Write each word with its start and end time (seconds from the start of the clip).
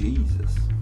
Jesus. 0.00 0.79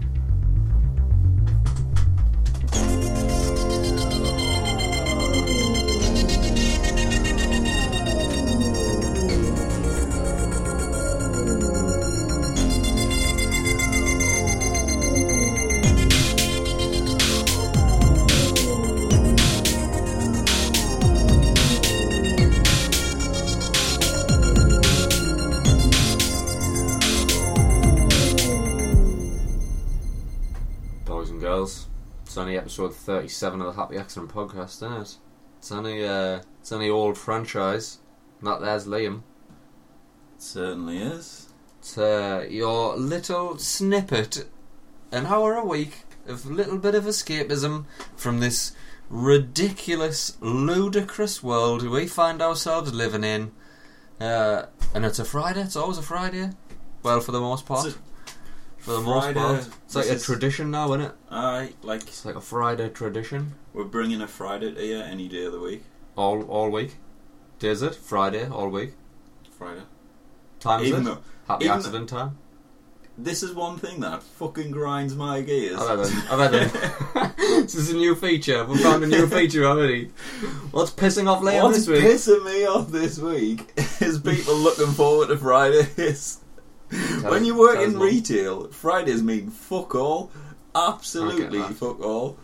Episode 32.79 32.95
37 32.95 33.61
of 33.61 33.67
the 33.67 33.81
Happy 33.81 33.97
Accident 33.97 34.33
podcast, 34.33 34.77
isn't 34.77 34.93
it? 34.93 35.17
It's 35.59 35.73
only, 35.73 36.07
uh, 36.07 36.43
it's 36.61 36.71
only 36.71 36.89
old 36.89 37.17
Phranchize. 37.17 37.97
Not 38.41 38.61
there's 38.61 38.87
Liam. 38.87 39.23
certainly 40.37 40.99
is. 40.99 41.49
It's 41.81 41.99
uh, 41.99 42.47
your 42.49 42.97
little 42.97 43.59
snippet, 43.59 44.47
an 45.11 45.27
hour 45.27 45.57
a 45.57 45.65
week, 45.65 46.05
of 46.29 46.47
a 46.47 46.53
little 46.53 46.79
bit 46.79 46.95
of 46.95 47.03
escapism 47.03 47.87
from 48.15 48.39
this 48.39 48.77
ridiculous, 49.11 50.37
ludicrous 50.41 51.43
world 51.43 51.83
we 51.83 52.07
find 52.07 52.41
ourselves 52.41 52.95
living 52.95 53.25
in. 53.25 53.51
Uh, 54.21 54.67
and 54.95 55.05
it's 55.05 55.19
a 55.19 55.25
Friday, 55.25 55.63
it's 55.63 55.75
always 55.75 55.99
a 55.99 56.03
Friday. 56.03 56.51
Well, 57.03 57.19
for 57.19 57.33
the 57.33 57.41
most 57.41 57.67
part. 57.67 57.87
It's 57.87 57.97
a 57.97 58.08
for 58.89 58.95
the 58.95 59.01
most 59.03 59.25
Friday, 59.25 59.39
part. 59.41 59.69
It's 59.87 59.95
like 59.95 60.07
a 60.07 60.13
is- 60.15 60.25
tradition 60.25 60.71
now, 60.71 60.87
isn't 60.95 61.01
it? 61.03 61.13
Aye, 61.31 61.73
like 61.83 62.03
It's 62.03 62.25
like 62.25 62.35
a 62.37 62.41
Friday 62.41 62.89
tradition. 62.89 63.55
we're 63.73 63.85
bringing 63.85 64.21
a 64.21 64.27
Friday 64.29 64.73
to 64.75 64.85
you 64.87 64.99
any 65.01 65.29
day 65.29 65.45
of 65.45 65.53
the 65.53 65.61
week. 65.61 65.85
All 66.17 66.43
all 66.45 66.71
week. 66.71 66.97
Days 67.59 67.83
it? 67.83 67.95
Friday, 67.95 68.49
all 68.49 68.69
week. 68.69 68.95
Friday. 69.57 69.83
Time 70.61 70.83
is 70.83 70.89
Even 70.89 71.03
it? 71.03 71.05
though 71.05 71.19
Happy 71.47 71.65
even- 71.67 71.77
accident 71.79 72.09
time. 72.09 72.39
this 73.17 73.43
is 73.43 73.53
one 73.53 73.77
thing 73.79 74.01
that 74.01 74.23
fucking 74.23 74.71
grinds 74.71 75.15
my 75.15 75.41
gears. 75.43 75.79
I've 75.81 75.99
had 75.99 76.09
it. 76.09 76.33
I've 76.33 76.39
had 76.39 76.55
it. 76.55 77.37
this 77.63 77.75
is 77.75 77.91
a 77.91 77.97
new 77.97 78.15
feature. 78.15 78.65
We 78.65 78.79
found 78.79 79.03
a 79.05 79.07
new 79.07 79.27
feature 79.39 79.65
already. 79.67 80.11
What's 80.71 80.91
pissing 80.93 81.29
off 81.29 81.43
Liam 81.43 81.65
What's 81.65 81.79
this 81.87 81.89
week? 81.89 82.05
pissing 82.05 82.45
me 82.45 82.65
off 82.67 82.89
this 82.91 83.19
week 83.19 83.73
is 84.01 84.19
people 84.21 84.55
looking 84.57 84.93
forward 84.93 85.29
to 85.29 85.37
Fridays. 85.37 86.39
When 87.23 87.45
you 87.45 87.57
work 87.59 87.79
in 87.79 87.99
retail, 87.99 88.69
Fridays 88.69 89.23
mean 89.23 89.51
fuck 89.51 89.95
all. 89.95 90.31
Absolutely 90.75 91.59
that. 91.59 91.75
fuck 91.75 92.01
all. 92.01 92.39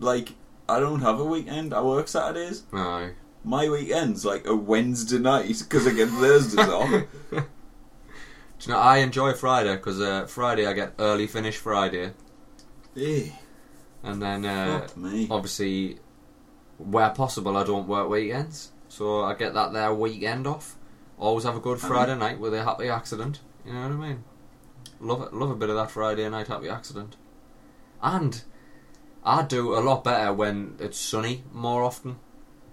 Like, 0.00 0.30
I 0.68 0.80
don't 0.80 1.00
have 1.00 1.18
a 1.20 1.24
weekend, 1.24 1.72
I 1.72 1.80
work 1.82 2.08
Saturdays. 2.08 2.64
Aye. 2.72 3.12
My 3.44 3.68
weekend's 3.68 4.24
like 4.24 4.46
a 4.46 4.54
Wednesday 4.54 5.18
night 5.18 5.46
because 5.58 5.86
I 5.86 5.92
get 5.94 6.08
Thursdays 6.08 6.68
off. 6.68 6.90
Do 6.90 7.06
you 7.32 8.72
know, 8.72 8.78
I 8.78 8.98
enjoy 8.98 9.32
Friday 9.34 9.76
because 9.76 10.00
uh, 10.00 10.26
Friday 10.26 10.66
I 10.66 10.72
get 10.72 10.94
early 10.98 11.26
finish 11.26 11.56
Friday, 11.56 12.12
Eh, 12.96 13.30
and 14.02 14.20
then 14.20 14.44
uh, 14.44 14.80
fuck 14.80 14.96
me. 14.96 15.28
obviously, 15.30 15.98
where 16.78 17.10
possible, 17.10 17.56
I 17.56 17.62
don't 17.64 17.86
work 17.86 18.08
weekends, 18.08 18.72
so 18.88 19.22
I 19.22 19.34
get 19.34 19.54
that 19.54 19.72
there 19.72 19.94
weekend 19.94 20.46
off. 20.48 20.74
Always 21.18 21.44
have 21.44 21.56
a 21.56 21.60
good 21.60 21.80
Friday 21.80 22.14
night 22.16 22.38
with 22.38 22.54
a 22.54 22.64
happy 22.64 22.88
accident. 22.88 23.40
You 23.66 23.72
know 23.72 23.82
what 23.82 23.92
I 23.92 24.08
mean? 24.08 24.24
Love 25.00 25.22
it. 25.22 25.32
Love 25.34 25.50
a 25.50 25.54
bit 25.56 25.68
of 25.70 25.76
that 25.76 25.90
Friday 25.90 26.28
night 26.28 26.46
happy 26.48 26.68
accident. 26.68 27.16
And 28.02 28.42
I 29.24 29.42
do 29.42 29.74
a 29.76 29.80
lot 29.80 30.04
better 30.04 30.32
when 30.32 30.76
it's 30.78 30.98
sunny 30.98 31.44
more 31.52 31.82
often. 31.82 32.18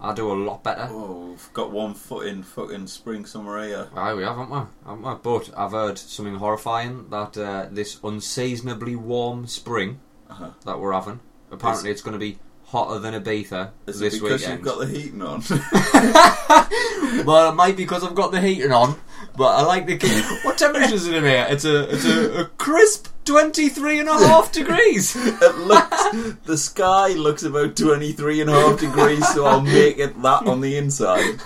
I 0.00 0.12
do 0.14 0.30
a 0.30 0.34
lot 0.34 0.62
better. 0.62 0.88
Oh, 0.90 1.30
we've 1.30 1.52
got 1.54 1.70
one 1.72 1.94
foot 1.94 2.26
in 2.26 2.42
fucking 2.42 2.86
spring 2.88 3.24
summer 3.24 3.62
here. 3.64 3.88
Aye, 3.96 4.14
we 4.14 4.22
haven't 4.22 4.50
we? 4.50 4.58
Haven't 4.84 5.02
we? 5.02 5.14
But 5.22 5.50
I've 5.56 5.72
heard 5.72 5.98
something 5.98 6.34
horrifying 6.36 7.08
that 7.10 7.36
uh, 7.38 7.66
this 7.70 7.98
unseasonably 8.04 8.94
warm 8.94 9.46
spring 9.46 10.00
Uh-huh. 10.28 10.50
that 10.64 10.78
we're 10.78 10.92
having, 10.92 11.20
apparently 11.50 11.90
it's 11.90 12.02
going 12.02 12.12
to 12.12 12.18
be 12.18 12.38
hotter 12.66 12.98
than 12.98 13.14
Ibiza 13.14 13.70
Is 13.86 14.00
this 14.00 14.14
it 14.14 14.22
because 14.22 14.40
weekend. 14.40 14.58
you've 14.58 14.66
got 14.66 14.78
the 14.80 14.86
heating 14.86 15.22
on? 15.22 15.42
well, 17.24 17.50
it 17.50 17.54
might 17.54 17.76
be 17.76 17.84
because 17.84 18.02
I've 18.02 18.14
got 18.14 18.32
the 18.32 18.40
heating 18.40 18.72
on, 18.72 18.98
but 19.36 19.54
I 19.54 19.62
like 19.62 19.86
the. 19.86 20.40
what 20.42 20.58
temperature 20.58 20.94
is 20.94 21.06
it 21.06 21.14
in 21.14 21.24
here? 21.24 21.46
It's 21.48 21.64
a 21.64 21.88
it's 21.94 22.04
a, 22.04 22.40
a 22.40 22.44
crisp 22.58 23.08
twenty 23.24 23.68
three 23.68 24.00
and 24.00 24.08
a 24.08 24.18
half 24.18 24.50
degrees. 24.50 25.14
it 25.16 25.58
looks, 25.58 26.36
the 26.44 26.58
sky 26.58 27.08
looks 27.10 27.44
about 27.44 27.76
23 27.76 28.40
and 28.40 28.50
a 28.50 28.52
half 28.52 28.80
degrees, 28.80 29.26
so 29.32 29.44
I'll 29.44 29.60
make 29.60 29.98
it 29.98 30.20
that 30.22 30.46
on 30.46 30.60
the 30.60 30.76
inside. 30.76 31.40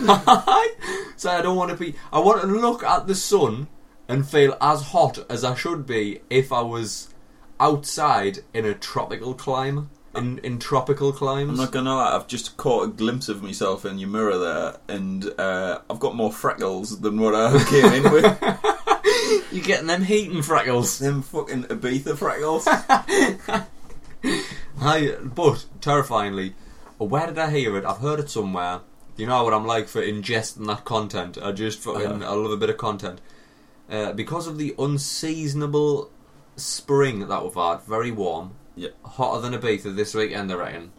so 1.17 1.31
I 1.31 1.43
don't 1.43 1.57
want 1.57 1.71
to 1.71 1.77
be. 1.77 1.95
I 2.13 2.19
want 2.19 2.41
to 2.41 2.47
look 2.47 2.83
at 2.83 3.07
the 3.07 3.15
sun 3.15 3.69
and 4.09 4.27
feel 4.27 4.57
as 4.61 4.83
hot 4.89 5.19
as 5.31 5.45
I 5.45 5.55
should 5.55 5.87
be 5.87 6.23
if 6.31 6.53
I 6.53 6.63
was 6.63 7.15
outside 7.61 8.39
in 8.55 8.65
a 8.65 8.75
tropical 8.75 9.35
climate. 9.35 9.85
In 10.15 10.39
in 10.39 10.59
tropical 10.59 11.13
climes. 11.13 11.51
I'm 11.51 11.57
not 11.57 11.71
gonna 11.71 11.95
lie, 11.95 12.17
I've 12.17 12.27
just 12.27 12.57
caught 12.57 12.85
a 12.85 12.89
glimpse 12.89 13.29
of 13.29 13.43
myself 13.45 13.85
in 13.85 13.99
your 13.99 14.09
mirror 14.09 14.39
there, 14.39 14.77
and 14.89 15.25
uh, 15.39 15.81
I've 15.89 16.01
got 16.01 16.17
more 16.17 16.33
freckles 16.33 17.01
than 17.01 17.21
what 17.21 17.35
I 17.35 17.63
came 17.71 17.93
in 17.93 18.13
with. 18.13 18.25
You're 19.53 19.65
getting 19.65 19.87
them 19.87 20.03
heating 20.03 20.43
freckles. 20.43 20.99
Them 20.99 21.23
fucking 21.23 21.65
Ibiza 21.65 22.17
freckles. 22.19 22.67
I, 24.81 25.17
but 25.23 25.67
terrifyingly, 25.81 26.55
where 26.99 27.27
did 27.27 27.39
I 27.39 27.51
hear 27.51 27.77
it? 27.77 27.85
I've 27.85 27.99
heard 27.99 28.21
it 28.21 28.31
somewhere. 28.31 28.81
You 29.17 29.27
know 29.27 29.45
what 29.45 29.55
I'm 29.55 29.67
like 29.67 29.89
for 29.89 30.01
ingesting 30.03 30.67
that 30.67 30.85
content. 30.85 31.37
I 31.41 31.53
just 31.53 31.79
fucking 31.81 32.23
Uh-huh. 32.23 32.33
I 32.33 32.35
love 32.35 32.53
a 32.53 32.57
bit 32.57 32.71
of 32.71 32.79
content. 32.79 33.21
Uh, 33.89 34.13
because 34.13 34.47
of 34.47 34.57
the 34.57 34.75
unseasonable 34.79 36.11
spring 36.57 37.29
that 37.29 37.43
we've 37.45 37.55
had, 37.55 37.83
very 37.83 38.11
warm, 38.11 38.53
Yeah. 38.81 38.89
hotter 39.05 39.43
than 39.43 39.61
Ibiza 39.61 39.95
this 39.95 40.15
weekend. 40.15 40.51
I 40.51 40.55
reckon. 40.55 40.93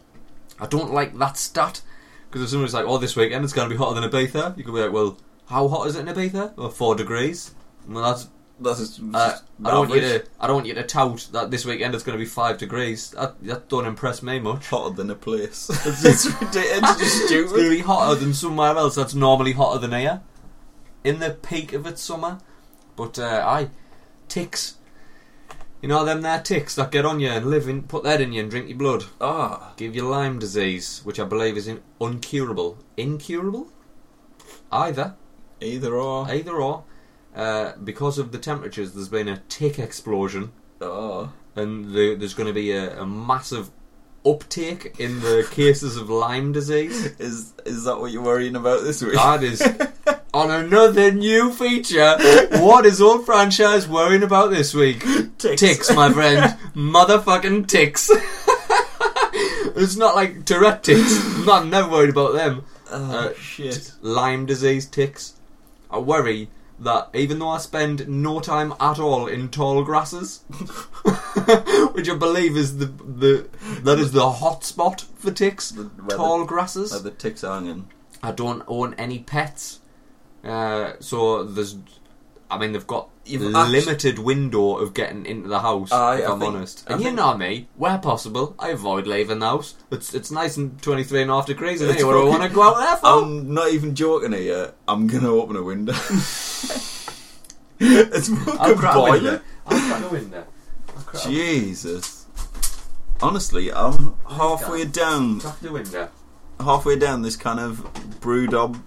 I 0.60 0.66
don't 0.66 0.92
like 0.92 1.18
that 1.18 1.36
stat 1.36 1.82
because 2.30 2.42
if 2.42 2.50
somebody's 2.50 2.74
like, 2.74 2.86
"Oh, 2.86 2.98
this 2.98 3.16
weekend 3.16 3.42
it's 3.44 3.52
going 3.52 3.68
to 3.68 3.74
be 3.74 3.78
hotter 3.78 4.00
than 4.00 4.08
Ibiza," 4.08 4.56
you 4.56 4.62
could 4.64 4.74
be 4.74 4.80
like, 4.80 4.92
"Well, 4.92 5.18
how 5.46 5.66
hot 5.68 5.88
is 5.88 5.96
it 5.96 6.06
in 6.06 6.14
Ibiza? 6.14 6.56
Well, 6.56 6.70
four 6.70 6.94
degrees." 6.94 7.54
Well, 7.88 8.04
that's 8.04 8.28
That's 8.60 8.78
just, 8.78 9.00
uh, 9.12 9.38
I 9.64 9.70
don't 9.70 9.88
want 9.88 10.00
you 10.00 10.08
to. 10.08 10.24
I 10.38 10.46
don't 10.46 10.54
want 10.56 10.66
you 10.68 10.74
to 10.74 10.84
tout 10.84 11.28
that 11.32 11.50
this 11.50 11.64
weekend 11.64 11.94
it's 11.96 12.04
going 12.04 12.16
to 12.16 12.24
be 12.24 12.28
five 12.28 12.58
degrees. 12.58 13.10
That, 13.10 13.42
that 13.42 13.68
don't 13.68 13.86
impress 13.86 14.22
me 14.22 14.38
much. 14.38 14.68
hotter 14.68 14.94
than 14.94 15.10
a 15.10 15.16
place. 15.16 15.68
it's, 15.84 16.04
it's 16.04 16.26
ridiculous. 16.26 17.00
It's 17.00 17.00
just 17.00 17.32
It's 17.32 17.50
going 17.52 17.64
to 17.64 17.70
be 17.70 17.80
hotter 17.80 18.14
than 18.20 18.32
somewhere 18.34 18.76
else 18.76 18.94
that's 18.94 19.14
normally 19.14 19.52
hotter 19.52 19.80
than 19.80 19.98
here. 19.98 20.20
In 21.02 21.18
the 21.18 21.30
peak 21.30 21.72
of 21.72 21.84
its 21.86 22.00
summer, 22.00 22.38
but 22.94 23.18
uh, 23.18 23.42
aye, 23.44 23.70
ticks. 24.28 24.76
You 25.82 25.88
know 25.88 26.04
them 26.04 26.22
there 26.22 26.40
ticks 26.40 26.76
that 26.76 26.92
get 26.92 27.04
on 27.04 27.18
you 27.18 27.28
and 27.28 27.46
live 27.46 27.68
in, 27.68 27.82
put 27.82 28.04
that 28.04 28.20
in 28.20 28.32
you 28.32 28.40
and 28.42 28.50
drink 28.50 28.68
your 28.68 28.78
blood. 28.78 29.04
Ah, 29.20 29.72
Give 29.76 29.96
you 29.96 30.08
Lyme 30.08 30.38
disease, 30.38 31.00
which 31.02 31.18
I 31.18 31.24
believe 31.24 31.56
is 31.56 31.66
in, 31.66 31.82
uncurable. 32.00 32.76
Incurable? 32.96 33.66
Either. 34.70 35.16
either 35.60 35.96
or. 35.96 36.30
Either 36.30 36.54
or. 36.54 36.84
Uh, 37.34 37.72
because 37.82 38.16
of 38.18 38.30
the 38.30 38.38
temperatures, 38.38 38.92
there's 38.92 39.08
been 39.08 39.28
a 39.28 39.42
tick 39.48 39.78
explosion. 39.80 40.52
Oh. 40.80 41.32
and 41.56 41.92
the, 41.92 42.14
there's 42.14 42.34
going 42.34 42.46
to 42.46 42.52
be 42.52 42.70
a, 42.72 43.00
a 43.00 43.06
massive 43.06 43.70
uptake 44.24 44.94
in 45.00 45.20
the 45.20 45.46
cases 45.50 45.96
of 45.96 46.08
Lyme 46.08 46.52
disease. 46.52 47.06
Is 47.18 47.54
is 47.66 47.84
that 47.84 47.98
what 47.98 48.12
you're 48.12 48.22
worrying 48.22 48.54
about 48.54 48.84
this 48.84 49.02
week? 49.02 49.14
That 49.14 49.42
is 49.42 49.58
on 50.34 50.50
another 50.50 51.12
new 51.12 51.52
feature. 51.52 52.16
What 52.60 52.86
is 52.86 53.00
all 53.00 53.18
Phranchize 53.18 53.86
worrying 53.86 54.22
about 54.22 54.50
this 54.50 54.72
week? 54.74 55.04
Ticks. 55.38 55.60
Ticks, 55.60 55.92
my 55.94 56.12
friend. 56.12 56.56
Motherfucking 56.74 57.66
ticks. 57.68 58.10
it's 59.76 59.96
not 59.96 60.14
like 60.14 60.44
Tourette 60.44 60.82
ticks. 60.82 61.18
I'm 61.48 61.70
never 61.70 61.88
worried 61.90 62.10
about 62.10 62.32
them. 62.34 62.64
Oh, 62.90 63.10
Uh, 63.30 63.34
shit. 63.34 63.92
Lyme 64.02 64.46
disease 64.46 64.86
ticks. 64.86 65.34
I 65.90 65.98
worry 65.98 66.48
that 66.78 67.10
even 67.14 67.38
though 67.38 67.50
I 67.50 67.58
spend 67.58 68.08
no 68.08 68.40
time 68.40 68.74
at 68.80 68.98
all 68.98 69.26
in 69.26 69.48
tall 69.50 69.84
grasses, 69.84 70.40
which 71.92 72.08
I 72.08 72.14
believe 72.14 72.56
is 72.56 72.78
the 72.78 72.86
the 72.86 73.48
that 73.82 73.98
is 73.98 74.12
the 74.12 74.30
hot 74.30 74.64
spot 74.64 75.04
for 75.16 75.30
ticks, 75.30 75.70
The- 75.70 75.90
tall 76.08 76.40
the- 76.40 76.44
grasses. 76.46 76.90
Where 76.92 77.00
the 77.00 77.10
ticks 77.10 77.44
are 77.44 77.60
hanging. 77.60 77.88
I 78.22 78.32
don't 78.32 78.62
own 78.68 78.94
any 78.94 79.18
pets, 79.18 79.80
uh, 80.44 80.92
so 81.00 81.44
there's. 81.44 81.76
I 82.50 82.58
mean, 82.58 82.72
they've 82.72 82.86
got 82.86 83.08
You've 83.24 83.40
limited 83.42 84.18
window 84.18 84.76
of 84.76 84.92
getting 84.92 85.24
into 85.24 85.48
the 85.48 85.60
house. 85.60 85.90
Aye, 85.90 86.18
if 86.18 86.28
I 86.28 86.32
I'm 86.32 86.40
think- 86.40 86.54
honest, 86.54 86.84
I 86.86 86.92
and 86.92 87.00
you 87.00 87.06
think- 87.06 87.16
know 87.16 87.34
me, 87.36 87.68
where 87.76 87.96
possible, 87.96 88.54
I 88.58 88.68
avoid 88.70 89.06
leaving 89.06 89.38
the 89.38 89.46
house. 89.46 89.74
It's 89.90 90.12
it's 90.12 90.30
nice 90.30 90.56
and 90.58 90.80
23 90.82 91.22
and 91.22 91.30
a 91.30 91.34
half 91.34 91.46
degrees 91.46 91.80
in 91.80 91.88
It's 91.88 91.98
here. 91.98 92.06
What 92.06 92.12
do 92.12 92.18
I 92.18 92.22
fucking- 92.32 92.40
want 92.40 92.50
to 92.50 92.54
go 92.54 92.62
out 92.62 92.76
there 92.78 92.96
for? 92.96 93.06
I'm 93.06 93.54
not 93.54 93.70
even 93.70 93.94
joking 93.94 94.32
here. 94.32 94.74
I'm 94.86 95.06
gonna 95.06 95.30
open 95.30 95.56
a 95.56 95.62
window. 95.62 95.92
it's 97.78 98.30
I'll 98.30 98.36
fucking 98.36 98.76
crack 98.76 98.94
a 98.96 99.02
window. 99.02 99.20
boiling. 99.20 99.40
I'll 99.66 99.88
crack 99.88 100.02
a 100.04 100.08
window. 100.08 100.46
crap. 101.06 101.22
Jesus. 101.24 102.26
Honestly, 103.22 103.72
I'm 103.72 104.14
halfway 104.28 104.84
down, 104.84 105.40
Crack 105.40 105.60
the 105.60 105.72
window. 105.72 106.08
Halfway 106.62 106.96
down 106.96 107.22
this 107.22 107.36
kind 107.36 107.60
of 107.60 107.78
brewdog 108.20 108.80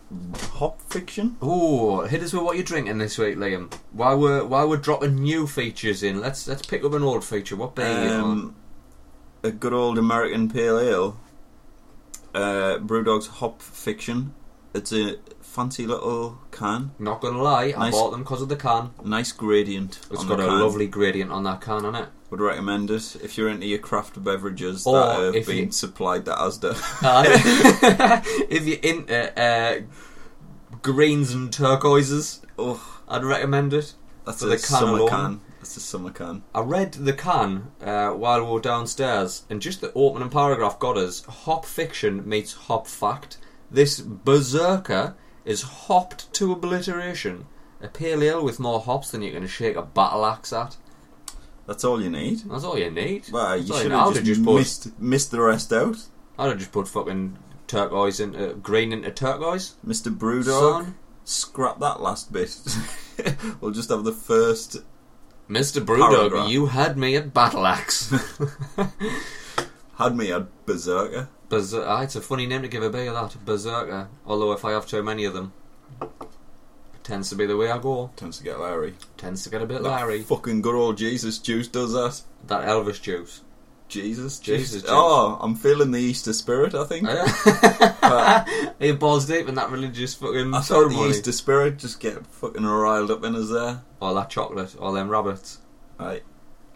hop 0.53 0.81
fiction. 0.81 1.37
Ooh, 1.43 2.01
hit 2.01 2.23
us 2.23 2.33
with 2.33 2.43
what 2.43 2.55
you're 2.55 2.65
drinking 2.65 2.97
this 2.97 3.17
week, 3.17 3.35
Liam. 3.35 3.73
While 3.91 4.19
we're 4.19 4.45
while 4.45 4.67
we're 4.69 4.77
dropping 4.77 5.15
new 5.15 5.47
features 5.47 6.03
in, 6.03 6.19
let's 6.21 6.47
let's 6.47 6.65
pick 6.65 6.83
up 6.83 6.93
an 6.93 7.03
old 7.03 7.23
feature. 7.23 7.55
What 7.55 7.75
beer? 7.75 8.13
Um, 8.13 8.55
a 9.43 9.51
good 9.51 9.73
old 9.73 9.97
American 9.97 10.49
pale 10.49 10.79
ale. 10.79 11.19
Uh, 12.33 12.79
Brewdog's 12.79 13.27
hop 13.27 13.61
fiction. 13.61 14.33
It's 14.73 14.91
a 14.91 15.17
fancy 15.55 15.87
little 15.87 16.37
can. 16.51 16.91
Not 16.99 17.21
gonna 17.21 17.41
lie, 17.41 17.73
I 17.75 17.85
nice. 17.85 17.93
bought 17.93 18.11
them 18.11 18.21
because 18.21 18.41
of 18.41 18.49
the 18.49 18.55
can. 18.57 18.91
Nice 19.03 19.31
gradient. 19.31 19.99
It's 20.11 20.21
on 20.21 20.27
got 20.27 20.37
the 20.37 20.45
a 20.45 20.49
can. 20.49 20.59
lovely 20.59 20.87
gradient 20.87 21.31
on 21.31 21.43
that 21.45 21.61
can, 21.61 21.85
on 21.85 21.95
it. 21.95 22.09
Would 22.31 22.41
recommend 22.41 22.91
it 22.91 23.15
if 23.23 23.37
you're 23.37 23.49
into 23.49 23.67
your 23.67 23.79
craft 23.79 24.21
beverages 24.23 24.85
Or 24.85 24.93
that 24.99 25.19
have 25.25 25.35
if 25.35 25.47
been 25.47 25.57
you- 25.67 25.71
supplied 25.71 26.25
to 26.25 26.31
Asda. 26.31 26.73
Uh, 27.03 28.21
if 28.49 28.65
you're 28.65 28.79
into 28.83 29.39
uh, 29.41 29.81
greens 30.81 31.31
and 31.33 31.51
turquoises, 31.53 32.41
oh, 32.57 33.01
I'd 33.07 33.23
recommend 33.23 33.73
it. 33.73 33.93
that's 34.25 34.39
For 34.41 34.47
a 34.47 34.49
the 34.49 34.55
can 34.57 34.63
summer 34.65 34.97
alone. 34.99 35.09
can. 35.09 35.41
That's 35.59 35.77
a 35.77 35.79
summer 35.79 36.11
can. 36.11 36.43
I 36.53 36.61
read 36.61 36.93
the 36.93 37.13
can 37.13 37.71
uh, 37.81 38.09
while 38.09 38.43
we 38.45 38.51
were 38.51 38.59
downstairs, 38.59 39.43
and 39.49 39.61
just 39.61 39.81
the 39.81 39.91
opening 39.93 40.29
paragraph 40.29 40.77
got 40.79 40.97
us 40.97 41.23
hop 41.25 41.65
fiction 41.65 42.27
meets 42.27 42.53
hop 42.53 42.87
fact. 42.87 43.37
This 43.71 43.99
berserker 43.99 45.15
is 45.45 45.61
hopped 45.61 46.31
to 46.33 46.51
obliteration. 46.51 47.45
A 47.81 47.87
pale 47.87 48.23
ale 48.23 48.43
with 48.43 48.59
more 48.59 48.79
hops 48.79 49.11
than 49.11 49.21
you 49.21 49.31
can 49.31 49.47
shake 49.47 49.75
a 49.75 49.81
battle 49.81 50.25
axe 50.25 50.51
at. 50.51 50.77
That's 51.67 51.83
all 51.83 52.01
you 52.01 52.09
need. 52.09 52.39
That's 52.49 52.63
all 52.63 52.77
you 52.77 52.91
need. 52.91 53.29
Well, 53.31 53.57
you 53.57 53.73
should 53.73 53.91
have 53.91 54.13
just, 54.13 54.25
just 54.25 54.43
put, 54.43 54.55
missed, 54.55 54.99
missed 54.99 55.31
the 55.31 55.41
rest 55.41 55.73
out. 55.73 55.97
I'd 56.37 56.49
have 56.49 56.59
just 56.59 56.71
put 56.71 56.87
fucking 56.87 57.37
turquoise 57.67 58.19
into 58.19 58.51
uh, 58.51 58.53
green 58.53 58.93
into 58.93 59.11
turquoise. 59.11 59.75
Mr. 59.85 60.15
Brewdog, 60.15 60.83
Son. 60.83 60.95
scrap 61.23 61.79
that 61.79 62.01
last 62.01 62.31
bit. 62.31 62.55
we'll 63.61 63.71
just 63.71 63.89
have 63.89 64.03
the 64.03 64.11
first. 64.11 64.77
Mr. 65.49 65.83
Brewdog, 65.83 66.09
Paragraph. 66.11 66.49
you 66.49 66.67
had 66.67 66.97
me 66.97 67.15
at 67.15 67.33
battle 67.33 67.65
axe. 67.67 68.13
Had 69.97 70.17
me 70.17 70.31
at 70.31 70.65
Berserker. 70.65 71.29
Berser- 71.55 71.85
ah, 71.87 72.01
it's 72.01 72.15
a 72.15 72.21
funny 72.21 72.45
name 72.45 72.61
to 72.63 72.67
give 72.67 72.83
a 72.83 72.89
beer, 72.89 73.11
that 73.13 73.35
berserker. 73.45 74.07
Although 74.25 74.51
if 74.51 74.65
I 74.65 74.71
have 74.71 74.85
too 74.87 75.01
many 75.03 75.25
of 75.25 75.33
them, 75.33 75.53
tends 77.03 77.29
to 77.29 77.35
be 77.35 77.45
the 77.45 77.55
way 77.57 77.69
I 77.71 77.77
go. 77.77 78.11
Tends 78.15 78.37
to 78.39 78.43
get 78.43 78.59
Larry. 78.59 78.95
Tends 79.17 79.43
to 79.43 79.49
get 79.49 79.61
a 79.61 79.65
bit 79.65 79.83
That 79.83 79.89
Larry. 79.89 80.21
fucking 80.23 80.61
good 80.61 80.75
old 80.75 80.97
Jesus 80.97 81.37
juice 81.39 81.67
does 81.67 81.93
that. 81.93 82.21
That 82.47 82.67
Elvis 82.67 83.01
juice. 83.01 83.41
Jesus, 83.87 84.39
Jesus 84.39 84.81
juice. 84.81 84.89
Oh, 84.91 85.37
I'm 85.39 85.53
feeling 85.55 85.91
the 85.91 85.99
Easter 85.99 86.33
spirit. 86.33 86.73
I 86.73 86.85
think. 86.85 87.07
Are 87.07 88.45
you 88.79 88.95
balls 88.95 89.27
deep 89.27 89.47
in 89.47 89.53
that 89.55 89.69
religious 89.69 90.15
fucking 90.15 90.53
I 90.55 90.61
felt 90.61 90.89
the? 90.91 91.07
Easter 91.07 91.31
spirit 91.31 91.77
just 91.77 91.99
get 91.99 92.25
fucking 92.25 92.63
riled 92.65 93.11
up 93.11 93.23
in 93.23 93.35
us 93.35 93.49
there. 93.49 93.81
All 94.01 94.15
that 94.15 94.29
chocolate, 94.31 94.75
all 94.79 94.91
them 94.93 95.07
rabbits, 95.09 95.59
Right, 95.99 96.23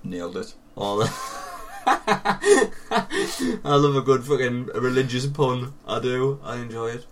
nailed 0.03 0.37
it. 0.37 0.53
all 0.75 0.97
the. 0.97 1.11
I 2.91 3.75
love 3.75 3.95
a 3.95 4.01
good 4.01 4.23
fucking 4.23 4.65
religious 4.75 5.25
pun. 5.27 5.73
I 5.87 5.99
do. 5.99 6.39
I 6.43 6.57
enjoy 6.57 6.87
it. 6.91 7.05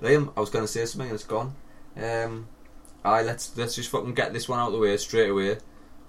Liam, 0.00 0.32
I 0.36 0.40
was 0.40 0.50
going 0.50 0.64
to 0.64 0.70
say 0.70 0.84
something 0.84 1.08
and 1.10 1.14
it's 1.14 1.24
gone. 1.24 1.54
Um, 1.96 2.48
aye, 3.04 3.22
let's 3.22 3.56
let's 3.56 3.74
just 3.74 3.90
fucking 3.90 4.14
get 4.14 4.32
this 4.32 4.48
one 4.48 4.58
out 4.58 4.68
of 4.68 4.72
the 4.72 4.78
way 4.78 4.96
straight 4.96 5.30
away. 5.30 5.58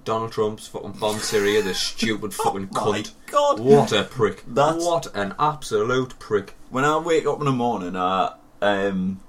Donald 0.06 0.32
Trump's 0.34 0.68
fucking 0.68 0.94
bombed 0.94 1.22
Syria, 1.22 1.62
the 1.62 1.74
stupid 1.74 2.34
fucking 2.44 2.70
Oh 2.76 2.92
my 2.92 3.00
cunt. 3.02 3.12
God! 3.28 3.60
What 3.60 3.92
a 3.94 4.04
prick! 4.04 4.44
That's- 4.48 4.84
What 4.84 5.08
an 5.16 5.34
absolute 5.40 6.18
prick! 6.20 6.56
When 6.70 6.84
I 6.86 6.98
wake 6.98 7.26
up 7.26 7.40
in 7.40 7.46
the 7.46 7.52
morning, 7.52 7.96
I 7.96 8.34
um, 8.62 9.22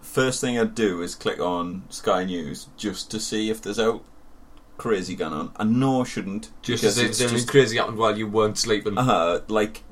first 0.00 0.40
thing 0.40 0.58
I 0.58 0.64
do 0.64 1.02
is 1.02 1.14
click 1.14 1.38
on 1.40 1.84
Sky 1.90 2.24
News 2.24 2.68
just 2.76 3.10
to 3.12 3.20
see 3.20 3.50
if 3.50 3.62
there's 3.62 3.78
out 3.78 4.02
crazy 4.78 5.14
going 5.16 5.32
on. 5.32 5.52
I 5.56 5.64
know 5.64 6.02
I 6.02 6.04
shouldn't. 6.04 6.50
Just 6.62 6.82
because 6.82 6.98
as 6.98 7.04
if 7.04 7.14
something 7.14 7.36
just 7.36 7.48
crazy 7.48 7.76
happened 7.78 7.98
while 7.98 8.16
you 8.16 8.26
weren't 8.28 8.58
sleeping, 8.58 8.96
uh, 8.98 9.40
like 9.48 9.82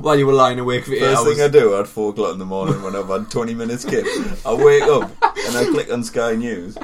while 0.00 0.18
you 0.18 0.26
were 0.26 0.32
lying 0.32 0.58
awake 0.58 0.84
for 0.84 0.92
eight 0.94 1.00
first 1.00 1.24
thing 1.24 1.40
I 1.40 1.48
do 1.48 1.78
at 1.78 1.86
four 1.86 2.10
o'clock 2.10 2.32
in 2.32 2.38
the 2.38 2.44
morning 2.44 2.82
when 2.82 2.96
I've 2.96 3.08
had 3.08 3.30
twenty 3.30 3.54
minutes 3.54 3.82
skip, 3.84 4.04
I 4.44 4.52
wake 4.54 4.82
up 4.84 5.10
and 5.22 5.56
I 5.56 5.64
click 5.70 5.92
on 5.92 6.02
Sky 6.04 6.34
News. 6.34 6.76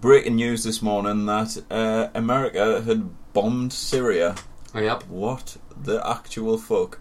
Breaking 0.00 0.34
news 0.36 0.64
this 0.64 0.82
morning 0.82 1.26
that 1.26 1.62
uh, 1.70 2.08
America 2.14 2.82
had 2.82 3.08
bombed 3.32 3.72
Syria. 3.72 4.34
Oh, 4.74 4.80
yep. 4.80 5.04
What 5.04 5.56
the 5.80 6.04
actual 6.04 6.58
fuck? 6.58 6.98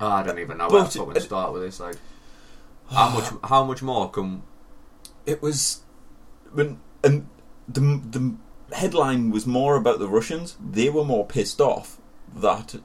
Oh, 0.00 0.08
I 0.08 0.22
don't 0.22 0.38
even 0.38 0.56
know 0.58 0.68
where 0.68 0.84
to 0.84 0.98
But 0.98 1.04
fucking 1.06 1.16
it- 1.16 1.22
start 1.26 1.52
with 1.52 1.62
this. 1.62 1.80
Like, 1.80 1.96
how 2.90 3.10
much? 3.10 3.24
How 3.44 3.64
much 3.64 3.82
more 3.82 4.10
can? 4.10 4.42
It 5.26 5.42
was 5.42 5.82
when 6.52 6.80
and 7.02 7.28
the 7.68 7.80
the 8.10 8.34
headline 8.74 9.30
was 9.30 9.46
more 9.46 9.76
about 9.76 9.98
the 9.98 10.08
Russians. 10.08 10.56
They 10.60 10.90
were 10.90 11.04
more 11.04 11.26
pissed 11.26 11.60
off 11.60 11.98
that 12.34 12.76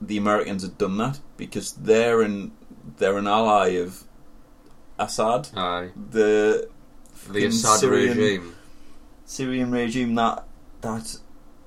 the 0.00 0.16
Americans 0.16 0.62
had 0.62 0.78
done 0.78 0.98
that 0.98 1.20
because 1.36 1.72
they're 1.72 2.22
an 2.22 2.52
they're 2.98 3.18
an 3.18 3.26
ally 3.26 3.68
of 3.68 4.04
Assad, 4.98 5.48
Aye, 5.56 5.90
the 6.10 6.68
the 7.28 7.46
Assad 7.46 7.80
Syrian, 7.80 8.16
regime. 8.16 8.54
Syrian 9.24 9.70
regime 9.70 10.14
that 10.14 10.44
that 10.80 11.18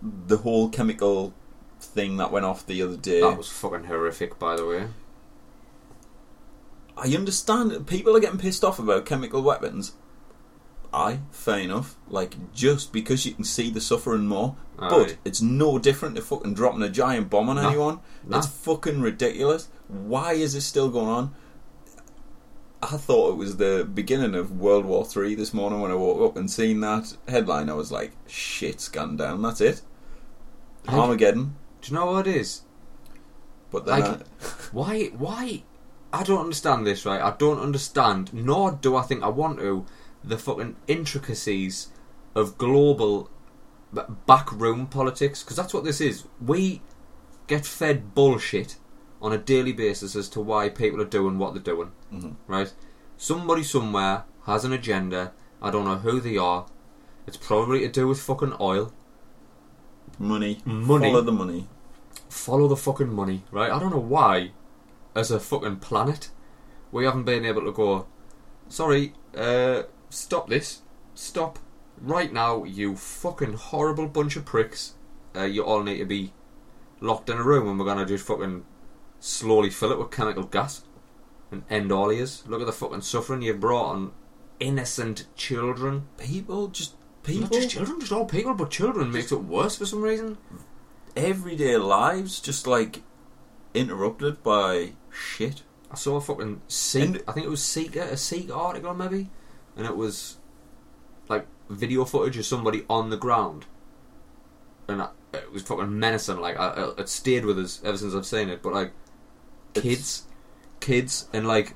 the 0.01 0.37
whole 0.37 0.69
chemical 0.69 1.33
thing 1.79 2.17
that 2.17 2.31
went 2.31 2.45
off 2.45 2.65
the 2.65 2.81
other 2.81 2.97
day. 2.97 3.21
That 3.21 3.37
was 3.37 3.49
fucking 3.49 3.85
horrific, 3.85 4.39
by 4.39 4.55
the 4.55 4.65
way. 4.65 4.87
I 6.97 7.15
understand 7.15 7.87
people 7.87 8.15
are 8.15 8.19
getting 8.19 8.39
pissed 8.39 8.63
off 8.63 8.79
about 8.79 9.05
chemical 9.05 9.41
weapons. 9.41 9.93
Aye, 10.91 11.19
fair 11.31 11.59
enough. 11.59 11.95
Like 12.07 12.35
just 12.53 12.91
because 12.91 13.25
you 13.25 13.33
can 13.33 13.43
see 13.43 13.69
the 13.69 13.81
suffering 13.81 14.25
more, 14.27 14.55
Aye. 14.79 14.89
but 14.89 15.17
it's 15.23 15.41
no 15.41 15.77
different 15.77 16.15
to 16.15 16.21
fucking 16.21 16.55
dropping 16.55 16.81
a 16.81 16.89
giant 16.89 17.29
bomb 17.29 17.49
on 17.49 17.57
No. 17.57 17.67
anyone. 17.69 17.99
No. 18.25 18.37
It's 18.37 18.47
fucking 18.47 18.99
ridiculous. 19.01 19.69
Why 19.87 20.33
is 20.33 20.53
this 20.53 20.65
still 20.65 20.89
going 20.89 21.07
on? 21.07 21.35
I 22.81 22.97
thought 22.97 23.31
it 23.31 23.37
was 23.37 23.57
the 23.57 23.87
beginning 23.93 24.35
of 24.35 24.57
World 24.57 24.85
War 24.85 25.03
Three 25.05 25.35
this 25.35 25.53
morning 25.53 25.81
when 25.81 25.91
I 25.91 25.95
woke 25.95 26.21
up 26.31 26.37
and 26.37 26.49
seen 26.49 26.79
that 26.79 27.15
headline. 27.27 27.69
I 27.69 27.73
was 27.73 27.91
like, 27.91 28.13
"Shit's 28.25 28.87
gone 28.87 29.17
down. 29.17 29.41
That's 29.41 29.61
it, 29.61 29.81
I- 30.87 30.97
Armageddon." 30.97 31.55
Do 31.81 31.91
you 31.91 31.99
know 31.99 32.11
what 32.11 32.25
it 32.27 32.35
is? 32.35 32.61
But 33.69 33.85
then, 33.85 33.99
Like- 34.01 34.27
Why? 34.71 35.05
Why? 35.17 35.63
I 36.11 36.23
don't 36.23 36.39
understand 36.39 36.87
this. 36.87 37.05
Right? 37.05 37.21
I 37.21 37.35
don't 37.37 37.59
understand. 37.59 38.33
Nor 38.33 38.71
do 38.71 38.95
I 38.95 39.01
think 39.03 39.21
I 39.23 39.27
want 39.29 39.59
to. 39.59 39.85
The 40.23 40.37
fucking 40.37 40.75
intricacies 40.87 41.89
of 42.35 42.57
global 42.57 43.29
backroom 44.27 44.87
politics, 44.87 45.43
because 45.43 45.55
that's 45.57 45.73
what 45.73 45.83
this 45.83 45.99
is. 46.01 46.25
We 46.45 46.81
get 47.47 47.65
fed 47.65 48.13
bullshit 48.13 48.77
on 49.21 49.33
a 49.33 49.37
daily 49.37 49.73
basis 49.73 50.15
as 50.15 50.29
to 50.29 50.39
why 50.41 50.69
people 50.69 51.01
are 51.01 51.05
doing 51.05 51.37
what 51.37 51.53
they're 51.53 51.63
doing. 51.75 51.91
Mhm. 52.13 52.35
Right? 52.47 52.73
Somebody 53.17 53.63
somewhere 53.63 54.25
has 54.45 54.63
an 54.63 54.71
agenda. 54.73 55.33
I 55.61 55.71
don't 55.71 55.85
know 55.85 55.97
who 55.97 56.19
they 56.21 56.37
are. 56.37 56.67
It's 57.27 57.37
probably 57.37 57.81
to 57.81 57.89
do 57.89 58.07
with 58.07 58.19
fucking 58.21 58.53
oil. 58.59 58.93
money, 60.21 60.61
Money. 60.65 61.09
follow 61.11 61.21
the 61.21 61.31
money. 61.31 61.67
follow 62.27 62.67
the 62.67 62.75
fucking 62.75 63.13
money, 63.13 63.43
right? 63.51 63.71
I 63.71 63.79
don't 63.79 63.91
know 63.91 63.97
why, 63.99 64.51
as 65.15 65.31
a 65.31 65.39
fucking 65.39 65.77
planet, 65.77 66.29
we 66.91 67.05
haven't 67.05 67.23
been 67.23 67.45
able 67.45 67.61
to 67.63 67.71
go. 67.71 68.05
Sorry, 68.67 69.13
uh, 69.37 69.83
stop 70.09 70.49
this, 70.49 70.81
stop 71.15 71.59
right 72.01 72.31
now, 72.31 72.63
you 72.63 72.95
fucking 72.95 73.53
horrible 73.53 74.07
bunch 74.07 74.35
of 74.35 74.45
pricks. 74.45 74.95
Uh, 75.35 75.43
you 75.43 75.63
all 75.63 75.83
need 75.83 75.97
to 75.99 76.05
be 76.05 76.33
locked 77.01 77.29
in 77.29 77.37
a 77.37 77.43
room, 77.43 77.67
and 77.67 77.79
we're 77.79 77.85
gonna 77.85 78.05
just 78.05 78.25
fucking 78.25 78.65
slowly 79.19 79.69
fill 79.69 79.91
it 79.91 79.99
with 79.99 80.11
chemical 80.11 80.43
gas 80.43 80.83
and 81.51 81.63
end 81.69 81.91
all 81.91 82.11
ears. 82.11 82.43
Look 82.47 82.61
at 82.61 82.67
the 82.67 82.73
fucking 82.73 83.01
suffering 83.01 83.41
you've 83.41 83.59
brought 83.59 83.89
on 83.91 84.11
innocent 84.59 85.25
children. 85.35 86.07
People 86.17 86.67
just 86.67 86.93
Not 86.93 87.23
people 87.23 87.49
just 87.49 87.69
children, 87.69 87.99
just 87.99 88.11
all 88.11 88.25
people, 88.25 88.53
but 88.53 88.71
children 88.71 89.11
makes 89.11 89.31
it 89.31 89.43
worse 89.43 89.77
for 89.77 89.85
some 89.85 90.01
reason. 90.01 90.37
everyday 91.15 91.75
lives 91.77 92.39
just 92.39 92.65
like 92.67 93.01
interrupted 93.73 94.41
by 94.43 94.93
shit. 95.11 95.63
I 95.91 95.95
saw 95.95 96.17
a 96.17 96.21
fucking 96.21 96.61
Seek. 96.67 97.03
And- 97.03 97.23
I 97.27 97.31
think 97.31 97.45
it 97.45 97.49
was 97.49 97.63
Seeker, 97.63 98.01
a 98.01 98.17
Seek 98.17 98.55
article 98.55 98.93
maybe, 98.93 99.29
and 99.79 99.87
it 99.87 99.95
was 99.95 100.37
like 101.27 101.47
video 101.69 102.03
footage 102.05 102.37
of 102.37 102.45
somebody 102.45 102.83
on 102.89 103.09
the 103.09 103.17
ground, 103.17 103.65
and 104.87 105.01
I, 105.01 105.09
it 105.33 105.51
was 105.51 105.63
fucking 105.63 105.97
menacing. 105.97 106.39
Like 106.39 106.59
I, 106.59 106.91
it 106.97 107.09
stayed 107.09 107.45
with 107.45 107.57
us 107.57 107.81
ever 107.83 107.97
since 107.97 108.13
I've 108.13 108.25
seen 108.25 108.49
it. 108.49 108.61
But 108.61 108.73
like 108.73 108.91
kids, 109.73 110.23
kids, 110.79 111.27
and 111.33 111.47
like 111.47 111.75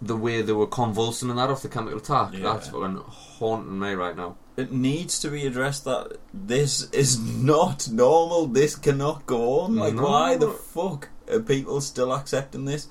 the 0.00 0.16
way 0.16 0.40
they 0.40 0.52
were 0.52 0.66
convulsing 0.66 1.28
and 1.28 1.38
that 1.38 1.50
off 1.50 1.62
the 1.62 1.68
chemical 1.68 1.98
attack. 1.98 2.32
Yeah. 2.32 2.52
That's 2.54 2.68
fucking 2.68 2.96
haunting 3.06 3.78
me 3.78 3.92
right 3.92 4.16
now. 4.16 4.36
It 4.56 4.72
needs 4.72 5.18
to 5.20 5.28
be 5.30 5.46
addressed 5.46 5.84
that 5.84 6.18
this 6.34 6.90
is 6.90 7.18
not 7.18 7.88
normal. 7.90 8.46
This 8.46 8.76
cannot 8.76 9.26
go 9.26 9.60
on. 9.60 9.76
Like, 9.76 9.94
No. 9.94 10.02
why 10.04 10.36
the 10.36 10.50
fuck 10.50 11.08
are 11.30 11.40
people 11.40 11.80
still 11.80 12.12
accepting 12.12 12.64
this 12.66 12.88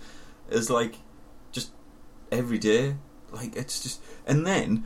as 0.49 0.69
like 0.69 0.95
just 1.51 1.71
every 2.31 2.57
day? 2.57 2.95
Like, 3.31 3.55
it's 3.55 3.81
just. 3.83 4.01
And 4.25 4.45
then 4.45 4.85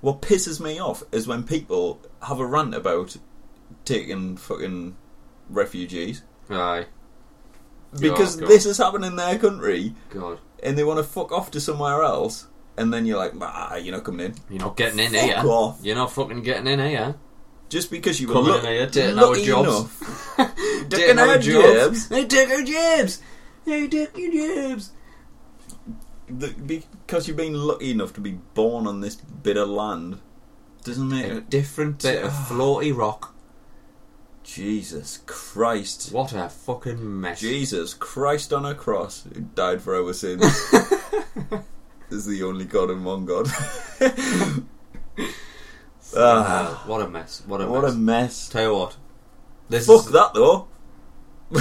what 0.00 0.22
pisses 0.22 0.60
me 0.60 0.78
off 0.80 1.02
is 1.12 1.26
when 1.26 1.42
people 1.42 2.00
have 2.22 2.38
a 2.40 2.46
rant 2.46 2.74
about 2.74 3.16
taking 3.84 4.36
fucking 4.36 4.96
refugees 5.50 6.22
Aye, 6.50 6.86
because 7.98 8.36
God. 8.36 8.48
this 8.48 8.66
is 8.66 8.78
happening 8.78 9.08
in 9.10 9.16
their 9.16 9.38
country 9.38 9.94
God, 10.10 10.38
and 10.62 10.76
they 10.78 10.84
want 10.84 10.98
to 10.98 11.04
fuck 11.04 11.32
off 11.32 11.50
to 11.52 11.60
somewhere 11.60 12.02
else. 12.02 12.46
And 12.76 12.92
then 12.94 13.06
you're 13.06 13.18
like, 13.18 13.32
ah, 13.40 13.74
you're 13.74 13.94
not 13.96 14.04
coming 14.04 14.26
in. 14.26 14.34
you're 14.48 14.60
not 14.60 14.76
getting 14.76 15.00
in 15.00 15.10
Fuck 15.10 15.20
here. 15.24 15.36
off. 15.50 15.80
You're 15.82 15.96
not 15.96 16.12
fucking 16.12 16.42
getting 16.42 16.68
in 16.68 16.78
here. 16.78 17.16
Just 17.68 17.90
because 17.90 18.20
you 18.20 18.28
were 18.28 18.34
Coming 18.34 18.52
luck- 18.52 18.64
in 18.64 18.70
here, 18.70 18.86
taking 18.86 19.18
our 19.18 19.34
jobs. 19.34 19.90
Taking 20.88 21.18
our 21.18 21.38
jobs. 21.38 22.08
They 22.08 22.24
took 22.26 22.48
our 22.50 22.62
jobs. 22.62 23.20
They 23.64 23.88
took 23.88 24.16
your 24.16 24.68
jobs. 24.70 24.92
The, 26.30 26.48
because 26.48 27.26
you've 27.26 27.36
been 27.36 27.54
lucky 27.54 27.90
enough 27.90 28.12
to 28.14 28.20
be 28.20 28.32
born 28.54 28.86
on 28.86 29.00
this 29.00 29.16
bit 29.16 29.56
of 29.56 29.68
land 29.68 30.20
doesn't 30.84 31.08
make 31.08 31.26
A 31.26 31.40
different 31.40 32.02
bit 32.02 32.24
of 32.24 32.30
floaty 32.32 32.96
rock. 32.96 33.34
Jesus 34.44 35.20
Christ. 35.26 36.12
What 36.12 36.32
a 36.32 36.48
fucking 36.48 37.20
mess. 37.20 37.40
Jesus 37.40 37.92
Christ 37.92 38.52
on 38.52 38.64
a 38.64 38.74
cross 38.74 39.24
who 39.24 39.40
died 39.40 39.82
for 39.82 39.94
our 39.94 40.12
sins 40.14 40.42
is 42.10 42.24
the 42.24 42.42
only 42.42 42.64
God 42.64 42.90
and 42.90 43.04
one 43.04 43.24
God. 43.26 43.48
Ah. 46.16 46.84
what 46.86 47.02
a 47.02 47.08
mess. 47.08 47.42
What 47.46 47.60
a 47.60 47.66
what 47.66 47.82
mess. 47.82 47.92
a 47.92 47.96
mess. 47.96 48.48
Tell 48.48 48.62
you 48.62 48.74
what. 48.74 48.96
This 49.68 49.86
Fuck 49.86 50.06
is 50.06 50.12
that 50.12 50.32
though. 50.32 50.67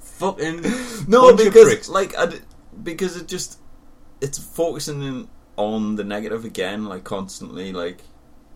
fucking 0.00 0.62
No, 1.08 1.22
bunch 1.32 1.38
because 1.44 1.64
pricks. 1.64 1.88
like 1.88 2.16
I 2.16 2.26
d 2.26 2.36
because 2.82 3.16
it 3.16 3.28
just 3.28 3.58
it's 4.20 4.38
focusing 4.38 5.02
in 5.02 5.28
on 5.56 5.96
the 5.96 6.04
negative 6.04 6.44
again, 6.44 6.86
like 6.86 7.04
constantly. 7.04 7.72
Like, 7.72 8.02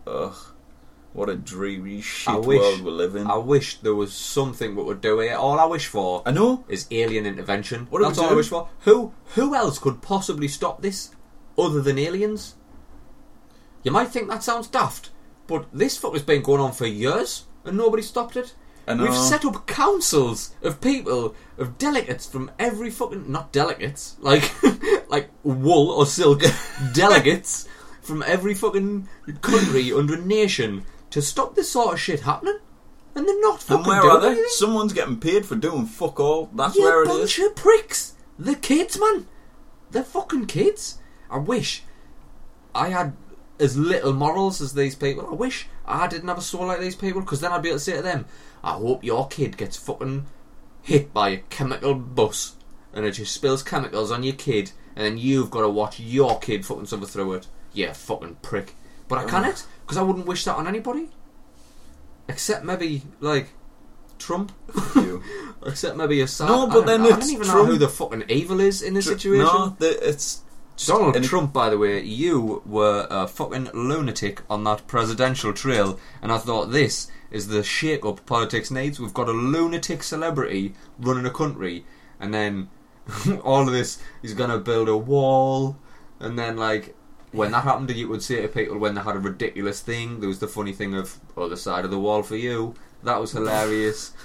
ugh, 0.07 0.35
what 1.13 1.29
a 1.29 1.35
dreary 1.35 2.01
shit 2.01 2.33
I 2.33 2.37
wish- 2.37 2.59
world 2.59 2.81
we 2.81 2.91
live 2.91 3.15
in. 3.15 3.27
I 3.27 3.37
wish 3.37 3.77
there 3.81 3.93
was 3.95 4.13
something 4.13 4.75
that 4.75 4.83
would 4.83 5.01
do 5.01 5.19
it. 5.19 5.31
All 5.33 5.59
I 5.59 5.65
wish 5.65 5.87
for 5.87 6.23
I 6.25 6.31
know. 6.31 6.65
is 6.67 6.87
alien 6.91 7.25
intervention. 7.25 7.87
What 7.89 7.99
do 7.99 8.05
That's 8.05 8.17
all 8.19 8.29
I 8.29 8.33
wish 8.33 8.49
for. 8.49 8.69
Who 8.81 9.13
who 9.35 9.53
else 9.55 9.77
could 9.79 10.01
possibly 10.01 10.47
stop 10.47 10.81
this 10.81 11.11
other 11.57 11.81
than 11.81 11.99
aliens? 11.99 12.55
You 13.83 13.91
might 13.91 14.09
think 14.09 14.27
that 14.29 14.43
sounds 14.43 14.67
daft, 14.67 15.11
but 15.45 15.67
this 15.71 15.97
fuck 15.97 16.13
has 16.13 16.23
been 16.23 16.41
going 16.41 16.59
on 16.61 16.71
for 16.73 16.87
years 16.87 17.45
and 17.63 17.77
nobody 17.77 18.01
stopped 18.03 18.35
it. 18.35 18.53
We've 18.87 19.13
set 19.13 19.43
up 19.43 19.67
councils 19.67 20.51
of 20.63 20.79
people, 20.79 21.35
of 21.57 21.77
delegates 21.77 22.25
from 22.25 22.49
every 22.57 22.89
fucking 22.89 23.29
not 23.31 23.51
delegates, 23.51 24.15
like 24.19 24.49
like 25.09 25.29
wool 25.43 25.91
or 25.91 26.05
silk 26.05 26.41
delegates 26.93 27.67
from 28.01 28.23
every 28.25 28.53
fucking 28.53 29.07
country 29.41 29.91
under 29.91 30.13
a 30.15 30.21
nation 30.21 30.85
to 31.09 31.21
stop 31.21 31.55
this 31.55 31.69
sort 31.71 31.93
of 31.93 31.99
shit 31.99 32.21
happening, 32.21 32.59
and 33.15 33.27
they're 33.27 33.41
not 33.41 33.55
And 33.55 33.61
fucking 33.63 33.85
where 33.85 34.01
doing 34.01 34.13
are 34.15 34.21
they? 34.21 34.27
anything. 34.27 34.45
Someone's 34.51 34.93
getting 34.93 35.19
paid 35.19 35.45
for 35.45 35.55
doing 35.55 35.85
fuck 35.85 36.19
all. 36.19 36.49
That's 36.53 36.75
You 36.77 36.83
where 36.83 37.03
it 37.03 37.07
bunch 37.07 37.39
is. 37.39 37.45
of 37.47 37.55
pricks. 37.55 38.13
The 38.39 38.55
kids, 38.55 38.97
man. 38.99 39.27
They're 39.91 40.03
fucking 40.03 40.45
kids. 40.45 40.99
I 41.29 41.37
wish 41.39 41.83
I 42.73 42.89
had 42.89 43.15
as 43.59 43.75
little 43.77 44.13
morals 44.13 44.61
as 44.61 44.73
these 44.73 44.95
people. 44.95 45.27
I 45.29 45.33
wish 45.33 45.67
I 45.85 46.07
didn't 46.07 46.27
have 46.27 46.37
a 46.37 46.41
soul 46.41 46.67
like 46.67 46.79
these 46.79 46.95
people, 46.95 47.21
because 47.21 47.41
then 47.41 47.51
I'd 47.51 47.61
be 47.63 47.69
able 47.69 47.79
to 47.79 47.83
say 47.83 47.95
to 47.95 48.01
them, 48.01 48.25
I 48.67 48.73
hope 48.73 49.03
your 49.03 49.29
kid 49.29 49.55
gets 49.55 49.77
fucking 49.77 50.25
hit 50.81 51.13
by 51.13 51.29
a 51.29 51.37
chemical 51.37 51.95
bus 51.95 52.57
and 52.93 53.05
it 53.05 53.11
just 53.11 53.33
spills 53.33 53.63
chemicals 53.63 54.11
on 54.11 54.23
your 54.23 54.35
kid, 54.35 54.71
and 54.95 55.05
then 55.05 55.17
you've 55.17 55.51
got 55.51 55.61
to 55.61 55.69
watch 55.69 55.99
your 55.99 56.39
kid 56.39 56.65
fucking 56.65 56.87
suffer 56.87 57.05
through 57.05 57.33
it. 57.33 57.47
Yeah, 57.71 57.93
fucking 57.93 58.37
prick. 58.41 58.73
But 59.07 59.19
I 59.19 59.23
oh. 59.23 59.27
can't, 59.27 59.67
because 59.81 59.97
I 59.97 60.01
wouldn't 60.01 60.25
wish 60.25 60.43
that 60.45 60.55
on 60.55 60.67
anybody. 60.67 61.09
Except 62.27 62.65
maybe, 62.65 63.03
like, 63.19 63.49
Trump. 64.17 64.51
You. 64.95 65.23
Except 65.65 65.95
maybe 65.95 66.21
Assad. 66.21 66.49
No, 66.49 66.67
but 66.67 66.85
then 66.85 67.03
know, 67.03 67.11
I 67.11 67.17
it's 67.17 67.27
don't 67.27 67.35
even 67.35 67.47
know 67.47 67.53
Trump. 67.53 67.69
who 67.69 67.77
the 67.77 67.87
fucking 67.87 68.23
evil 68.29 68.59
is 68.59 68.81
in 68.81 68.95
this 68.95 69.05
Tr- 69.05 69.11
situation. 69.11 69.45
No, 69.45 69.75
the, 69.77 70.09
it's 70.09 70.41
just 70.75 70.89
Donald 70.89 71.23
Trump, 71.23 71.53
by 71.53 71.69
the 71.69 71.77
way, 71.77 72.01
you 72.03 72.61
were 72.65 73.07
a 73.09 73.27
fucking 73.27 73.69
lunatic 73.73 74.41
on 74.49 74.63
that 74.65 74.87
presidential 74.87 75.53
trail, 75.53 75.99
and 76.21 76.31
I 76.31 76.37
thought 76.37 76.71
this 76.71 77.11
is 77.31 77.47
the 77.47 77.63
shake-up 77.63 78.25
politics 78.25 78.71
needs. 78.71 78.99
We've 78.99 79.13
got 79.13 79.29
a 79.29 79.33
lunatic 79.33 80.03
celebrity 80.03 80.73
running 80.99 81.25
a 81.25 81.31
country, 81.31 81.85
and 82.19 82.33
then 82.33 82.69
all 83.43 83.67
of 83.67 83.73
this, 83.73 83.99
is 84.21 84.33
going 84.33 84.49
to 84.49 84.59
build 84.59 84.89
a 84.89 84.97
wall, 84.97 85.77
and 86.19 86.37
then 86.37 86.57
like 86.57 86.95
when 87.31 87.51
that 87.51 87.63
happened, 87.63 87.89
you 87.91 88.07
would 88.07 88.23
say 88.23 88.41
to 88.41 88.47
people 88.47 88.77
when 88.77 88.95
they 88.95 89.01
had 89.01 89.15
a 89.15 89.19
ridiculous 89.19 89.81
thing, 89.81 90.19
there 90.19 90.29
was 90.29 90.39
the 90.39 90.47
funny 90.47 90.73
thing 90.73 90.93
of 90.93 91.19
other 91.37 91.55
side 91.55 91.85
of 91.85 91.91
the 91.91 91.99
wall 91.99 92.23
for 92.23 92.35
you. 92.35 92.73
That 93.03 93.21
was 93.21 93.31
hilarious. 93.31 94.13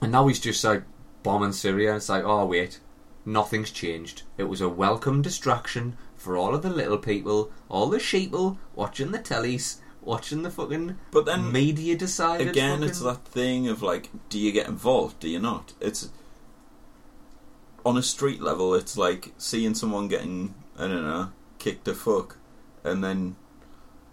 And 0.00 0.12
now 0.12 0.28
he's 0.28 0.38
just 0.38 0.62
like 0.62 0.84
bombing 1.24 1.50
Syria. 1.50 1.96
It's 1.96 2.08
like, 2.08 2.22
oh 2.22 2.46
wait, 2.46 2.78
nothing's 3.24 3.72
changed. 3.72 4.22
It 4.36 4.44
was 4.44 4.60
a 4.60 4.68
welcome 4.68 5.22
distraction 5.22 5.96
for 6.16 6.36
all 6.36 6.54
of 6.54 6.62
the 6.62 6.70
little 6.70 6.98
people, 6.98 7.50
all 7.68 7.88
the 7.88 7.98
sheeple 7.98 8.58
watching 8.76 9.10
the 9.10 9.18
tellies, 9.18 9.78
watching 10.02 10.42
the 10.42 10.50
fucking 10.50 10.96
But 11.10 11.26
then 11.26 11.52
media 11.52 11.96
decided. 11.96 12.48
again, 12.48 12.78
fucking- 12.78 12.88
it's 12.88 13.00
that 13.00 13.24
thing 13.26 13.68
of 13.68 13.82
like, 13.82 14.10
do 14.28 14.38
you 14.38 14.52
get 14.52 14.66
involved? 14.68 15.20
Do 15.20 15.28
you 15.28 15.38
not? 15.38 15.72
It's 15.80 16.08
on 17.84 17.96
a 17.96 18.02
street 18.02 18.40
level. 18.40 18.74
It's 18.74 18.96
like 18.96 19.32
seeing 19.38 19.74
someone 19.74 20.08
getting 20.08 20.54
I 20.78 20.82
don't 20.88 21.02
know 21.02 21.30
kicked 21.58 21.86
to 21.86 21.94
fuck, 21.94 22.36
and 22.84 23.02
then 23.02 23.36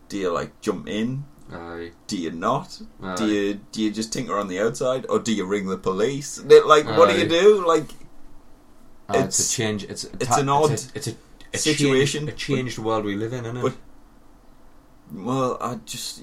do 0.09 0.17
you 0.17 0.31
like 0.31 0.59
jump 0.61 0.87
in? 0.87 1.25
Aye, 1.53 1.91
Do 2.07 2.17
you 2.17 2.31
not? 2.31 2.81
aye. 3.03 3.15
Do 3.15 3.27
you 3.27 3.59
do 3.71 3.83
you 3.83 3.91
just 3.91 4.11
tinker 4.11 4.37
on 4.37 4.47
the 4.47 4.59
outside, 4.59 5.05
or 5.09 5.19
do 5.19 5.31
you 5.33 5.45
ring 5.45 5.67
the 5.67 5.77
police? 5.77 6.37
They- 6.37 6.61
Like, 6.61 6.85
what 6.87 7.09
do 7.09 7.19
you 7.19 7.27
do? 7.29 7.63
Like, 7.67 7.87
Aye, 9.09 9.19
it's, 9.19 9.39
it's- 9.39 9.53
a 9.53 9.55
change. 9.55 9.83
It's 9.83 10.03
a 10.05 10.09
it's 10.19 10.37
an 10.37 10.49
odd 10.49 10.71
It's 10.71 10.87
a, 10.87 10.97
it's 10.97 11.07
a, 11.09 11.15
a 11.53 11.57
situation, 11.59 12.25
Changed, 12.25 12.33
a 12.33 12.55
changed 12.55 12.79
world 12.79 13.05
we 13.05 13.15
live 13.15 13.31
in, 13.33 13.45
isn't 13.45 13.57
it? 13.57 13.61
but- 13.61 13.75
well, 15.11 15.57
I 15.61 15.75
just, 15.85 16.21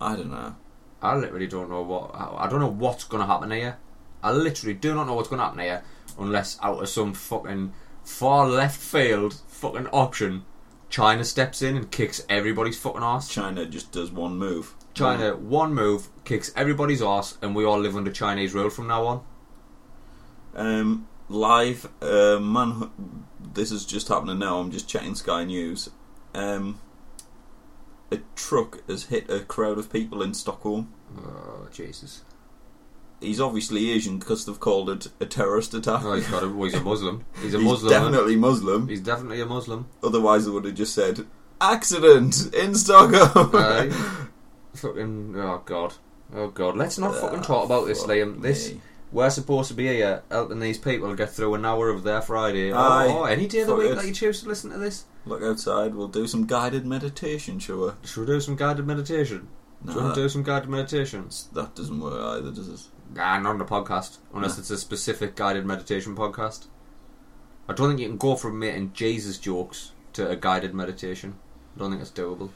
I 0.00 0.16
don't 0.16 0.30
know. 0.30 0.56
I 1.00 1.16
literally 1.16 1.48
don't 1.48 1.68
know 1.68 1.82
what. 1.82 2.14
I 2.14 2.48
don't 2.48 2.60
know 2.60 2.68
what's 2.70 3.04
going 3.04 3.20
to 3.20 3.26
happen 3.26 3.50
here. 3.50 3.78
I 4.22 4.30
literally 4.30 4.74
do 4.74 4.94
not 4.94 5.06
know 5.06 5.14
what's 5.14 5.28
going 5.28 5.40
to 5.40 5.44
happen 5.44 5.60
here 5.60 5.82
unless 6.18 6.58
out 6.62 6.80
of 6.80 6.88
some 6.88 7.12
fucking 7.12 7.72
far 8.04 8.46
left 8.46 8.80
field 8.80 9.40
fucking 9.48 9.88
option, 9.88 10.44
China 10.90 11.24
steps 11.24 11.62
in 11.62 11.76
and 11.76 11.90
kicks 11.90 12.24
everybody's 12.28 12.78
fucking 12.78 13.02
ass. 13.02 13.28
China 13.28 13.64
just 13.66 13.92
does 13.92 14.10
one 14.10 14.36
move. 14.36 14.74
China, 14.94 15.36
one 15.36 15.74
move, 15.74 16.08
kicks 16.24 16.52
everybody's 16.54 17.00
ass, 17.00 17.38
and 17.40 17.56
we 17.56 17.64
all 17.64 17.78
live 17.78 17.96
under 17.96 18.10
Chinese 18.12 18.52
rule 18.52 18.68
from 18.68 18.88
now 18.88 19.06
on. 19.06 19.24
Um, 20.54 21.08
live, 21.28 21.88
uh, 22.02 22.38
man. 22.40 22.90
This 23.54 23.72
is 23.72 23.86
just 23.86 24.08
happening 24.08 24.38
now. 24.38 24.58
I'm 24.58 24.70
just 24.70 24.88
checking 24.88 25.14
Sky 25.14 25.44
News. 25.44 25.88
Um, 26.34 26.80
a 28.12 28.20
truck 28.36 28.86
has 28.88 29.06
hit 29.06 29.30
a 29.30 29.40
crowd 29.40 29.78
of 29.78 29.92
people 29.92 30.22
in 30.22 30.34
Stockholm. 30.34 30.92
Oh, 31.16 31.68
Jesus. 31.72 32.22
He's 33.20 33.40
obviously 33.40 33.90
Asian 33.90 34.18
because 34.18 34.44
they've 34.44 34.58
called 34.58 34.90
it 34.90 35.08
a 35.20 35.26
terrorist 35.26 35.74
attack. 35.74 36.02
Oh, 36.04 36.14
he's, 36.14 36.28
got 36.28 36.42
a, 36.42 36.48
well, 36.48 36.64
he's 36.64 36.74
a 36.74 36.80
Muslim. 36.80 37.24
He's 37.40 37.54
a 37.54 37.58
He's 37.58 37.66
Muslim. 37.66 37.90
definitely 37.90 38.36
Muslim. 38.36 38.88
He's 38.88 39.00
definitely 39.00 39.40
a 39.40 39.46
Muslim. 39.46 39.88
Otherwise, 40.02 40.44
they 40.44 40.50
would 40.50 40.64
have 40.64 40.74
just 40.74 40.94
said 40.94 41.26
accident 41.60 42.52
in 42.54 42.74
Stockholm. 42.74 43.50
Aye. 43.54 43.90
fucking. 44.74 45.34
Oh, 45.36 45.62
God. 45.64 45.94
Oh, 46.34 46.48
God. 46.48 46.76
Let's 46.76 46.98
not 46.98 47.14
fucking 47.14 47.40
ah, 47.40 47.42
talk 47.42 47.64
about 47.64 47.86
this, 47.86 48.02
Liam. 48.04 48.42
This. 48.42 48.74
We're 49.12 49.30
supposed 49.30 49.68
to 49.68 49.74
be 49.74 49.86
here 49.86 50.22
helping 50.30 50.58
these 50.58 50.78
people 50.78 51.14
get 51.14 51.30
through 51.30 51.54
an 51.54 51.64
hour 51.64 51.90
of 51.90 52.02
their 52.02 52.22
Friday. 52.22 52.72
Or, 52.72 52.76
Aye. 52.76 53.08
or 53.08 53.28
any 53.28 53.46
day 53.46 53.60
of 53.60 53.68
the 53.68 53.76
week 53.76 53.90
it. 53.90 53.94
that 53.96 54.06
you 54.06 54.12
choose 54.12 54.42
to 54.42 54.48
listen 54.48 54.70
to 54.70 54.78
this. 54.78 55.04
Look 55.24 55.42
outside. 55.42 55.94
We'll 55.94 56.08
do 56.08 56.26
some 56.26 56.46
guided 56.46 56.84
meditation. 56.86 57.58
shall 57.58 57.76
we? 57.86 57.90
Should 58.08 58.20
we 58.20 58.26
do 58.26 58.40
some 58.40 58.56
guided 58.56 58.86
meditation? 58.86 59.48
Do 59.84 59.92
you 59.92 59.98
No, 59.98 60.04
want 60.04 60.14
to 60.16 60.22
do 60.22 60.28
some 60.28 60.42
guided 60.42 60.68
meditations? 60.68 61.48
that 61.52 61.74
doesn't 61.74 62.00
work 62.00 62.20
either, 62.38 62.50
does 62.50 62.68
it? 62.68 62.80
Nah, 63.14 63.38
not 63.38 63.50
on 63.50 63.58
the 63.58 63.64
podcast. 63.64 64.18
Unless 64.34 64.58
it's 64.58 64.70
a 64.70 64.78
specific 64.78 65.36
guided 65.36 65.66
meditation 65.66 66.16
podcast. 66.16 66.66
I 67.68 67.72
don't 67.74 67.88
think 67.88 68.00
you 68.00 68.08
can 68.08 68.16
go 68.16 68.34
from 68.36 68.58
making 68.58 68.92
Jesus 68.94 69.38
jokes 69.38 69.92
to 70.14 70.28
a 70.28 70.36
guided 70.36 70.74
meditation. 70.74 71.34
I 71.76 71.78
don't 71.80 71.90
think 71.90 72.02
it's 72.02 72.10
doable. 72.10 72.50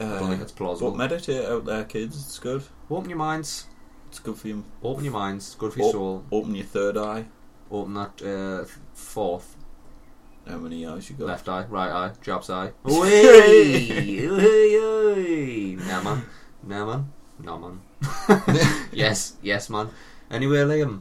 I 0.00 0.04
don't 0.04 0.28
think 0.28 0.40
Uh, 0.40 0.44
it's 0.44 0.52
plausible. 0.52 0.92
but 0.92 0.96
meditate 0.98 1.44
out 1.46 1.64
there, 1.64 1.84
kids. 1.84 2.16
It's 2.16 2.38
good. 2.38 2.62
Open 2.90 3.08
your 3.10 3.18
minds. 3.18 3.66
It's 4.08 4.18
good 4.20 4.36
for 4.36 4.48
you. 4.48 4.64
Open 4.82 5.04
your 5.04 5.12
minds. 5.12 5.54
Good 5.58 5.72
for 5.74 5.78
your 5.80 5.88
Oh. 5.88 5.92
soul. 5.92 6.24
Open 6.32 6.54
your 6.54 6.64
third 6.64 6.96
eye. 6.96 7.26
Open 7.70 7.94
that 7.94 8.22
uh, 8.22 8.64
fourth. 8.94 9.56
How 10.48 10.56
many 10.56 10.86
eyes 10.86 11.10
you 11.10 11.16
got? 11.16 11.26
Left 11.26 11.48
eye, 11.48 11.64
right 11.68 11.90
eye, 11.90 12.12
job's 12.22 12.48
eye. 12.50 12.72
Oi, 12.88 13.26
oi! 14.30 15.76
Nah, 15.88 16.02
man. 16.02 16.22
Nah, 16.64 16.84
man. 16.86 17.12
No, 17.42 17.58
man. 17.58 17.80
yes, 18.92 19.34
yes, 19.42 19.70
man. 19.70 19.88
Anyway, 20.30 20.58
Liam. 20.58 21.00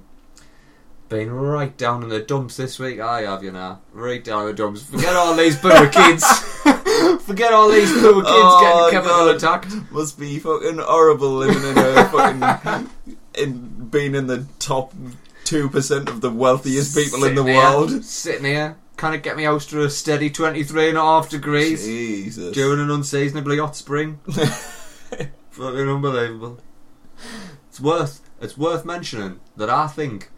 Been 1.10 1.32
right 1.32 1.76
down 1.78 2.04
in 2.04 2.10
the 2.10 2.20
dumps 2.20 2.58
this 2.58 2.78
week, 2.80 3.00
I 3.00 3.22
have 3.22 3.44
you 3.44 3.52
now. 3.52 3.80
Right 3.94 4.24
down 4.24 4.42
in 4.42 4.48
the 4.48 4.54
dumps. 4.54 4.84
Forget 4.84 5.16
all 5.16 5.36
these 5.36 5.56
poor 5.58 5.88
kids. 5.88 6.26
Forget 7.24 7.54
all 7.54 7.70
these 7.70 7.92
poor 7.94 8.16
kids 8.16 8.28
Oh, 8.30 8.90
getting 8.92 9.02
chemical 9.02 9.30
attacked. 9.30 9.92
Must 9.92 10.20
be 10.20 10.38
fucking 10.40 10.80
horrible 10.80 11.32
living 11.32 11.64
in 11.64 11.78
a 11.78 12.10
fucking 12.10 12.90
in 13.36 13.88
being 13.90 14.16
in 14.16 14.28
the 14.28 14.46
top 14.60 14.94
two 15.46 15.70
percent 15.70 16.10
of 16.10 16.20
the 16.22 16.30
wealthiest 16.32 16.96
people 16.96 17.24
in 17.24 17.36
the 17.36 17.44
here- 17.44 17.56
world. 17.56 18.04
Sitting 18.04 18.46
here, 18.46 18.76
kind 18.98 19.16
of 19.16 19.22
get 19.22 19.38
me 19.38 19.46
out 19.46 19.62
to 19.62 19.84
a 19.84 19.90
steady 19.90 20.30
23 20.30 20.90
and 20.90 20.98
a 20.98 21.02
half 21.02 21.30
degrees 21.30 21.86
Jesus. 21.86 22.54
during 22.54 22.80
an 22.82 22.90
unseasonably 22.92 23.58
hot 23.60 23.76
spring. 23.76 24.20
Fucking 25.52 25.90
unbelievable. 25.90 26.60
It's 27.70 27.80
worth 27.80 28.22
it's 28.42 28.58
worth 28.58 28.86
mentioning 28.86 29.40
that 29.56 29.70
I 29.70 29.88
think 29.88 30.30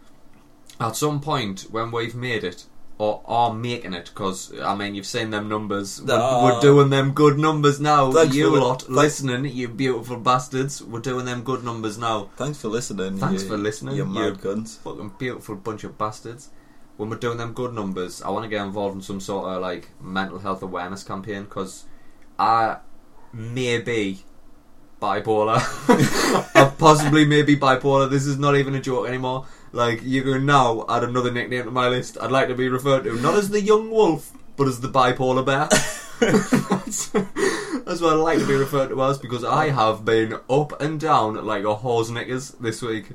at 0.78 0.96
some 0.96 1.20
point 1.20 1.62
when 1.70 1.90
we've 1.90 2.14
made 2.14 2.44
it 2.44 2.64
or 2.98 3.22
are 3.24 3.54
making 3.54 3.94
it, 3.94 4.10
because 4.12 4.52
I 4.62 4.74
mean 4.74 4.94
you've 4.94 5.06
seen 5.06 5.30
them 5.30 5.48
numbers. 5.48 6.02
We're, 6.02 6.14
Ah. 6.18 6.44
we're 6.44 6.60
doing 6.60 6.90
them 6.90 7.12
good 7.12 7.38
numbers 7.38 7.80
now. 7.80 8.12
Thanks 8.12 8.34
you 8.36 8.54
lot 8.60 8.88
listening, 8.90 9.46
you 9.46 9.68
beautiful 9.68 10.18
bastards. 10.18 10.82
We're 10.82 11.00
doing 11.00 11.24
them 11.24 11.42
good 11.42 11.64
numbers 11.64 11.96
now. 11.96 12.28
Thanks 12.36 12.60
for 12.60 12.68
listening. 12.68 13.16
Thanks 13.18 13.42
you, 13.42 13.48
for 13.48 13.56
listening, 13.56 13.96
You 13.96 14.04
you- 14.06 14.34
cunts. 14.34 14.76
Fucking 14.80 15.12
beautiful 15.18 15.56
bunch 15.56 15.84
of 15.84 15.96
bastards. 15.96 16.50
When 17.00 17.08
we're 17.08 17.16
doing 17.16 17.38
them 17.38 17.54
good 17.54 17.72
numbers, 17.72 18.20
I 18.20 18.28
want 18.28 18.42
to 18.42 18.50
get 18.50 18.62
involved 18.62 18.94
in 18.94 19.00
some 19.00 19.20
sort 19.20 19.46
of 19.46 19.62
like 19.62 19.88
mental 20.02 20.38
health 20.38 20.62
awareness 20.62 21.02
campaign 21.02 21.44
because 21.44 21.86
I 22.38 22.76
may 23.32 23.80
be 23.80 24.22
bipolar. 25.00 25.60
I 26.54 26.70
possibly 26.76 27.24
may 27.24 27.40
be 27.40 27.56
bipolar. 27.56 28.10
This 28.10 28.26
is 28.26 28.36
not 28.36 28.54
even 28.54 28.74
a 28.74 28.82
joke 28.82 29.08
anymore. 29.08 29.46
Like 29.72 30.02
you 30.02 30.22
can 30.22 30.44
now 30.44 30.84
add 30.90 31.02
another 31.02 31.30
nickname 31.30 31.64
to 31.64 31.70
my 31.70 31.88
list. 31.88 32.18
I'd 32.20 32.30
like 32.30 32.48
to 32.48 32.54
be 32.54 32.68
referred 32.68 33.04
to 33.04 33.18
not 33.18 33.34
as 33.34 33.48
the 33.48 33.62
young 33.62 33.90
wolf, 33.90 34.32
but 34.58 34.68
as 34.68 34.82
the 34.82 34.88
bipolar 34.88 35.46
bear. 35.46 35.68
that's, 36.20 38.02
what 38.02 38.12
I'd 38.12 38.16
like 38.16 38.40
to 38.40 38.46
be 38.46 38.52
referred 38.52 38.88
to 38.88 39.02
as 39.04 39.16
because 39.16 39.42
I 39.42 39.70
have 39.70 40.04
been 40.04 40.34
up 40.50 40.78
and 40.82 41.00
down 41.00 41.46
like 41.46 41.64
a 41.64 41.76
horse 41.76 42.10
knickers 42.10 42.50
this 42.50 42.82
week, 42.82 43.12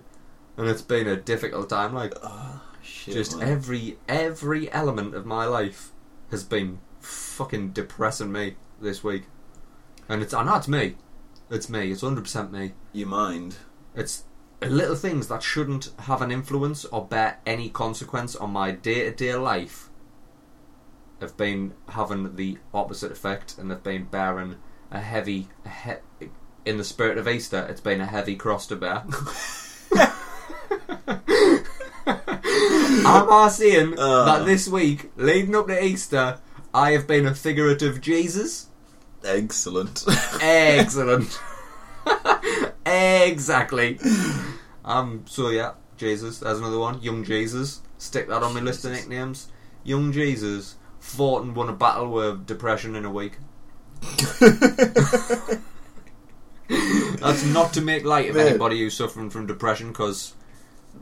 and 0.58 0.68
it's 0.68 0.82
been 0.82 1.08
a 1.08 1.15
difficult 1.15 1.70
time. 1.70 1.94
Like 1.94 2.15
Shit, 2.86 3.13
just 3.15 3.38
man. 3.38 3.50
every 3.50 3.98
every 4.08 4.72
element 4.72 5.15
of 5.15 5.25
my 5.25 5.46
life 5.46 5.92
has 6.32 6.44
been 6.44 6.80
fucking 7.00 7.72
depressing 7.72 8.32
me 8.32 8.56
this 8.80 9.04
week, 9.04 9.24
and 10.08 10.22
it's 10.22 10.34
I 10.34 10.44
know 10.44 10.56
it's 10.56 10.68
me, 10.68 10.96
it's 11.50 11.70
me, 11.70 11.92
it's 11.92 12.01
hundred 12.01 12.24
percent 12.24 12.51
me. 12.51 12.74
your 12.94 13.08
mind. 13.08 13.58
It's 13.96 14.24
little 14.62 14.96
things 14.96 15.27
that 15.27 15.44
shouldn't 15.44 15.89
have 16.00 16.22
an 16.22 16.32
influence 16.32 16.86
or 16.86 17.06
bear 17.06 17.39
any 17.46 17.70
consequence 17.70 18.36
on 18.36 18.51
my 18.51 18.72
day 18.72 19.04
to 19.04 19.12
day 19.12 19.36
life 19.36 19.89
have 21.22 21.38
been 21.38 21.74
having 21.89 22.36
the 22.36 22.58
opposite 22.74 23.12
effect, 23.12 23.58
and 23.58 23.72
they've 23.72 23.82
been 23.82 24.06
bearing 24.06 24.58
a 24.92 25.00
heavy, 25.00 25.48
a 25.65 25.70
he- 25.70 26.30
in 26.65 26.77
the 26.77 26.84
spirit 26.84 27.18
of 27.18 27.27
Easter, 27.27 27.65
it's 27.70 27.82
been 27.82 28.01
a 28.01 28.06
heavy 28.06 28.36
cross 28.36 28.68
to 28.68 28.75
bear. 28.75 29.04
Am 33.06 33.32
I 33.32 33.50
saying 33.52 33.96
Uh. 34.00 34.26
that 34.26 34.46
this 34.46 34.68
week, 34.68 35.12
leading 35.16 35.56
up 35.56 35.68
to 35.68 35.84
Easter, 35.84 36.40
I 36.74 36.92
have 36.92 37.08
been 37.08 37.26
a 37.26 37.36
figurative 37.36 38.02
Jesus? 38.02 38.68
Excellent. 39.24 40.04
Excellent. 40.41 41.39
exactly. 42.86 44.00
Um. 44.84 45.26
So 45.28 45.50
yeah, 45.50 45.74
Jesus. 45.98 46.39
There's 46.39 46.60
another 46.60 46.80
one. 46.80 47.02
Young 47.02 47.24
Jesus. 47.24 47.82
Stick 47.98 48.28
that 48.30 48.44
on 48.44 48.54
my 48.54 48.60
list 48.60 48.86
of 48.86 48.91
nicknames. 48.91 49.48
Young 49.84 50.12
Jesus 50.12 50.76
fought 51.00 51.44
and 51.44 51.56
won 51.56 51.70
a 51.70 51.74
battle 51.74 52.12
with 52.12 52.46
depression 52.46 52.96
in 52.96 53.06
a 53.06 53.12
week. 53.12 53.38
That's 57.20 57.46
not 57.46 57.74
to 57.74 57.82
make 57.82 58.04
light 58.06 58.30
of 58.30 58.36
Man. 58.36 58.48
anybody 58.48 58.80
who's 58.80 58.96
suffering 58.96 59.30
from 59.30 59.46
depression, 59.48 59.89
because 59.89 60.34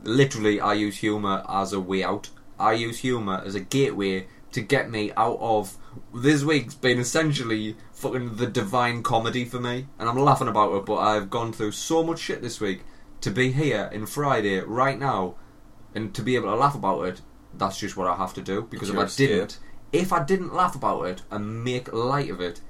literally, 0.02 0.60
I 0.60 0.74
use 0.74 0.98
humour 0.98 1.44
as 1.48 1.72
a 1.72 1.80
way 1.80 2.02
out. 2.02 2.30
I 2.58 2.72
use 2.72 2.98
humour 2.98 3.42
as 3.44 3.54
a 3.54 3.60
gateway 3.60 4.26
to 4.52 4.60
get 4.60 4.90
me 4.90 5.12
out 5.16 5.38
of. 5.40 5.76
This 6.12 6.42
week's 6.42 6.74
been 6.74 6.98
essentially 6.98 7.76
fucking 7.92 8.36
the 8.36 8.46
divine 8.46 9.02
comedy 9.02 9.44
for 9.44 9.60
me, 9.60 9.86
and 9.98 10.08
I'm 10.08 10.18
laughing 10.18 10.48
about 10.48 10.74
it. 10.74 10.86
But 10.86 10.96
I've 10.96 11.30
gone 11.30 11.52
through 11.52 11.72
so 11.72 12.02
much 12.02 12.20
shit 12.20 12.42
this 12.42 12.60
week 12.60 12.82
to 13.20 13.30
be 13.30 13.52
here 13.52 13.88
in 13.92 14.06
Friday 14.06 14.60
right 14.60 14.98
now, 14.98 15.36
and 15.94 16.14
to 16.14 16.22
be 16.22 16.36
able 16.36 16.50
to 16.50 16.56
laugh 16.56 16.74
about 16.74 17.02
it. 17.02 17.20
That's 17.56 17.78
just 17.78 17.96
what 17.96 18.08
I 18.08 18.16
have 18.16 18.34
to 18.34 18.42
do 18.42 18.62
because 18.62 18.90
if 18.90 18.98
I 18.98 19.06
didn't, 19.06 19.58
if 19.92 20.12
I 20.12 20.24
didn't 20.24 20.52
laugh 20.52 20.74
about 20.74 21.02
it 21.04 21.22
and 21.30 21.62
make 21.62 21.92
light 21.92 22.30
of 22.30 22.40
it, 22.40 22.60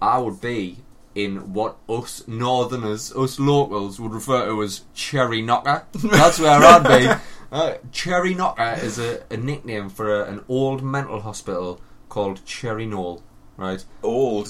I 0.00 0.18
would 0.18 0.40
be 0.40 0.84
in 1.14 1.52
what 1.52 1.76
us 1.88 2.26
northerners, 2.26 3.12
us 3.14 3.38
locals, 3.38 4.00
would 4.00 4.12
refer 4.12 4.46
to 4.46 4.62
as 4.62 4.82
cherry 4.94 5.42
knocker. 5.42 5.84
That's 5.92 6.38
where 6.38 6.60
I'd 6.60 7.00
be. 7.00 7.22
Uh, 7.52 7.76
cherry 7.90 8.34
knocker 8.34 8.78
is 8.82 8.98
a, 8.98 9.22
a 9.30 9.36
nickname 9.36 9.90
for 9.90 10.22
a, 10.22 10.24
an 10.24 10.42
old 10.48 10.82
mental 10.82 11.20
hospital 11.20 11.78
called 12.08 12.42
Cherry 12.46 12.86
Knoll, 12.86 13.22
right? 13.58 13.84
Old. 14.02 14.48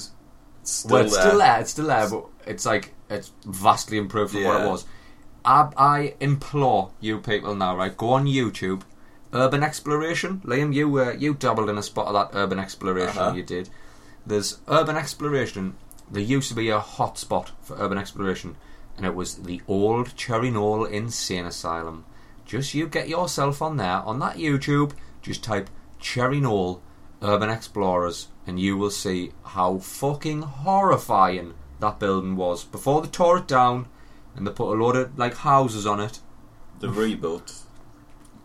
Still 0.63 0.93
well, 0.93 1.05
it's 1.05 1.15
there. 1.17 1.27
still 1.27 1.39
there. 1.39 1.61
It's 1.61 1.71
still 1.73 1.87
there, 1.89 2.09
but 2.09 2.27
it's 2.47 2.65
like 2.65 2.95
it's 3.11 3.33
vastly 3.45 3.99
improved 3.99 4.33
from 4.33 4.45
what 4.45 4.63
it 4.63 4.69
was. 4.69 4.85
I, 5.45 5.69
I 5.77 6.15
implore 6.21 6.93
you 7.01 7.19
people 7.19 7.57
now, 7.57 7.77
right? 7.77 7.97
Go 7.97 8.11
on 8.11 8.27
YouTube, 8.27 8.83
urban 9.33 9.63
exploration. 9.63 10.41
Liam, 10.45 10.73
you 10.73 10.97
uh, 11.01 11.13
you 11.13 11.35
dabbled 11.35 11.71
in 11.71 11.79
a 11.79 11.83
spot 11.83 12.07
of 12.07 12.15
that 12.15 12.39
urban 12.39 12.61
exploration. 12.61 13.19
Uh-huh. 13.19 13.35
You 13.35 13.43
did. 13.43 13.69
There's 14.25 14.61
urban 14.69 14.97
exploration. 14.97 15.75
There 16.13 16.23
used 16.23 16.49
to 16.51 16.55
be 16.55 16.69
a 16.69 16.79
hot 16.79 17.19
spot 17.19 17.51
for 17.63 17.77
urban 17.79 17.99
exploration, 17.99 18.57
and 18.97 19.05
it 19.07 19.15
was 19.15 19.37
the 19.37 19.61
old 19.67 20.15
Cherry 20.15 20.51
Knoll 20.51 20.85
Insane 20.85 21.47
Asylum. 21.47 22.05
Just 22.45 22.75
you 22.75 22.87
get 22.87 23.09
yourself 23.09 23.61
on 23.63 23.79
there 23.79 24.03
on 24.03 24.19
that 24.21 24.37
YouTube. 24.37 24.93
Just 25.23 25.43
type 25.43 25.71
Cherry 25.99 26.39
Knoll 26.41 26.83
Urban 27.23 27.49
Explorers, 27.49 28.29
and 28.47 28.61
you 28.61 28.77
will 28.77 28.91
see 28.91 29.33
how 29.43 29.79
fucking 29.79 30.43
horrifying 30.43 31.55
that 31.81 31.99
building 31.99 32.37
was 32.37 32.63
before 32.65 33.01
they 33.03 33.09
tore 33.09 33.39
it 33.39 33.49
down 33.49 33.87
and 34.37 34.47
they 34.47 34.53
put 34.53 34.73
a 34.73 34.79
load 34.81 34.95
of 34.97 35.19
like 35.19 35.35
houses 35.39 35.87
on 35.87 35.99
it. 36.01 36.21
The 36.81 36.89
rebuilt. 36.91 37.55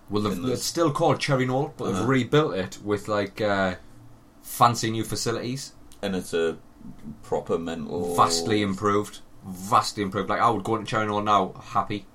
Well, 0.10 0.23
they've, 0.23 0.32
In 0.34 0.43
the- 0.43 0.53
it's 0.53 0.63
still 0.65 0.91
called 0.91 1.19
Cherry 1.19 1.45
Knoll, 1.45 1.73
but 1.77 1.86
Uh-huh. 1.86 1.99
they've 1.99 2.08
rebuilt 2.08 2.56
it 2.56 2.80
with 2.84 3.08
like 3.08 3.41
uh, 3.41 3.75
fancy 4.41 4.89
new 4.91 5.03
facilities, 5.03 5.73
And 6.01 6.15
it's 6.15 6.34
a 6.34 6.58
proper 7.23 7.58
mental. 7.58 8.15
vastly 8.15 8.62
improved, 8.62 9.19
vastly 9.45 10.04
improved. 10.04 10.30
Like 10.30 10.41
I 10.41 10.50
would 10.50 10.63
go 10.63 10.76
into 10.76 10.88
Cherry 10.89 11.06
Knoll 11.08 11.21
now, 11.21 11.54
happy. 11.62 12.06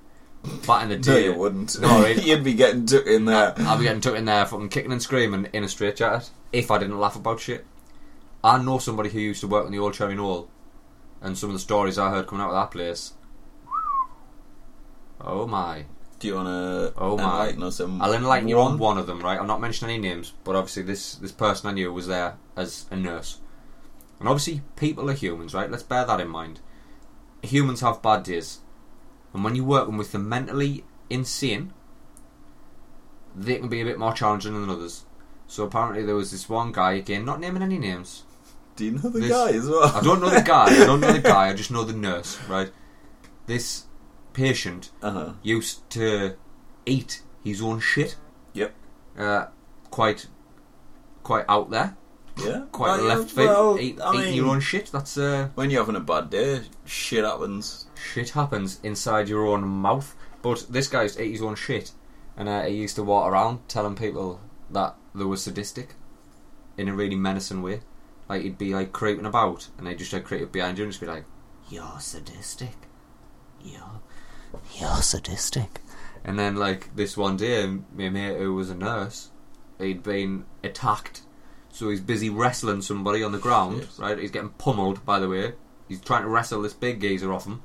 Back 0.67 0.83
in 0.83 0.89
the 0.89 0.97
No, 0.97 1.03
day, 1.03 1.25
you 1.27 1.35
wouldn't. 1.35 1.81
No. 1.81 2.05
You'd 2.07 2.43
be 2.43 2.55
getting 2.55 2.85
took 2.87 3.07
in 3.07 3.27
there. 3.27 3.55
I'd 3.57 3.79
be 3.79 3.85
getting 3.85 4.01
took 4.01 4.17
in 4.17 4.25
there, 4.25 4.45
fucking 4.45 4.71
kicking 4.71 4.91
and 4.91 5.01
screaming 5.01 5.49
in 5.53 5.63
a 5.63 5.69
straight 5.69 5.97
jacket 5.97 6.31
if 6.53 6.71
I 6.71 6.79
didn't 6.79 6.99
laugh 6.99 7.15
about 7.17 7.39
shit. 7.41 7.65
I 8.43 8.61
know 8.61 8.79
somebody 8.79 9.09
who 9.11 9.21
used 9.21 9.41
to 9.43 9.47
work 9.47 9.67
in 9.67 9.73
the 9.73 9.79
old 9.79 9.95
Cherry 9.95 10.17
Knoll, 10.17 10.49
and 11.21 11.39
some 11.39 11.51
of 11.51 11.55
the 11.55 11.61
stories 11.61 11.97
I 11.97 12.11
heard 12.11 12.27
coming 12.27 12.43
out 12.45 12.51
of 12.51 12.55
that 12.57 12.73
place. 12.73 13.13
Oh 15.21 15.47
my! 15.47 15.85
Do 16.19 16.29
you 16.29 16.35
want 16.35 16.49
to 16.49 16.93
Oh 17.01 17.17
my. 17.17 17.23
enlighten 17.23 17.63
us 17.63 17.81
on 17.81 18.01
I'll 18.03 18.13
enlighten 18.15 18.49
you 18.49 18.59
on 18.61 18.73
one? 18.73 18.79
one 18.79 18.99
of 18.99 19.07
them, 19.07 19.21
right? 19.21 19.39
I'm 19.39 19.47
not 19.47 19.61
mentioning 19.61 19.95
any 19.97 20.09
names, 20.09 20.33
but 20.45 20.57
obviously 20.57 20.83
this 20.83 21.15
this 21.17 21.33
person 21.33 21.69
I 21.69 21.73
knew 21.73 21.93
was 21.93 22.07
there 22.09 22.37
as 22.57 22.87
a 22.91 22.97
nurse, 22.97 23.39
and 24.23 24.29
obviously 24.29 24.63
people 24.77 25.11
are 25.11 25.15
humans, 25.15 25.53
right? 25.53 25.69
Let's 25.69 25.83
bear 25.83 26.05
that 26.05 26.21
in 26.21 26.29
mind. 26.29 26.61
Humans 27.43 27.81
have 27.81 28.01
bad 28.03 28.23
days, 28.23 28.61
and 29.35 29.43
when 29.43 29.57
you're 29.57 29.65
working 29.65 29.97
with 29.97 30.13
the 30.13 30.21
mentally 30.21 30.85
insane, 31.11 31.73
they 33.35 33.57
can 33.57 33.69
be 33.69 33.81
a 33.81 33.85
bit 33.85 33.99
more 33.99 34.13
challenging 34.13 34.55
than 34.55 34.71
others. 34.71 35.05
So 35.49 35.65
apparently 35.65 36.05
there 36.05 36.15
was 36.15 36.31
this 36.31 36.49
one 36.49 36.71
guy 36.71 36.93
again, 36.93 37.25
not 37.25 37.41
naming 37.41 37.63
any 37.65 37.79
names. 37.79 38.23
Do 38.77 38.85
you 38.85 38.93
know 38.93 39.09
the 39.11 39.19
This- 39.21 39.31
guy 39.31 39.51
as 39.51 39.69
well? 39.69 39.85
I 39.85 40.01
don't 40.01 40.21
know 40.21 40.31
the 40.31 40.41
guy. 40.41 40.67
I 40.67 40.87
don't 40.87 41.01
know 41.01 41.13
the 41.13 41.19
guy. 41.19 41.49
I 41.49 41.53
just 41.63 41.71
know 41.73 41.83
the 41.85 41.93
nurse, 41.93 42.39
right? 42.49 42.71
This 43.47 43.87
patient 44.33 44.93
Uh-huh. 45.03 45.33
used 45.43 45.89
to 45.91 46.37
eat 46.87 47.23
his 47.45 47.61
own 47.61 47.81
shit. 47.81 48.17
Yep. 48.55 48.73
Uh, 49.19 49.47
quite, 49.91 50.29
quite 51.23 51.45
out 51.49 51.71
there. 51.71 51.97
Yeah. 52.45 52.63
Quite 52.73 52.97
yeah, 52.99 53.03
left 53.15 53.31
field. 53.31 53.49
well, 53.49 53.79
Eat, 53.81 54.01
I 54.01 54.15
eating 54.15 54.35
your 54.35 54.45
mean, 54.47 54.55
own 54.55 54.61
shit. 54.61 54.91
That's 54.93 55.17
uh, 55.19 55.49
When 55.55 55.71
you're 55.71 55.83
having 55.83 55.97
a 55.97 56.01
bad 56.01 56.31
day, 56.31 56.63
shit 56.85 57.25
happens. 57.25 57.87
shit 57.95 58.31
happens 58.31 58.81
inside 58.83 59.29
your 59.29 59.47
own 59.47 59.63
mouth. 59.67 60.15
But 60.43 60.67
this 60.69 60.89
guy 60.89 61.03
used 61.05 61.17
to 61.19 61.25
eat 61.25 61.33
his 61.33 61.43
own 61.43 61.55
shit, 61.55 61.93
and 62.37 62.49
uh, 62.49 62.63
he 62.63 62.75
used 62.77 62.97
to 62.97 63.03
walk 63.05 63.31
around 63.31 63.61
telling 63.69 63.95
people 63.95 64.41
that 64.71 64.97
they 65.15 65.25
were 65.25 65.37
sadistic 65.37 65.95
in 66.77 66.89
a 66.89 66.95
really 66.95 67.15
menacing 67.17 67.63
way. 67.63 67.81
Like 68.29 68.43
he'd 68.43 68.59
be 68.59 68.75
like 68.75 68.93
creeping 68.93 69.27
about, 69.27 69.69
and 69.79 69.87
they 69.87 69.95
just 69.95 70.13
like 70.13 70.25
creep 70.25 70.43
up 70.43 70.53
behind 70.53 70.79
you 70.79 70.85
and 70.85 70.93
just 70.93 71.01
be 71.01 71.07
like, 71.07 71.25
"You're 71.71 72.01
sadistic. 72.01 72.75
You're 73.63 74.01
you're 74.81 75.03
sadistic." 75.03 75.81
And 76.25 76.39
then 76.39 76.57
like 76.57 76.95
this 76.97 77.17
one 77.17 77.37
day, 77.37 77.67
my 77.95 78.09
mate 78.09 78.39
who 78.39 78.55
was 78.55 78.71
a 78.71 78.75
nurse, 78.75 79.31
he'd 79.79 80.03
been 80.03 80.45
attacked. 80.65 81.23
So 81.73 81.89
he's 81.89 82.01
busy 82.01 82.29
wrestling 82.31 82.83
somebody 82.83 83.23
on 83.25 83.33
the 83.33 83.39
ground, 83.39 83.81
Yes. 83.81 83.99
right? 83.99 84.19
He's 84.19 84.31
getting 84.31 84.51
pummeled, 84.51 85.05
by 85.05 85.19
the 85.19 85.29
way. 85.29 85.55
He's 85.89 86.01
trying 86.01 86.23
to 86.23 86.29
wrestle 86.29 86.63
this 86.63 86.75
big 86.75 87.01
geezer 87.01 87.33
off 87.33 87.47
him. 87.47 87.63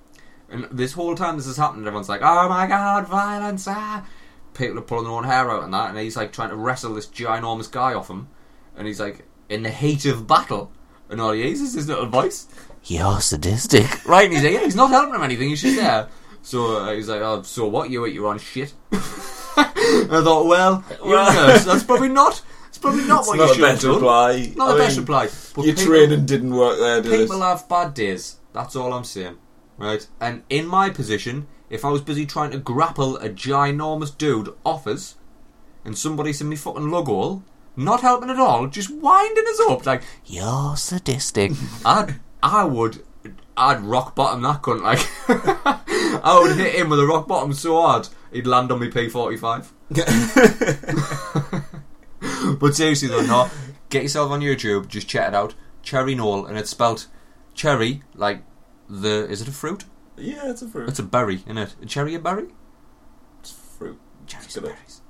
And 0.50 0.65
this 0.72 0.93
whole 0.93 1.13
time 1.13 1.36
this 1.38 1.46
is 1.46 1.58
happening, 1.58 1.86
everyone's 1.86 2.08
like, 2.10 2.22
oh 2.24 2.48
my 2.50 2.67
god, 2.67 3.06
violence, 3.08 3.67
ah! 3.67 4.06
People 4.54 4.80
are 4.80 4.82
pulling 4.82 5.04
their 5.04 5.13
own 5.13 5.26
hair 5.26 5.52
out 5.52 5.63
and 5.63 5.74
that, 5.74 5.89
and 5.89 6.00
he's 6.00 6.15
like 6.17 6.32
trying 6.32 6.50
to 6.50 6.56
wrestle 6.56 6.93
this 6.96 7.06
ginormous 7.06 7.70
guy 7.72 7.93
off 7.93 8.10
him. 8.10 8.30
And 8.78 8.88
he's 8.88 9.00
like, 9.00 9.26
in 9.50 9.63
the 9.63 9.70
heat 9.70 10.06
of 10.06 10.26
battle. 10.26 10.72
And 11.10 11.20
all 11.22 11.34
he 11.34 11.43
hears 11.43 11.62
is 11.62 11.74
his 11.74 11.88
little 11.88 12.06
voice. 12.08 12.48
You're 12.86 13.20
sadistic. 13.22 14.06
right, 14.08 14.24
and 14.26 14.34
he's 14.34 14.43
like, 14.43 14.54
yeah, 14.54 14.63
he's 14.63 14.76
not 14.76 14.89
helping 14.89 15.15
him 15.15 15.24
anything, 15.24 15.50
he's 15.50 15.62
just 15.62 15.76
there. 15.76 16.08
So 16.41 16.78
uh, 16.78 16.93
he's 16.93 17.10
like, 17.10 17.22
oh, 17.22 17.41
so 17.41 17.67
what? 17.67 17.89
You 17.89 18.06
ate 18.06 18.13
your 18.13 18.28
own 18.28 18.39
shit. 18.39 18.74
and 18.91 19.02
I 20.12 20.22
thought, 20.24 20.46
well, 20.46 20.84
you're. 21.06 21.26
That's 21.26 21.84
probably 21.84 22.08
not. 22.24 22.41
It's 22.78 22.84
probably 22.86 23.06
not 23.06 23.20
It's 23.22 23.28
what 23.30 23.38
not 23.38 23.48
you 23.48 23.54
should 23.56 23.63
have 23.63 23.74
best 23.74 23.84
done. 23.86 23.94
reply. 23.96 24.54
Not 24.56 24.70
I 24.70 24.74
the 24.74 24.78
best 24.78 24.98
reply. 25.00 25.30
But 25.56 25.66
Your 25.66 25.74
people- 25.76 25.94
training 25.94 26.26
didn't 26.28 26.56
work 26.56 26.78
there, 26.78 27.02
did 27.02 27.12
it? 27.12 27.20
People 27.22 27.42
have 27.42 27.68
bad 27.68 27.96
days. 27.96 28.36
That's 28.54 28.76
all 28.76 28.94
I'm 28.94 29.04
saying. 29.04 29.38
Right? 29.80 30.06
And 30.22 30.44
in 30.50 30.68
my 30.68 30.92
position, 30.92 31.48
if 31.72 31.84
I 31.84 31.90
was 31.90 32.02
busy 32.02 32.28
trying 32.28 32.52
to 32.52 32.60
grapple 32.60 33.18
a 33.18 33.30
ginormous 33.30 34.16
dude 34.16 34.54
off 34.63 34.86
us, 34.86 35.16
and 35.84 35.98
somebody 35.98 36.34
in 36.40 36.50
me 36.50 36.56
fucking 36.56 36.92
lug 36.92 37.10
all, 37.10 37.42
not 37.76 38.02
helping 38.02 38.30
at 38.30 38.38
all, 38.40 38.68
just 38.68 38.92
winding 38.92 39.46
us 39.48 39.60
up 39.68 39.84
like, 39.88 40.04
you're 40.26 40.76
sadistic. 40.78 41.54
I'd, 41.86 42.20
I 42.44 42.63
would, 42.66 43.04
I'd 43.58 43.82
rock 43.82 44.13
bottom 44.16 44.44
that 44.44 44.62
cunt, 44.62 44.84
like. 44.84 45.00
I 46.24 46.40
would 46.40 46.56
hit 46.58 46.76
him 46.76 46.90
with 46.90 47.00
a 47.00 47.08
rock 47.08 47.28
bottom 47.28 47.54
so 47.54 47.82
hard, 47.82 48.08
he'd 48.32 48.46
land 48.46 48.72
on 48.72 48.80
me 48.82 48.90
P45. 48.92 49.68
But 52.60 52.76
seriously 52.76 53.08
though, 53.08 53.22
no. 53.22 53.50
Get 53.90 54.04
yourself 54.04 54.32
on 54.32 54.42
YouTube, 54.42 54.88
just 54.88 55.08
check 55.08 55.30
it 55.30 55.36
out. 55.36 55.56
Cherry 55.82 56.16
Knoll, 56.16 56.46
and 56.46 56.58
it's 56.58 56.70
spelt 56.70 57.08
cherry 57.54 58.04
like 58.14 58.44
the. 58.90 59.28
Is 59.30 59.42
it 59.42 59.48
a 59.48 59.52
fruit? 59.52 59.86
yeah, 60.18 60.50
it's 60.50 60.62
a 60.62 60.68
fruit. 60.68 60.90
It's 60.90 61.00
a 61.00 61.04
berry, 61.04 61.36
isn't 61.36 61.58
it? 61.58 61.76
A 61.82 61.86
cherry 61.86 62.16
a 62.16 62.20
berry? 62.20 62.48
It's 63.40 63.52
fruit. 63.52 64.00
Cherries 64.26 64.58
and 64.58 64.66
berries. 64.66 65.02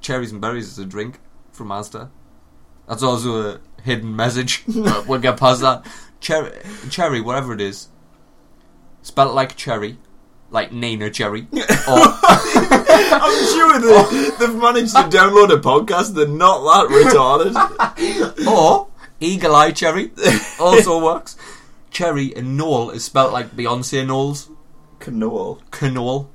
Cherries 0.00 0.32
and 0.32 0.40
berries 0.40 0.68
is 0.68 0.78
a 0.78 0.84
drink 0.84 1.20
from 1.52 1.68
Asda. 1.68 2.10
That's 2.88 3.02
also 3.02 3.54
a 3.54 3.60
hidden 3.82 4.14
message. 4.14 4.64
we'll 4.66 5.20
get 5.20 5.38
past 5.38 5.60
that. 5.60 5.86
Cherry, 6.20 6.52
cherry, 6.90 7.20
whatever 7.20 7.52
it 7.52 7.60
is, 7.60 7.88
spelt 9.02 9.34
like 9.34 9.56
cherry, 9.56 9.98
like 10.50 10.70
Neneh 10.70 11.12
Cherry, 11.12 11.46
or 11.52 12.04
I'm 13.16 13.46
sure 13.52 13.80
they, 13.80 14.30
they've 14.38 14.54
managed 14.54 14.94
to 14.94 15.02
download 15.02 15.52
a 15.52 15.60
podcast. 15.60 16.14
They're 16.14 16.28
not 16.28 16.60
that 16.60 16.88
retarded. 16.90 18.46
or 18.46 18.88
Eagle 19.20 19.56
Eye 19.56 19.72
Cherry 19.72 20.10
also 20.60 21.02
works. 21.04 21.36
Cherry 21.90 22.34
and 22.34 22.56
Noel 22.56 22.90
is 22.90 23.04
spelt 23.04 23.32
like 23.32 23.56
Beyonce 23.56 24.06
Knowles. 24.06 24.50
Canoal. 24.98 25.60
Knoll. 25.80 26.30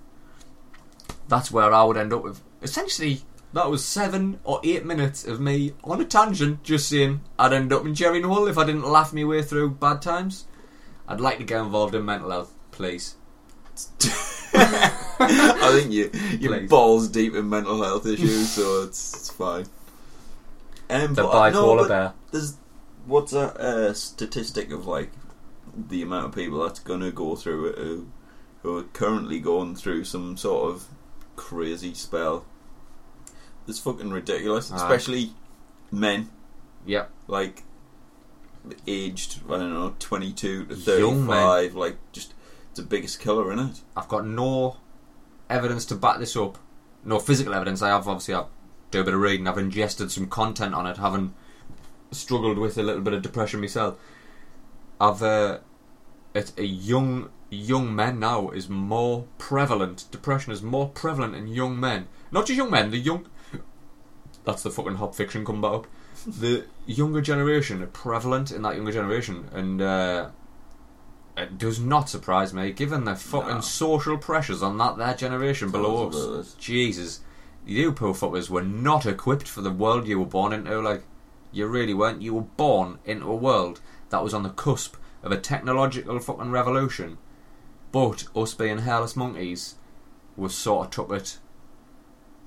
That's 1.27 1.51
where 1.51 1.73
I 1.73 1.83
would 1.83 1.97
end 1.97 2.13
up 2.13 2.23
with. 2.23 2.41
Essentially, 2.61 3.21
that 3.53 3.69
was 3.69 3.83
seven 3.83 4.39
or 4.43 4.59
eight 4.63 4.85
minutes 4.85 5.25
of 5.25 5.39
me 5.39 5.73
on 5.83 6.01
a 6.01 6.05
tangent, 6.05 6.63
just 6.63 6.89
saying 6.89 7.21
I'd 7.37 7.53
end 7.53 7.73
up 7.73 7.85
in 7.85 7.95
Cherry 7.95 8.21
Knoll 8.21 8.47
if 8.47 8.57
I 8.57 8.65
didn't 8.65 8.89
laugh 8.89 9.13
my 9.13 9.23
way 9.23 9.41
through 9.41 9.71
bad 9.71 10.01
times. 10.01 10.45
I'd 11.07 11.19
like 11.19 11.39
to 11.39 11.43
get 11.43 11.61
involved 11.61 11.95
in 11.95 12.05
mental 12.05 12.31
health, 12.31 12.53
please. 12.71 13.15
I 15.21 15.71
think 15.79 15.91
you 15.91 16.09
you're 16.39 16.57
Please. 16.59 16.69
balls 16.69 17.07
deep 17.09 17.35
in 17.35 17.49
mental 17.49 17.81
health 17.83 18.05
issues, 18.05 18.49
so 18.51 18.83
it's 18.87 19.13
it's 19.15 19.29
fine. 19.31 19.65
Um, 20.89 21.13
The 21.13 21.23
but, 21.23 21.29
uh, 21.29 21.49
no, 21.51 21.63
bipolar 21.63 21.77
but 21.79 21.87
bear. 21.87 22.13
There's 22.31 22.57
what's 23.05 23.33
a 23.33 23.53
uh, 23.59 23.93
statistic 23.93 24.71
of 24.71 24.85
like 24.87 25.11
the 25.75 26.01
amount 26.01 26.25
of 26.27 26.35
people 26.35 26.63
that's 26.63 26.79
going 26.79 27.01
to 27.01 27.11
go 27.11 27.35
through 27.35 27.67
it 27.67 27.77
who, 27.77 28.07
who 28.63 28.77
are 28.77 28.83
currently 28.83 29.39
going 29.39 29.75
through 29.75 30.03
some 30.03 30.35
sort 30.37 30.69
of 30.73 30.85
crazy 31.35 31.93
spell. 31.93 32.45
It's 33.67 33.79
fucking 33.79 34.09
ridiculous, 34.09 34.71
Aye. 34.71 34.75
especially 34.77 35.33
men 35.91 36.29
Yep. 36.85 37.09
like 37.27 37.63
aged 38.87 39.39
I 39.47 39.57
don't 39.57 39.73
know 39.73 39.95
twenty 39.99 40.31
two 40.33 40.65
to 40.65 40.75
thirty 40.75 41.25
five. 41.27 41.75
Like 41.75 41.97
just 42.11 42.33
it's 42.69 42.79
the 42.79 42.85
biggest 42.85 43.19
killer 43.19 43.51
in 43.51 43.59
it. 43.59 43.81
I've 43.95 44.07
got 44.07 44.25
no 44.25 44.77
evidence 45.49 45.85
to 45.87 45.95
back 45.95 46.19
this 46.19 46.35
up. 46.35 46.57
No 47.03 47.19
physical 47.19 47.53
evidence. 47.53 47.81
I 47.81 47.89
have 47.89 48.07
obviously 48.07 48.35
I 48.35 48.45
do 48.91 49.01
a 49.01 49.03
bit 49.03 49.13
of 49.13 49.19
reading. 49.19 49.47
I've 49.47 49.57
ingested 49.57 50.11
some 50.11 50.27
content 50.27 50.73
on 50.73 50.85
it, 50.85 50.97
having 50.97 51.33
struggled 52.11 52.57
with 52.57 52.77
a 52.77 52.83
little 52.83 53.01
bit 53.01 53.13
of 53.13 53.21
depression 53.21 53.61
myself. 53.61 53.97
I've 54.99 55.23
uh, 55.23 55.59
it's 56.33 56.53
a 56.57 56.65
young 56.65 57.29
young 57.49 57.95
men 57.95 58.19
now 58.19 58.49
is 58.49 58.69
more 58.69 59.25
prevalent. 59.37 60.05
Depression 60.11 60.53
is 60.53 60.61
more 60.61 60.89
prevalent 60.89 61.35
in 61.35 61.47
young 61.47 61.79
men. 61.79 62.07
Not 62.31 62.45
just 62.45 62.57
young 62.57 62.71
men. 62.71 62.91
The 62.91 62.97
young. 62.97 63.27
That's 64.45 64.63
the 64.63 64.71
fucking 64.71 64.95
hop 64.95 65.15
fiction 65.15 65.45
come 65.45 65.61
back 65.61 65.73
up. 65.73 65.87
The 66.25 66.65
younger 66.85 67.21
generation 67.21 67.81
are 67.81 67.87
prevalent 67.87 68.51
in 68.51 68.61
that 68.63 68.75
younger 68.75 68.91
generation, 68.91 69.47
and 69.53 69.81
uh, 69.81 70.29
it 71.39 71.57
does 71.57 71.79
not 71.79 72.09
surprise 72.09 72.53
me, 72.53 72.71
given 72.71 73.05
the 73.05 73.15
fucking 73.15 73.55
No. 73.55 73.61
social 73.61 74.17
pressures 74.17 74.61
on 74.61 74.77
that 74.77 74.97
their 74.97 75.13
generation 75.13 75.71
below 75.71 76.09
us. 76.09 76.53
Jesus, 76.55 77.21
you 77.65 77.91
poor 77.91 78.13
fuckers 78.13 78.49
were 78.49 78.61
not 78.63 79.05
equipped 79.05 79.47
for 79.47 79.61
the 79.61 79.71
world 79.71 80.07
you 80.07 80.19
were 80.19 80.25
born 80.25 80.53
into. 80.53 80.79
Like, 80.81 81.03
you 81.51 81.65
really 81.67 81.93
weren't. 81.93 82.21
You 82.21 82.33
were 82.35 82.41
born 82.41 82.99
into 83.05 83.25
a 83.29 83.35
world 83.35 83.81
that 84.09 84.23
was 84.23 84.33
on 84.33 84.43
the 84.43 84.49
cusp 84.49 84.95
of 85.23 85.31
a 85.31 85.37
technological 85.37 86.19
fucking 86.19 86.51
revolution. 86.51 87.17
But 87.91 88.25
us 88.35 88.53
being 88.53 88.79
hairless 88.79 89.15
monkeys 89.15 89.75
was 90.37 90.53
sort 90.55 90.85
of 90.87 90.91
took 90.91 91.11
it. 91.11 91.37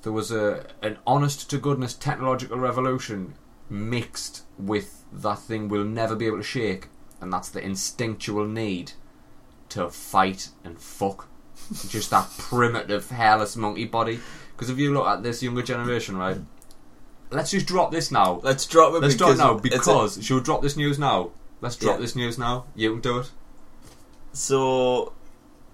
There 0.02 0.12
was 0.12 0.30
a 0.32 0.66
an 0.82 0.98
honest 1.06 1.48
to 1.50 1.58
goodness 1.58 1.94
technological 1.94 2.58
revolution 2.58 3.34
mixed 3.70 4.42
with 4.58 5.04
that 5.12 5.38
thing 5.38 5.68
we'll 5.68 5.84
never 5.84 6.14
be 6.16 6.26
able 6.26 6.38
to 6.38 6.42
shake, 6.42 6.88
and 7.22 7.32
that's 7.32 7.48
the 7.48 7.60
instinctual 7.64 8.46
need 8.46 8.92
to 9.70 9.88
fight 9.88 10.50
and 10.64 10.78
fuck. 10.78 11.28
Just 11.88 12.10
that 12.10 12.28
primitive 12.38 13.08
hairless 13.08 13.56
monkey 13.56 13.86
body. 13.86 14.20
Because 14.54 14.68
if 14.68 14.76
you 14.78 14.92
look 14.92 15.06
at 15.06 15.22
this 15.22 15.42
younger 15.42 15.62
generation, 15.62 16.16
right? 16.18 16.36
Let's 17.30 17.50
just 17.52 17.64
drop 17.66 17.90
this 17.92 18.10
now. 18.10 18.40
Let's 18.42 18.66
drop 18.66 18.92
it. 18.94 19.00
Let's 19.00 19.16
drop 19.16 19.30
it 19.30 19.38
now 19.38 19.52
it's 19.54 19.60
a- 19.60 19.62
because 19.78 20.18
she'll 20.22 20.40
drop 20.40 20.60
this 20.60 20.76
news 20.76 20.98
now. 20.98 21.30
Let's 21.62 21.76
drop 21.76 21.96
Yeah. 21.96 22.00
this 22.02 22.14
news 22.16 22.36
now. 22.38 22.66
You 22.74 22.90
can 22.92 23.00
do 23.00 23.18
it. 23.20 23.30
So 24.32 25.14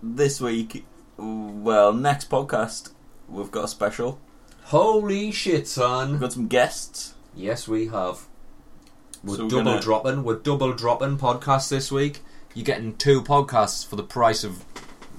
this 0.02 0.40
week, 0.40 0.84
well, 1.16 1.92
next 1.92 2.30
podcast 2.30 2.90
we've 3.28 3.50
got 3.50 3.64
a 3.64 3.68
special. 3.68 4.20
Holy 4.64 5.32
shit, 5.32 5.54
We've 5.60 5.66
son! 5.68 6.18
got 6.18 6.32
some 6.34 6.46
guests. 6.46 7.14
Yes, 7.34 7.66
we 7.66 7.86
have. 7.86 8.27
We're 9.24 9.36
So 9.36 9.48
double 9.48 9.64
gonna- 9.64 9.80
dropping. 9.82 10.24
We're 10.24 10.36
double 10.36 10.72
dropping 10.72 11.18
podcasts 11.18 11.68
this 11.68 11.90
week. 11.90 12.20
You're 12.54 12.64
getting 12.64 12.96
two 12.96 13.22
podcasts 13.22 13.86
for 13.86 13.96
the 13.96 14.02
price 14.02 14.42
of, 14.44 14.64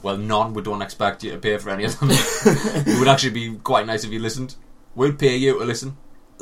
well, 0.01 0.17
none. 0.17 0.53
We 0.53 0.61
don't 0.61 0.81
expect 0.81 1.23
you 1.23 1.31
to 1.31 1.37
pay 1.37 1.57
for 1.57 1.69
any 1.69 1.83
of 1.85 1.99
them. 1.99 2.09
it 2.11 2.99
would 2.99 3.07
actually 3.07 3.31
be 3.31 3.55
quite 3.57 3.85
nice 3.85 4.03
if 4.03 4.11
you 4.11 4.19
listened. 4.19 4.55
We'll 4.95 5.13
pay 5.13 5.37
you 5.37 5.59
to 5.59 5.65
listen. 5.65 5.97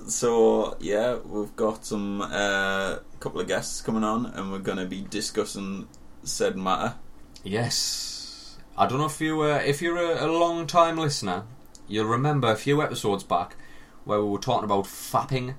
So 0.07 0.77
yeah, 0.79 1.15
we've 1.25 1.55
got 1.55 1.85
some 1.85 2.21
uh, 2.21 2.97
couple 3.19 3.41
of 3.41 3.47
guests 3.47 3.81
coming 3.81 4.03
on, 4.03 4.27
and 4.27 4.51
we're 4.51 4.59
going 4.59 4.77
to 4.77 4.85
be 4.85 5.01
discussing 5.01 5.87
said 6.23 6.55
matter. 6.55 6.95
Yes. 7.43 8.57
I 8.77 8.85
don't 8.85 8.99
know 8.99 9.05
if 9.07 9.19
you 9.19 9.41
uh, 9.41 9.61
if 9.65 9.81
you're 9.81 9.97
a, 9.97 10.25
a 10.25 10.29
long 10.31 10.67
time 10.67 10.97
listener, 10.97 11.43
you'll 11.87 12.05
remember 12.05 12.51
a 12.51 12.55
few 12.55 12.81
episodes 12.81 13.23
back 13.23 13.55
where 14.05 14.21
we 14.21 14.29
were 14.29 14.37
talking 14.39 14.65
about 14.65 14.85
fapping. 14.85 15.55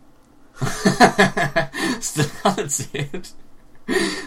Still 2.00 2.26
can't 2.42 2.70
see 2.70 2.98
it. 2.98 3.32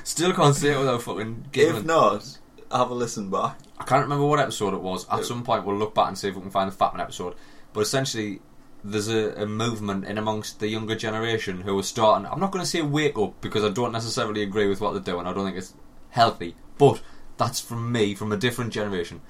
Still 0.03 0.33
can't 0.33 0.55
see 0.55 0.69
it 0.69 0.77
without 0.79 1.01
fucking 1.01 1.43
If 1.47 1.51
giggling. 1.51 1.85
not, 1.85 2.37
have 2.71 2.89
a 2.89 2.93
listen 2.93 3.29
back. 3.29 3.57
I 3.77 3.83
can't 3.83 4.03
remember 4.03 4.25
what 4.25 4.39
episode 4.39 4.73
it 4.73 4.81
was. 4.81 5.07
At 5.09 5.19
Yeah. 5.19 5.23
some 5.25 5.43
point, 5.43 5.65
we'll 5.65 5.77
look 5.77 5.93
back 5.95 6.07
and 6.07 6.17
see 6.17 6.29
if 6.29 6.35
we 6.35 6.41
can 6.41 6.51
find 6.51 6.71
the 6.71 6.75
fapping 6.75 6.99
episode. 6.99 7.35
But 7.73 7.81
essentially, 7.81 8.41
there's 8.83 9.07
a, 9.07 9.33
a 9.41 9.45
movement 9.45 10.05
in 10.05 10.17
amongst 10.17 10.59
the 10.59 10.67
younger 10.67 10.95
generation 10.95 11.61
who 11.61 11.77
are 11.77 11.83
starting. 11.83 12.27
I'm 12.27 12.39
not 12.39 12.51
going 12.51 12.63
to 12.63 12.69
say 12.69 12.81
wake 12.81 13.17
up 13.17 13.39
because 13.41 13.63
I 13.63 13.69
don't 13.69 13.91
necessarily 13.91 14.41
agree 14.41 14.67
with 14.67 14.81
what 14.81 14.91
they're 14.93 15.01
doing. 15.13 15.27
I 15.27 15.33
don't 15.33 15.45
think 15.45 15.57
it's 15.57 15.73
healthy. 16.09 16.55
But 16.77 17.01
that's 17.37 17.59
from 17.59 17.91
me, 17.91 18.15
from 18.15 18.31
a 18.31 18.37
different 18.37 18.73
generation. 18.73 19.21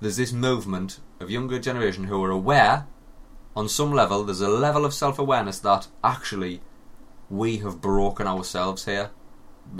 There's 0.00 0.16
this 0.16 0.32
movement 0.32 1.00
of 1.20 1.30
younger 1.30 1.58
generation 1.58 2.04
who 2.04 2.22
are 2.24 2.30
aware 2.30 2.86
on 3.56 3.68
some 3.68 3.92
level, 3.92 4.24
there's 4.24 4.40
a 4.40 4.48
level 4.48 4.84
of 4.84 4.94
self 4.94 5.18
awareness 5.18 5.58
that 5.60 5.88
actually 6.04 6.60
we 7.28 7.58
have 7.58 7.80
broken 7.80 8.26
ourselves 8.26 8.84
here, 8.84 9.10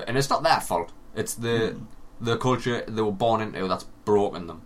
and 0.06 0.16
it's 0.16 0.30
not 0.30 0.42
their 0.42 0.60
fault. 0.60 0.92
It's 1.14 1.34
the 1.34 1.76
the 2.20 2.36
culture 2.36 2.84
they 2.86 3.02
were 3.02 3.12
born 3.12 3.40
into 3.40 3.66
that's 3.66 3.84
broken 4.04 4.46
them. 4.46 4.62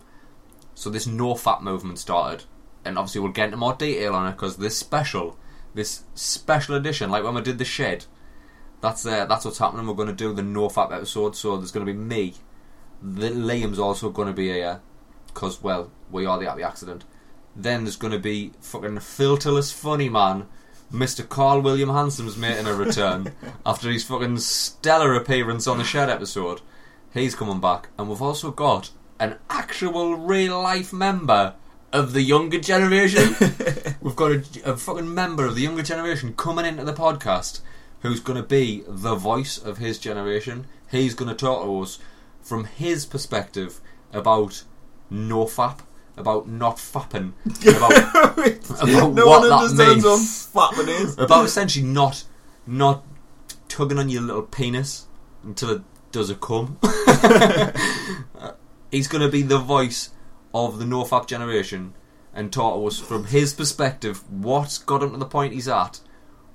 So 0.74 0.90
this 0.90 1.06
no 1.06 1.34
fap 1.34 1.62
movement 1.62 1.98
started, 1.98 2.44
and 2.84 2.98
obviously 2.98 3.20
we'll 3.20 3.32
get 3.32 3.46
into 3.46 3.56
more 3.56 3.74
detail 3.74 4.14
on 4.14 4.26
it 4.26 4.32
because 4.32 4.56
this 4.56 4.76
special, 4.76 5.38
this 5.74 6.04
special 6.14 6.74
edition, 6.74 7.10
like 7.10 7.24
when 7.24 7.34
we 7.34 7.42
did 7.42 7.58
the 7.58 7.64
shed, 7.64 8.06
that's 8.80 9.06
uh, 9.06 9.26
that's 9.26 9.44
what's 9.44 9.58
happening. 9.58 9.86
We're 9.86 9.94
going 9.94 10.08
to 10.08 10.14
do 10.14 10.32
the 10.32 10.42
no 10.42 10.68
fap 10.68 10.92
episode, 10.92 11.36
so 11.36 11.56
there's 11.56 11.72
going 11.72 11.86
to 11.86 11.92
be 11.92 11.98
me. 11.98 12.34
The 13.02 13.30
Liam's 13.30 13.78
also 13.78 14.10
going 14.10 14.28
to 14.28 14.34
be 14.34 14.48
here 14.48 14.80
because 15.26 15.62
well, 15.62 15.90
we 16.10 16.26
are 16.26 16.38
the 16.38 16.46
happy 16.46 16.62
accident. 16.62 17.04
Then 17.56 17.84
there's 17.84 17.96
going 17.96 18.12
to 18.12 18.18
be 18.18 18.52
fucking 18.60 18.96
filterless 18.96 19.72
funny 19.72 20.08
man. 20.08 20.46
Mr. 20.92 21.28
Carl 21.28 21.60
William 21.60 21.88
Hansom's 21.88 22.36
making 22.36 22.66
a 22.66 22.74
return 22.74 23.32
after 23.66 23.90
his 23.90 24.04
fucking 24.04 24.38
stellar 24.38 25.14
appearance 25.14 25.66
on 25.66 25.78
the 25.78 25.84
Shed 25.84 26.08
episode. 26.08 26.60
He's 27.12 27.34
coming 27.34 27.60
back, 27.60 27.88
and 27.98 28.08
we've 28.08 28.22
also 28.22 28.50
got 28.50 28.90
an 29.18 29.36
actual 29.48 30.16
real 30.16 30.60
life 30.60 30.92
member 30.92 31.54
of 31.92 32.12
the 32.12 32.22
younger 32.22 32.58
generation. 32.58 33.36
we've 34.00 34.16
got 34.16 34.32
a, 34.32 34.44
a 34.64 34.76
fucking 34.76 35.14
member 35.14 35.46
of 35.46 35.54
the 35.54 35.62
younger 35.62 35.82
generation 35.82 36.34
coming 36.34 36.66
into 36.66 36.84
the 36.84 36.92
podcast 36.92 37.60
who's 38.00 38.20
going 38.20 38.36
to 38.36 38.46
be 38.46 38.82
the 38.86 39.14
voice 39.14 39.56
of 39.56 39.78
his 39.78 39.98
generation. 39.98 40.66
He's 40.90 41.14
going 41.14 41.30
to 41.30 41.34
talk 41.34 41.64
to 41.64 41.80
us 41.80 41.98
from 42.42 42.64
his 42.64 43.06
perspective 43.06 43.80
about 44.12 44.64
no 45.08 45.46
fap, 45.46 45.78
about 46.16 46.48
not 46.48 46.76
fapping, 46.76 47.32
about, 47.76 47.92
about 48.82 49.12
no 49.12 49.26
what 49.26 49.40
one 49.40 49.48
that 49.48 49.54
understands 49.54 50.04
means. 50.04 50.48
what 50.52 50.74
fapping 50.74 50.88
is. 50.88 51.18
about 51.18 51.44
essentially 51.44 51.84
not 51.84 52.24
not 52.66 53.04
tugging 53.68 53.98
on 53.98 54.08
your 54.08 54.22
little 54.22 54.42
penis 54.42 55.06
until 55.42 55.70
it 55.70 55.82
does 56.12 56.30
a 56.30 56.34
cum. 56.34 56.78
He's 58.90 59.08
going 59.08 59.22
to 59.22 59.28
be 59.28 59.42
the 59.42 59.58
voice 59.58 60.10
of 60.54 60.78
the 60.78 60.84
NoFap 60.84 61.26
generation 61.26 61.94
and 62.32 62.52
talk 62.52 62.76
to 62.76 62.86
us 62.86 63.00
from 63.00 63.24
his 63.24 63.52
perspective 63.52 64.22
what's 64.30 64.78
got 64.78 65.02
him 65.02 65.10
to 65.10 65.16
the 65.16 65.26
point 65.26 65.52
he's 65.52 65.68
at, 65.68 66.00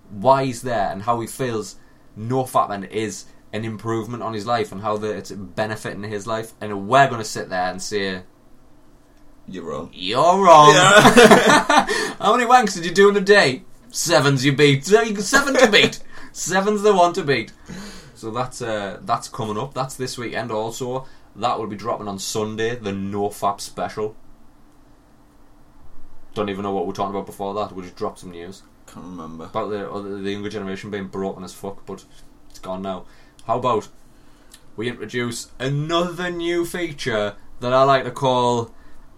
why 0.09 0.45
he's 0.45 0.61
there, 0.61 0.89
and 0.89 1.03
how 1.03 1.19
he 1.19 1.27
feels 1.27 1.75
NoFapman 2.17 2.89
is 2.89 3.25
an 3.51 3.65
improvement 3.65 4.23
on 4.23 4.33
his 4.33 4.45
life 4.45 4.71
and 4.71 4.81
how 4.81 4.97
the, 4.97 5.11
it's 5.11 5.31
benefiting 5.31 6.03
his 6.03 6.25
life. 6.25 6.53
And 6.61 6.87
we're 6.87 7.07
going 7.07 7.21
to 7.21 7.25
sit 7.25 7.49
there 7.49 7.69
and 7.69 7.81
say, 7.81 8.21
You're 9.49 9.63
wrong. 9.65 9.89
You're 9.93 10.43
wrong. 10.43 10.73
Yeah. 10.73 11.85
How 12.19 12.35
many 12.35 12.47
wanks 12.47 12.75
did 12.75 12.85
you 12.85 12.91
do 12.93 13.09
in 13.09 13.17
a 13.17 13.21
day? 13.21 13.63
Seven's 13.89 14.45
you 14.45 14.53
beat. 14.53 14.85
Seven 14.85 15.55
to 15.55 15.67
beat. 15.71 16.03
Seven's 16.31 16.83
the 16.83 16.93
one 16.93 17.13
to 17.13 17.23
beat. 17.23 17.51
So 18.13 18.29
that's 18.31 18.61
uh, 18.61 18.99
that's 19.01 19.27
coming 19.27 19.57
up. 19.57 19.73
That's 19.73 19.95
this 19.95 20.17
weekend. 20.17 20.51
Also, 20.51 21.07
that 21.35 21.57
will 21.57 21.67
be 21.67 21.75
dropping 21.75 22.07
on 22.07 22.19
Sunday. 22.19 22.75
The 22.75 22.91
No 22.91 23.29
Fap 23.29 23.59
special. 23.59 24.15
Don't 26.35 26.49
even 26.49 26.61
know 26.63 26.71
what 26.71 26.83
we 26.85 26.89
we're 26.89 26.93
talking 26.95 27.15
about 27.15 27.25
before 27.25 27.53
that. 27.55 27.71
We 27.73 27.81
just 27.81 27.95
dropped 27.95 28.19
some 28.19 28.31
news 28.31 28.61
Can't 28.85 29.05
remember. 29.05 29.45
about 29.45 29.69
the 29.71 29.89
other- 29.91 30.21
the 30.21 30.31
younger 30.31 30.49
generation 30.49 30.91
being 30.91 31.07
broken 31.07 31.43
as 31.43 31.53
fuck, 31.53 31.85
but 31.87 32.05
it's 32.51 32.59
gone 32.59 32.83
now. 32.83 33.05
How 33.45 33.57
about 33.57 33.87
we 34.75 34.87
introduce 34.87 35.49
another 35.57 36.29
new 36.29 36.65
feature 36.65 37.35
that 37.61 37.73
I 37.73 37.83
like 37.83 38.03
to 38.03 38.11
call 38.11 38.71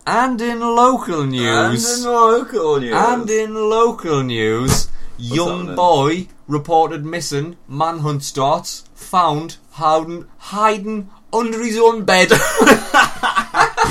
"And 0.06 0.42
in 0.42 0.60
local 0.60 1.24
news." 1.26 1.86
And 1.86 2.06
in 2.06 2.12
local 2.12 2.80
news. 2.80 2.94
And 2.96 3.30
in 3.30 3.54
local 3.70 4.24
news, 4.24 4.88
young 5.18 5.76
boy 5.76 6.28
reported 6.48 7.06
missing. 7.06 7.58
Manhunt 7.68 8.24
starts. 8.24 8.84
Found 8.96 9.58
hiding, 9.72 10.26
hiding 10.38 11.10
under 11.34 11.64
his 11.64 11.78
own 11.78 12.04
bed. 12.06 12.30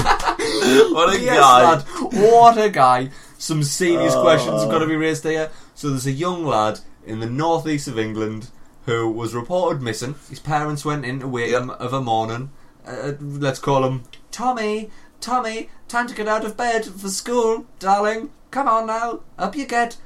what 0.00 1.14
a 1.14 1.18
yes, 1.20 1.38
guy. 1.38 1.62
lad. 1.62 1.82
What 2.12 2.58
a 2.58 2.68
guy. 2.70 3.10
Some 3.38 3.62
serious 3.62 4.14
Oh. 4.14 4.22
questions 4.22 4.62
have 4.62 4.70
got 4.70 4.78
to 4.80 4.86
be 4.86 4.96
raised 4.96 5.24
here. 5.24 5.50
So 5.74 5.88
there's 5.90 6.06
a 6.06 6.12
young 6.12 6.44
lad 6.44 6.80
in 7.06 7.20
the 7.20 7.26
northeast 7.26 7.88
of 7.88 7.98
England 7.98 8.48
who 8.86 9.08
was 9.10 9.34
reported 9.34 9.82
missing. 9.82 10.14
His 10.28 10.38
parents 10.38 10.84
went 10.84 11.04
in 11.04 11.20
to 11.20 11.28
wake 11.28 11.50
Yep. 11.50 11.62
him 11.62 11.70
of 11.70 11.92
a 11.92 12.00
morning. 12.00 12.50
Uh, 12.86 13.12
let's 13.20 13.58
call 13.58 13.84
him 13.84 14.02
Tommy. 14.30 14.90
Tommy, 15.20 15.68
time 15.88 16.06
to 16.08 16.14
get 16.14 16.28
out 16.28 16.44
of 16.44 16.56
bed 16.56 16.84
for 16.86 17.08
school, 17.08 17.66
darling. 17.78 18.30
Come 18.50 18.68
on 18.68 18.86
now, 18.86 19.20
up 19.38 19.54
you 19.54 19.66
get. 19.66 19.96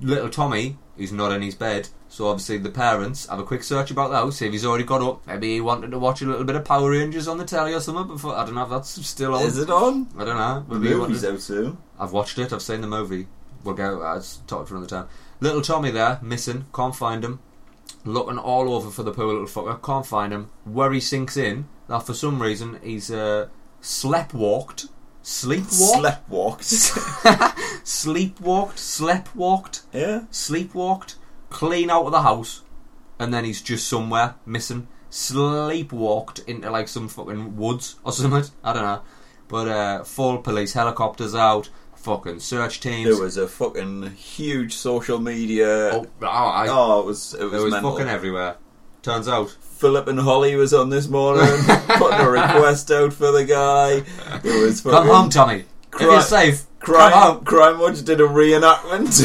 Little 0.00 0.28
Tommy, 0.30 0.78
he's 0.96 1.12
not 1.12 1.32
in 1.32 1.42
his 1.42 1.54
bed, 1.54 1.88
so 2.08 2.28
obviously 2.28 2.58
the 2.58 2.70
parents 2.70 3.26
have 3.26 3.38
a 3.38 3.44
quick 3.44 3.62
search 3.62 3.90
about 3.90 4.10
the 4.10 4.16
house, 4.16 4.36
see 4.36 4.46
if 4.46 4.52
he's 4.52 4.64
already 4.64 4.84
got 4.84 5.02
up. 5.02 5.26
Maybe 5.26 5.54
he 5.54 5.60
wanted 5.60 5.90
to 5.90 5.98
watch 5.98 6.22
a 6.22 6.26
little 6.26 6.44
bit 6.44 6.56
of 6.56 6.64
Power 6.64 6.90
Rangers 6.90 7.26
on 7.28 7.38
the 7.38 7.44
telly 7.44 7.72
or 7.74 7.80
something 7.80 8.06
before. 8.06 8.34
I 8.36 8.44
don't 8.44 8.54
know 8.54 8.64
if 8.64 8.70
that's 8.70 9.06
still 9.06 9.34
on. 9.34 9.42
Is 9.42 9.58
it 9.58 9.70
on? 9.70 10.08
I 10.18 10.24
don't 10.24 10.36
know. 10.36 10.64
The 10.68 10.74
Maybe 10.76 10.88
he 10.88 10.94
movie's 11.00 11.22
wanted- 11.22 11.34
out 11.36 11.40
soon. 11.42 11.78
I've 11.98 12.12
watched 12.12 12.38
it. 12.38 12.52
I've 12.52 12.62
seen 12.62 12.80
the 12.80 12.86
movie. 12.86 13.26
We'll 13.64 13.74
go. 13.74 14.00
I'll 14.02 14.24
talk 14.46 14.68
for 14.68 14.74
another 14.76 14.88
time. 14.88 15.08
Little 15.40 15.60
Tommy 15.62 15.90
there, 15.90 16.18
missing. 16.22 16.66
Can't 16.74 16.94
find 16.96 17.24
him. 17.24 17.40
Looking 18.04 18.38
all 18.38 18.72
over 18.74 18.90
for 18.90 19.02
the 19.02 19.12
poor 19.12 19.26
little 19.26 19.46
fucker. 19.46 19.82
Can't 19.82 20.06
find 20.06 20.32
him. 20.32 20.48
Where 20.64 20.92
he 20.92 21.00
sinks 21.00 21.36
in. 21.36 21.66
That 21.88 22.06
for 22.06 22.14
some 22.14 22.40
reason 22.40 22.78
he's 22.82 23.10
uh, 23.10 23.48
sleptwalked. 23.82 24.88
Sleepwalked. 25.22 26.00
Sleptwalked. 26.30 26.64
Sleepwalked. 27.84 28.76
Sleptwalked. 28.76 29.82
yeah. 29.92 30.20
Sleepwalked. 30.32 31.14
Clean 31.50 31.90
out 31.90 32.06
of 32.06 32.12
the 32.12 32.22
house. 32.22 32.62
And 33.18 33.32
then 33.34 33.44
he's 33.44 33.60
just 33.60 33.86
somewhere 33.88 34.36
missing. 34.46 34.88
Sleepwalked 35.10 36.46
into 36.46 36.70
like 36.70 36.88
some 36.88 37.08
fucking 37.08 37.56
woods 37.56 37.96
or 38.04 38.12
something. 38.12 38.50
I 38.64 38.72
don't 38.72 38.82
know. 38.82 39.02
But 39.48 39.68
uh, 39.68 40.04
full 40.04 40.38
police 40.38 40.72
helicopters 40.72 41.34
out. 41.34 41.68
Fucking 41.96 42.40
search 42.40 42.80
teams. 42.80 43.10
There 43.10 43.22
was 43.22 43.36
a 43.36 43.46
fucking 43.46 44.12
huge 44.12 44.72
social 44.74 45.18
media. 45.18 45.90
Oh, 45.92 46.06
oh, 46.22 46.26
I, 46.26 46.66
Oh, 46.70 47.00
it 47.00 47.06
was 47.06 47.34
it 47.34 47.42
it 47.42 47.50
was, 47.50 47.62
was 47.64 47.72
mental. 47.72 47.90
fucking 47.92 48.08
everywhere. 48.08 48.56
Turns 49.02 49.28
out, 49.28 49.48
Phillip 49.50 50.08
and 50.08 50.20
Holly 50.20 50.56
was 50.56 50.74
on 50.74 50.90
this 50.90 51.08
morning, 51.08 51.46
putting 51.96 52.20
a 52.20 52.30
request 52.30 52.90
out 52.90 53.14
for 53.14 53.32
the 53.32 53.46
guy. 53.46 54.02
It 54.44 54.62
was 54.62 54.82
come 54.82 55.06
home, 55.06 55.30
Tommy. 55.30 55.64
if 55.94 56.00
you're 56.00 56.20
safe, 56.20 56.66
come 56.80 56.94
Crime, 56.96 57.12
home. 57.12 57.44
Crime 57.44 57.78
Watch 57.78 58.02
did 58.04 58.20
a 58.20 58.24
reenactment. 58.24 59.24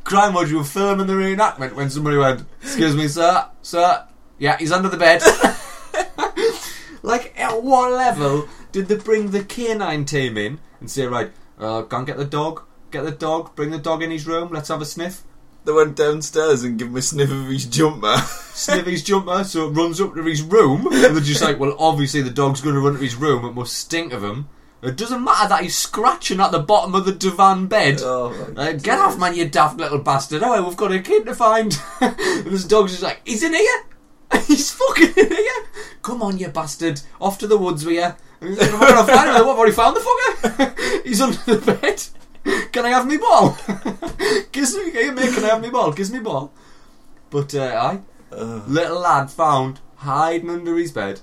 Crime 0.04 0.34
Watch 0.34 0.50
were 0.50 0.64
filming 0.64 1.06
the 1.06 1.12
reenactment 1.12 1.74
when 1.74 1.90
somebody 1.90 2.16
went, 2.16 2.44
"Excuse 2.60 2.96
me, 2.96 3.06
sir, 3.06 3.46
sir, 3.62 4.04
yeah, 4.38 4.56
he's 4.58 4.72
under 4.72 4.88
the 4.88 4.96
bed." 4.96 5.22
like, 7.02 7.38
at 7.38 7.62
what 7.62 7.92
level 7.92 8.48
did 8.72 8.88
they 8.88 8.96
bring 8.96 9.30
the 9.30 9.44
canine 9.44 10.04
team 10.04 10.36
in 10.36 10.58
and 10.80 10.90
say, 10.90 11.06
"Right, 11.06 11.30
uh, 11.56 11.82
go 11.82 11.98
and 11.98 12.06
get 12.06 12.16
the 12.16 12.24
dog, 12.24 12.64
get 12.90 13.04
the 13.04 13.12
dog, 13.12 13.54
bring 13.54 13.70
the 13.70 13.78
dog 13.78 14.02
in 14.02 14.10
his 14.10 14.26
room, 14.26 14.48
let's 14.50 14.70
have 14.70 14.82
a 14.82 14.84
sniff." 14.86 15.22
They 15.64 15.72
went 15.72 15.96
downstairs 15.96 16.64
and 16.64 16.78
give 16.78 16.88
him 16.88 16.96
a 16.96 17.02
sniff 17.02 17.30
of 17.30 17.46
his 17.46 17.66
jumper. 17.66 18.16
Sniff 18.54 18.86
his 18.86 19.02
jumper, 19.04 19.44
so 19.44 19.68
it 19.68 19.72
runs 19.72 20.00
up 20.00 20.14
to 20.14 20.22
his 20.22 20.42
room, 20.42 20.86
and 20.86 21.16
they're 21.16 21.20
just 21.20 21.42
like, 21.42 21.58
"Well, 21.58 21.76
obviously 21.78 22.22
the 22.22 22.30
dog's 22.30 22.60
going 22.60 22.74
to 22.74 22.80
run 22.80 22.94
to 22.94 22.98
his 23.00 23.14
room. 23.16 23.44
It 23.44 23.54
must 23.54 23.74
stink 23.76 24.12
of 24.12 24.22
him." 24.24 24.48
It 24.82 24.96
doesn't 24.96 25.22
matter 25.22 25.48
that 25.48 25.62
he's 25.62 25.76
scratching 25.76 26.40
at 26.40 26.50
the 26.50 26.58
bottom 26.58 26.96
of 26.96 27.04
the 27.06 27.12
divan 27.12 27.68
bed. 27.68 28.00
oh 28.02 28.34
Uh, 28.56 28.72
get 28.72 28.98
off, 28.98 29.16
man, 29.16 29.36
you 29.36 29.48
daft 29.48 29.78
little 29.78 30.00
bastard. 30.00 30.42
Oh, 30.42 30.60
we've 30.66 30.76
got 30.76 30.90
a 30.90 30.98
kid 30.98 31.24
to 31.26 31.36
find. 31.36 31.80
and 32.00 32.16
this 32.46 32.64
dog's 32.64 32.90
just 32.90 33.04
like, 33.04 33.20
he's 33.24 33.44
in 33.44 33.54
here. 33.54 33.84
he's 34.48 34.72
fucking 34.72 35.12
in 35.16 35.28
here. 35.30 35.64
Come 36.02 36.20
on, 36.20 36.36
you 36.36 36.48
bastard. 36.48 37.00
Off 37.20 37.38
to 37.38 37.46
the 37.46 37.56
woods 37.56 37.84
with 37.86 37.94
you. 37.94 38.08
And 38.40 38.50
he's 38.50 38.58
like, 38.58 38.72
We're 38.72 38.88
going 38.88 39.06
to 39.06 39.12
find 39.12 39.28
him. 39.28 39.46
What, 39.46 39.50
have 39.50 39.58
already 39.58 39.72
found 39.72 39.94
the 39.96 40.00
fucker? 40.00 41.04
he's 41.04 41.20
under 41.20 41.38
the 41.54 41.78
bed. 41.80 42.02
Can 42.72 42.86
I 42.86 42.88
have 42.88 43.06
me 43.06 43.18
ball? 43.18 43.50
Kiss 44.52 44.74
me, 44.76 44.90
hey, 44.90 45.10
mate, 45.10 45.32
can 45.34 45.44
I 45.44 45.48
have 45.48 45.62
me 45.62 45.70
ball? 45.70 45.92
Kiss 45.92 46.10
me 46.10 46.20
ball. 46.20 46.52
But, 47.30 47.54
uh, 47.54 47.98
I, 48.30 48.34
Ugh. 48.34 48.62
little 48.66 49.00
lad 49.00 49.30
found 49.30 49.80
hiding 49.96 50.50
under 50.50 50.76
his 50.76 50.90
bed. 50.90 51.20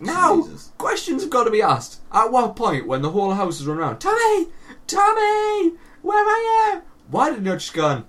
Now, 0.00 0.42
Jesus. 0.42 0.72
questions 0.76 1.22
have 1.22 1.30
got 1.30 1.44
to 1.44 1.50
be 1.50 1.62
asked. 1.62 2.00
At 2.12 2.32
what 2.32 2.56
point, 2.56 2.86
when 2.88 3.02
the 3.02 3.10
whole 3.10 3.32
house 3.34 3.60
is 3.60 3.66
run 3.66 3.78
around, 3.78 4.00
Tommy, 4.00 4.48
Tommy, 4.88 5.72
where 6.02 6.24
are 6.26 6.74
you? 6.74 6.82
Why 7.08 7.30
didn't 7.30 7.46
you 7.46 7.52
just 7.52 7.72
gone? 7.72 8.04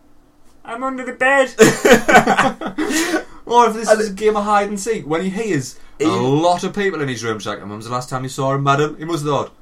I'm 0.64 0.84
under 0.84 1.06
the 1.06 1.14
bed. 1.14 1.50
or 3.46 3.68
if 3.68 3.74
this 3.76 3.92
is 3.92 4.10
a 4.10 4.14
game 4.14 4.36
of 4.36 4.44
hide 4.44 4.68
and 4.68 4.80
seek, 4.80 5.06
when 5.06 5.22
he 5.22 5.30
hears 5.30 5.80
a 6.00 6.08
lot 6.08 6.64
of 6.64 6.74
people 6.74 7.02
in 7.02 7.08
his 7.08 7.24
room, 7.24 7.38
she's 7.38 7.46
like, 7.46 7.62
"And 7.62 7.70
"When's 7.70 7.86
the 7.86 7.92
last 7.92 8.10
time 8.10 8.24
you 8.24 8.30
saw 8.30 8.56
him, 8.56 8.64
madam?" 8.64 8.98
He 8.98 9.06
must 9.06 9.24
have 9.24 9.32
thought, 9.32 9.54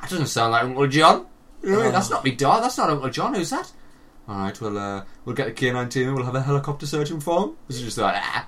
"That 0.00 0.08
doesn't 0.08 0.28
sound 0.28 0.52
like 0.52 0.64
Uncle 0.64 0.86
John." 0.86 1.26
You 1.62 1.70
know 1.70 1.76
what 1.76 1.82
I 1.82 1.84
mean? 1.86 1.88
Oh. 1.88 1.92
That's 1.92 2.10
not 2.10 2.24
me, 2.24 2.30
dad. 2.32 2.60
That's 2.60 2.78
not 2.78 2.90
Uncle 2.90 3.10
John. 3.10 3.34
Who's 3.34 3.50
that? 3.50 3.70
All 4.28 4.36
right, 4.36 4.60
well, 4.60 4.78
uh, 4.78 5.04
we'll 5.24 5.34
get 5.34 5.46
the 5.54 5.66
K9 5.66 5.90
team 5.90 6.08
and 6.08 6.16
we'll 6.16 6.24
have 6.24 6.34
a 6.36 6.42
helicopter 6.42 6.86
searching 6.86 7.20
for 7.20 7.44
him. 7.44 7.56
This 7.66 7.78
is 7.78 7.82
just 7.82 7.98
like, 7.98 8.14
ah, 8.16 8.46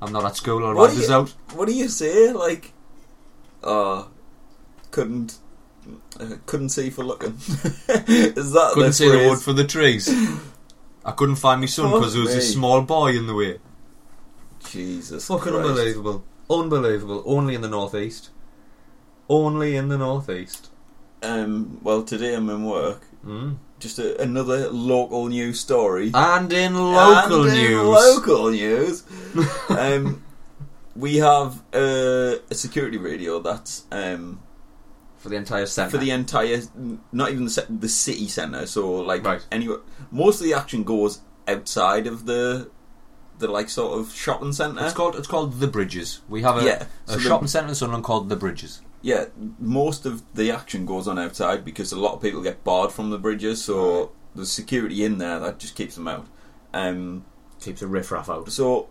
I'm 0.00 0.12
not 0.12 0.24
at 0.24 0.36
school. 0.36 0.64
I'll 0.66 0.88
do 0.88 0.94
this 0.96 1.08
you- 1.08 1.14
out. 1.14 1.30
What 1.54 1.68
do 1.68 1.74
you 1.74 1.88
say? 1.88 2.32
Like, 2.32 2.72
oh, 3.62 4.08
couldn't 4.90 5.38
Uh, 6.18 6.36
couldn't 6.46 6.68
see 6.70 6.90
for 6.90 7.04
looking. 7.04 7.32
Is 7.38 8.52
that 8.52 8.70
Couldn't 8.74 8.92
see 8.92 9.08
the 9.10 9.28
wood 9.28 9.38
for 9.40 9.52
the 9.52 9.64
trees. 9.64 10.08
I 11.04 11.10
couldn't 11.12 11.36
find 11.36 11.60
my 11.60 11.66
son 11.66 11.90
because 11.92 12.12
there 12.14 12.22
was 12.22 12.34
a 12.36 12.40
small 12.40 12.82
boy 12.82 13.16
in 13.16 13.26
the 13.26 13.34
way. 13.34 13.58
Jesus, 14.68 15.26
Fucking 15.26 15.52
Christ. 15.52 15.68
unbelievable. 15.68 16.24
Unbelievable. 16.48 17.22
Only 17.26 17.54
in 17.56 17.60
the 17.62 17.68
northeast. 17.68 18.30
Only 19.28 19.76
in 19.76 19.88
the 19.88 19.98
northeast. 19.98 20.68
Um, 21.22 21.78
well, 21.82 22.02
today 22.02 22.34
I'm 22.34 22.48
in 22.50 22.64
work. 22.64 23.02
Mm. 23.24 23.56
Just 23.78 23.98
a, 23.98 24.20
another 24.20 24.68
local 24.70 25.26
news 25.28 25.60
story. 25.60 26.10
And 26.14 26.52
in 26.52 26.74
local 26.74 27.44
And 27.44 27.56
in 27.56 27.62
news. 27.64 27.86
local 27.86 28.50
news. 28.50 29.04
um, 29.68 30.22
we 30.94 31.16
have 31.16 31.62
uh, 31.72 32.36
a 32.50 32.54
security 32.54 32.98
radio 32.98 33.40
that's 33.40 33.84
um, 33.92 34.40
for 35.18 35.28
the 35.28 35.36
entire 35.36 35.66
centre. 35.66 35.90
for 35.90 35.98
the 35.98 36.10
entire, 36.10 36.60
not 37.12 37.30
even 37.30 37.44
the, 37.46 37.66
the 37.70 37.88
city 37.88 38.28
centre. 38.28 38.66
So 38.66 38.90
like 38.96 39.24
Right. 39.24 39.44
anywhere, 39.50 39.78
most 40.10 40.40
of 40.40 40.44
the 40.46 40.54
action 40.54 40.84
goes 40.84 41.20
outside 41.48 42.06
of 42.06 42.26
the 42.26 42.70
the 43.38 43.48
like 43.48 43.68
sort 43.68 43.98
of 43.98 44.12
shopping 44.12 44.52
centre. 44.52 44.84
It's 44.84 44.92
called 44.94 45.16
it's 45.16 45.26
called 45.26 45.58
the 45.58 45.66
Bridges. 45.66 46.20
We 46.28 46.42
have 46.42 46.58
a, 46.58 46.64
Yeah, 46.64 46.84
a 47.06 47.10
so 47.12 47.16
the- 47.16 47.22
shopping 47.22 47.48
centre 47.48 47.68
in 47.70 47.74
Sunderland 47.74 48.04
called 48.04 48.28
the 48.28 48.36
Bridges. 48.36 48.80
Yeah, 49.02 49.26
most 49.58 50.06
of 50.06 50.22
the 50.34 50.50
action 50.50 50.86
goes 50.86 51.06
on 51.08 51.18
outside 51.18 51.64
because 51.64 51.92
a 51.92 51.98
lot 52.00 52.14
of 52.14 52.22
people 52.22 52.40
get 52.42 52.64
barred 52.64 52.92
from 52.92 53.10
the 53.10 53.18
bridges. 53.18 53.62
So 53.64 54.00
Right. 54.00 54.08
there's 54.36 54.50
security 54.52 55.04
in 55.04 55.18
there 55.18 55.38
that 55.40 55.58
just 55.58 55.74
keeps 55.74 55.94
them 55.96 56.08
out. 56.08 56.26
Um, 56.72 57.24
Keeps 57.60 57.82
a 57.82 57.86
riffraff 57.86 58.28
out. 58.28 58.50
So, 58.50 58.88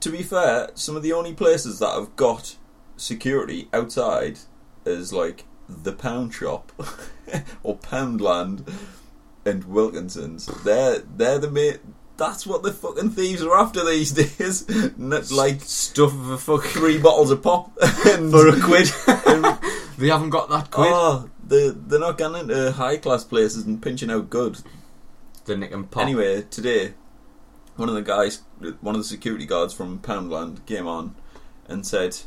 to 0.00 0.10
be 0.10 0.22
fair, 0.22 0.68
some 0.74 0.96
of 0.96 1.02
the 1.02 1.14
only 1.14 1.32
places 1.32 1.78
that 1.78 1.94
have 1.94 2.14
got 2.16 2.56
security 2.96 3.68
outside 3.72 4.38
is 4.84 5.14
like 5.14 5.44
the 5.66 5.92
pound 5.92 6.34
shop 6.34 6.72
or 7.62 7.78
Poundland 7.78 8.70
and 9.46 9.64
Wilkinson's. 9.64 10.44
They're 10.64 10.98
they're 10.98 11.38
the 11.38 11.50
main. 11.50 11.78
That's 12.22 12.46
what 12.46 12.62
the 12.62 12.72
fucking 12.72 13.10
thieves 13.10 13.42
are 13.42 13.58
after 13.58 13.84
these 13.84 14.12
days. 14.12 14.64
Like 15.32 15.60
Stuff 15.60 16.12
for 16.12 16.34
a 16.34 16.38
fuck 16.38 16.62
three 16.66 16.98
bottles 16.98 17.32
of 17.32 17.42
pop 17.42 17.72
and 18.06 18.30
for 18.30 18.46
a 18.46 18.60
quid. 18.60 18.88
and- 19.26 19.58
they 19.98 20.06
haven't 20.06 20.30
got 20.30 20.48
that 20.50 20.70
quid. 20.70 20.92
oh, 20.92 21.28
they 21.44 21.70
they're 21.70 21.98
not 21.98 22.18
going 22.18 22.40
into 22.48 22.70
high 22.70 22.96
class 22.96 23.24
places 23.24 23.66
and 23.66 23.82
pinching 23.82 24.08
out 24.08 24.30
good. 24.30 24.58
the 25.46 25.56
Nick 25.56 25.72
and 25.72 25.90
Pop. 25.90 26.04
Anyway, 26.04 26.42
today, 26.42 26.94
one 27.74 27.88
of 27.88 27.96
the 27.96 28.02
guys, 28.02 28.42
one 28.80 28.94
of 28.94 29.00
the 29.00 29.08
security 29.08 29.44
guards 29.44 29.74
from 29.74 29.98
Poundland, 29.98 30.64
came 30.64 30.86
on 30.86 31.16
and 31.66 31.84
said, 31.84 32.18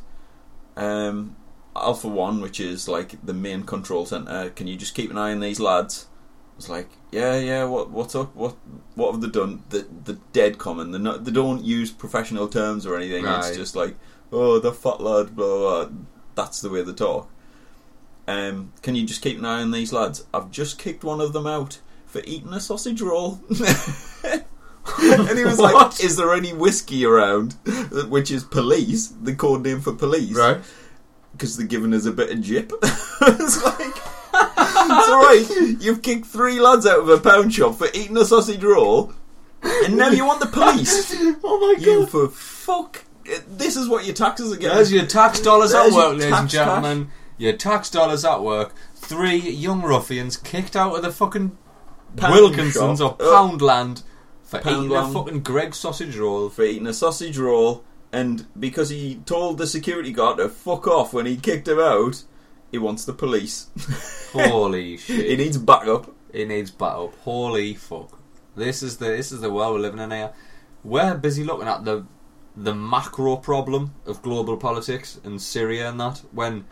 um, 0.75 1.37
"Alpha 1.73 2.09
One, 2.09 2.41
which 2.41 2.59
is 2.59 2.89
like 2.89 3.25
the 3.25 3.33
main 3.33 3.63
control 3.63 4.05
center, 4.05 4.49
can 4.49 4.67
you 4.67 4.75
just 4.75 4.93
keep 4.93 5.09
an 5.09 5.17
eye 5.17 5.31
on 5.31 5.39
these 5.39 5.61
lads?" 5.61 6.07
Was 6.55 6.69
like, 6.69 6.89
"Yeah, 7.11 7.37
yeah. 7.37 7.65
What, 7.65 7.89
what's 7.89 8.15
up? 8.15 8.35
What, 8.35 8.55
what 8.95 9.11
have 9.11 9.21
they 9.21 9.27
done? 9.27 9.63
The, 9.69 9.85
the 10.05 10.13
dead 10.31 10.57
common. 10.57 10.91
They 10.91 10.99
not, 10.99 11.25
they 11.25 11.31
don't 11.31 11.63
use 11.63 11.91
professional 11.91 12.47
terms 12.47 12.85
or 12.85 12.95
anything. 12.95 13.25
Right. 13.25 13.45
It's 13.45 13.57
just 13.57 13.75
like, 13.75 13.95
oh, 14.31 14.59
the 14.59 14.71
fat 14.71 15.01
lad, 15.01 15.35
blah, 15.35 15.45
blah 15.45 15.85
blah. 15.85 15.97
That's 16.35 16.61
the 16.61 16.69
way 16.69 16.81
they 16.81 16.93
talk." 16.93 17.29
Um, 18.27 18.73
can 18.81 18.95
you 18.95 19.05
just 19.05 19.21
keep 19.21 19.37
an 19.37 19.45
eye 19.45 19.61
on 19.61 19.71
these 19.71 19.93
lads? 19.93 20.25
I've 20.33 20.49
just 20.49 20.79
kicked 20.79 21.03
one 21.03 21.21
of 21.21 21.33
them 21.33 21.45
out 21.45 21.79
for 22.05 22.21
eating 22.25 22.53
a 22.53 22.59
sausage 22.59 23.01
roll. 23.01 23.39
and 24.99 25.37
he 25.37 25.43
was 25.43 25.59
like, 25.59 25.99
"Is 26.03 26.15
there 26.15 26.33
any 26.33 26.53
whiskey 26.53 27.05
around? 27.05 27.53
Which 28.09 28.31
is 28.31 28.43
police, 28.43 29.07
the 29.07 29.35
code 29.35 29.63
name 29.63 29.81
for 29.81 29.93
police. 29.93 30.35
Right. 30.35 30.61
Because 31.31 31.57
they're 31.57 31.67
giving 31.67 31.93
us 31.93 32.05
a 32.05 32.11
bit 32.11 32.31
of 32.31 32.41
jip. 32.41 32.71
it's 32.81 33.63
like, 33.63 34.14
it's 34.57 35.09
alright, 35.09 35.81
you've 35.81 36.01
kicked 36.01 36.25
three 36.25 36.59
lads 36.59 36.85
out 36.85 36.99
of 36.99 37.09
a 37.09 37.19
pound 37.19 37.53
shop 37.53 37.75
for 37.75 37.87
eating 37.93 38.17
a 38.17 38.25
sausage 38.25 38.63
roll, 38.63 39.13
and 39.63 39.97
now 39.97 40.09
you 40.09 40.25
want 40.25 40.39
the 40.39 40.47
police. 40.47 41.13
oh 41.43 41.59
my 41.59 41.83
you 41.83 42.05
for 42.05 42.27
fuck. 42.29 43.05
Eh, 43.27 43.39
this 43.47 43.75
is 43.75 43.87
what 43.87 44.05
your 44.05 44.15
taxes 44.15 44.51
are 44.51 44.57
getting. 44.57 44.75
There's 44.75 44.91
your 44.91 45.05
tax 45.05 45.39
dollars 45.39 45.73
at 45.73 45.83
There's 45.83 45.93
your 45.95 46.03
work, 46.03 46.11
ladies 46.13 46.25
and 46.25 46.33
tax 46.33 46.51
gentlemen. 46.51 47.09
Your 47.37 47.53
tax 47.53 47.89
dollars 47.89 48.23
at 48.25 48.41
work. 48.41 48.73
Three 48.95 49.37
young 49.37 49.81
ruffians 49.81 50.37
kicked 50.37 50.75
out 50.75 50.95
of 50.95 51.01
the 51.01 51.11
fucking 51.11 51.57
Pound 52.15 52.33
Wilkinsons 52.33 52.99
shop. 52.99 53.21
or 53.21 53.25
Poundland 53.25 54.03
for 54.43 54.59
eating 54.59 54.95
a 54.95 55.11
fucking 55.11 55.41
Greggs 55.41 55.77
sausage 55.77 56.15
roll. 56.17 56.49
for 56.49 56.63
eating 56.63 56.87
a 56.87 56.93
sausage 56.93 57.37
roll, 57.37 57.83
and 58.11 58.45
because 58.59 58.89
he 58.89 59.15
told 59.25 59.57
the 59.57 59.67
security 59.67 60.11
guard 60.11 60.37
to 60.37 60.49
fuck 60.49 60.87
off 60.87 61.13
when 61.13 61.25
he 61.25 61.35
kicked 61.35 61.67
him 61.67 61.79
out, 61.79 62.23
he 62.71 62.77
wants 62.77 63.05
the 63.05 63.13
police. 63.13 63.67
Holy 64.33 64.97
shit! 65.05 65.25
he 65.29 65.35
needs 65.35 65.57
backup. 65.57 66.13
He 66.33 66.45
needs 66.45 66.71
battle. 66.71 67.13
Holy 67.21 67.73
fuck! 67.73 68.19
This 68.55 68.83
is 68.83 68.97
the 68.97 69.05
this 69.05 69.31
is 69.31 69.41
the 69.41 69.51
world 69.51 69.73
we're 69.75 69.79
living 69.81 69.99
in 70.01 70.11
here. 70.11 70.33
We're 70.83 71.15
busy 71.15 71.43
looking 71.43 71.67
at 71.67 71.85
the 71.85 72.05
the 72.57 72.73
macro 72.75 73.35
problem 73.37 73.93
of 74.05 74.21
global 74.21 74.55
politics 74.57 75.19
and 75.23 75.41
Syria 75.41 75.89
and 75.89 75.99
that. 75.99 76.21
When 76.31 76.65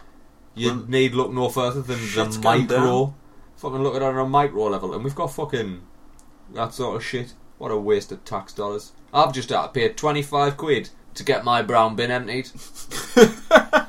you 0.55 0.69
Well, 0.69 0.85
need 0.87 1.13
look 1.13 1.31
no 1.33 1.49
further 1.49 1.81
than 1.81 1.99
the 1.99 2.39
micro. 2.43 2.77
down. 2.77 3.13
Fucking 3.57 3.81
look 3.83 3.95
at 3.95 4.01
it 4.01 4.05
on 4.05 4.17
a 4.17 4.25
micro 4.27 4.65
level, 4.65 4.93
and 4.93 5.03
we've 5.03 5.15
got 5.15 5.27
fucking 5.33 5.81
that 6.53 6.73
sort 6.73 6.95
of 6.97 7.03
shit. 7.03 7.33
What 7.57 7.71
a 7.71 7.77
waste 7.77 8.11
of 8.11 8.23
tax 8.25 8.51
dollars. 8.53 8.91
I've 9.13 9.33
just 9.33 9.49
had 9.49 9.61
to 9.63 9.69
pay 9.69 9.89
twenty 9.89 10.21
five 10.21 10.57
quid 10.57 10.89
to 11.15 11.23
get 11.23 11.43
my 11.45 11.61
brown 11.61 11.95
bin 11.95 12.11
emptied. 12.11 12.49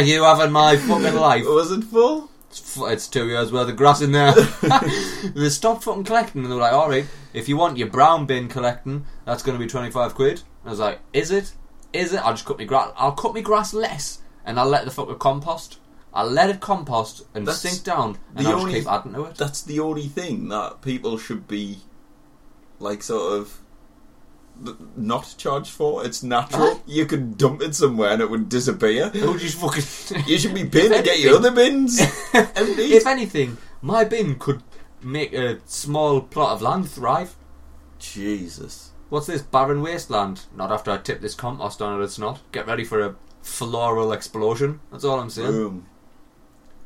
Are 0.00 0.04
you 0.04 0.22
having 0.24 0.50
my 0.50 0.76
fucking 0.88 1.14
life? 1.14 1.42
It 1.42 1.48
Was 1.50 1.70
it 1.70 1.84
full? 1.84 2.30
It's, 2.48 2.78
f- 2.78 2.90
it's 2.90 3.06
two 3.06 3.26
years 3.28 3.52
worth 3.52 3.68
of 3.68 3.76
grass 3.76 4.00
in 4.00 4.12
there. 4.12 4.32
they 5.34 5.50
stopped 5.50 5.84
fucking 5.84 6.04
collecting 6.04 6.42
and 6.42 6.50
they 6.50 6.54
were 6.54 6.62
like, 6.62 6.72
alright, 6.72 7.04
if 7.34 7.50
you 7.50 7.58
want 7.58 7.76
your 7.76 7.88
brown 7.88 8.24
bin 8.24 8.48
collecting, 8.48 9.04
that's 9.26 9.42
going 9.42 9.58
to 9.58 9.62
be 9.62 9.68
25 9.70 10.14
quid. 10.14 10.40
I 10.64 10.70
was 10.70 10.78
like, 10.78 11.00
is 11.12 11.30
it? 11.30 11.52
Is 11.92 12.14
it? 12.14 12.24
I'll 12.24 12.32
just 12.32 12.46
cut 12.46 12.56
my 12.56 12.64
grass. 12.64 12.92
I'll 12.96 13.12
cut 13.12 13.34
my 13.34 13.42
grass 13.42 13.74
less 13.74 14.22
and 14.46 14.58
I'll 14.58 14.66
let 14.70 14.86
the 14.86 14.90
fucker 14.90 15.18
compost. 15.18 15.78
I'll 16.14 16.30
let 16.30 16.48
it 16.48 16.60
compost 16.60 17.26
and 17.34 17.46
That's 17.46 17.58
sink 17.58 17.84
down 17.84 18.16
and 18.34 18.46
the 18.46 18.50
I'll 18.50 18.60
only- 18.60 18.72
just 18.72 18.86
keep 18.86 18.92
adding 18.92 19.12
to 19.12 19.24
it. 19.24 19.34
That's 19.36 19.60
the 19.60 19.80
only 19.80 20.08
thing 20.08 20.48
that 20.48 20.80
people 20.80 21.18
should 21.18 21.46
be, 21.46 21.80
like, 22.78 23.02
sort 23.02 23.38
of. 23.38 23.60
Not 24.96 25.34
charged 25.38 25.70
for. 25.70 26.04
It's 26.04 26.22
natural. 26.22 26.82
You 26.86 27.06
could 27.06 27.38
dump 27.38 27.62
it 27.62 27.74
somewhere 27.74 28.10
and 28.10 28.20
it 28.20 28.30
would 28.30 28.48
disappear. 28.48 29.10
Just 29.10 29.58
fucking. 29.60 30.22
You 30.26 30.38
should 30.38 30.54
be 30.54 30.64
paid 30.64 30.92
to 30.92 31.02
get 31.02 31.20
your 31.20 31.36
other 31.36 31.50
bins 31.50 31.98
if 32.34 33.06
anything, 33.06 33.56
my 33.80 34.04
bin 34.04 34.38
could 34.38 34.62
make 35.02 35.32
a 35.32 35.60
small 35.66 36.20
plot 36.20 36.52
of 36.52 36.62
land 36.62 36.90
thrive. 36.90 37.36
Jesus. 37.98 38.90
What's 39.08 39.26
this 39.26 39.42
barren 39.42 39.82
wasteland? 39.82 40.46
Not 40.54 40.70
after 40.70 40.90
I 40.90 40.98
tip 40.98 41.20
this 41.20 41.34
compost 41.34 41.82
on 41.82 42.00
it, 42.00 42.04
it's 42.04 42.18
not. 42.18 42.40
Get 42.52 42.66
ready 42.66 42.84
for 42.84 43.00
a 43.00 43.16
floral 43.42 44.12
explosion. 44.12 44.80
That's 44.92 45.04
all 45.04 45.18
I'm 45.18 45.30
saying. 45.30 45.50
Boom. 45.50 45.86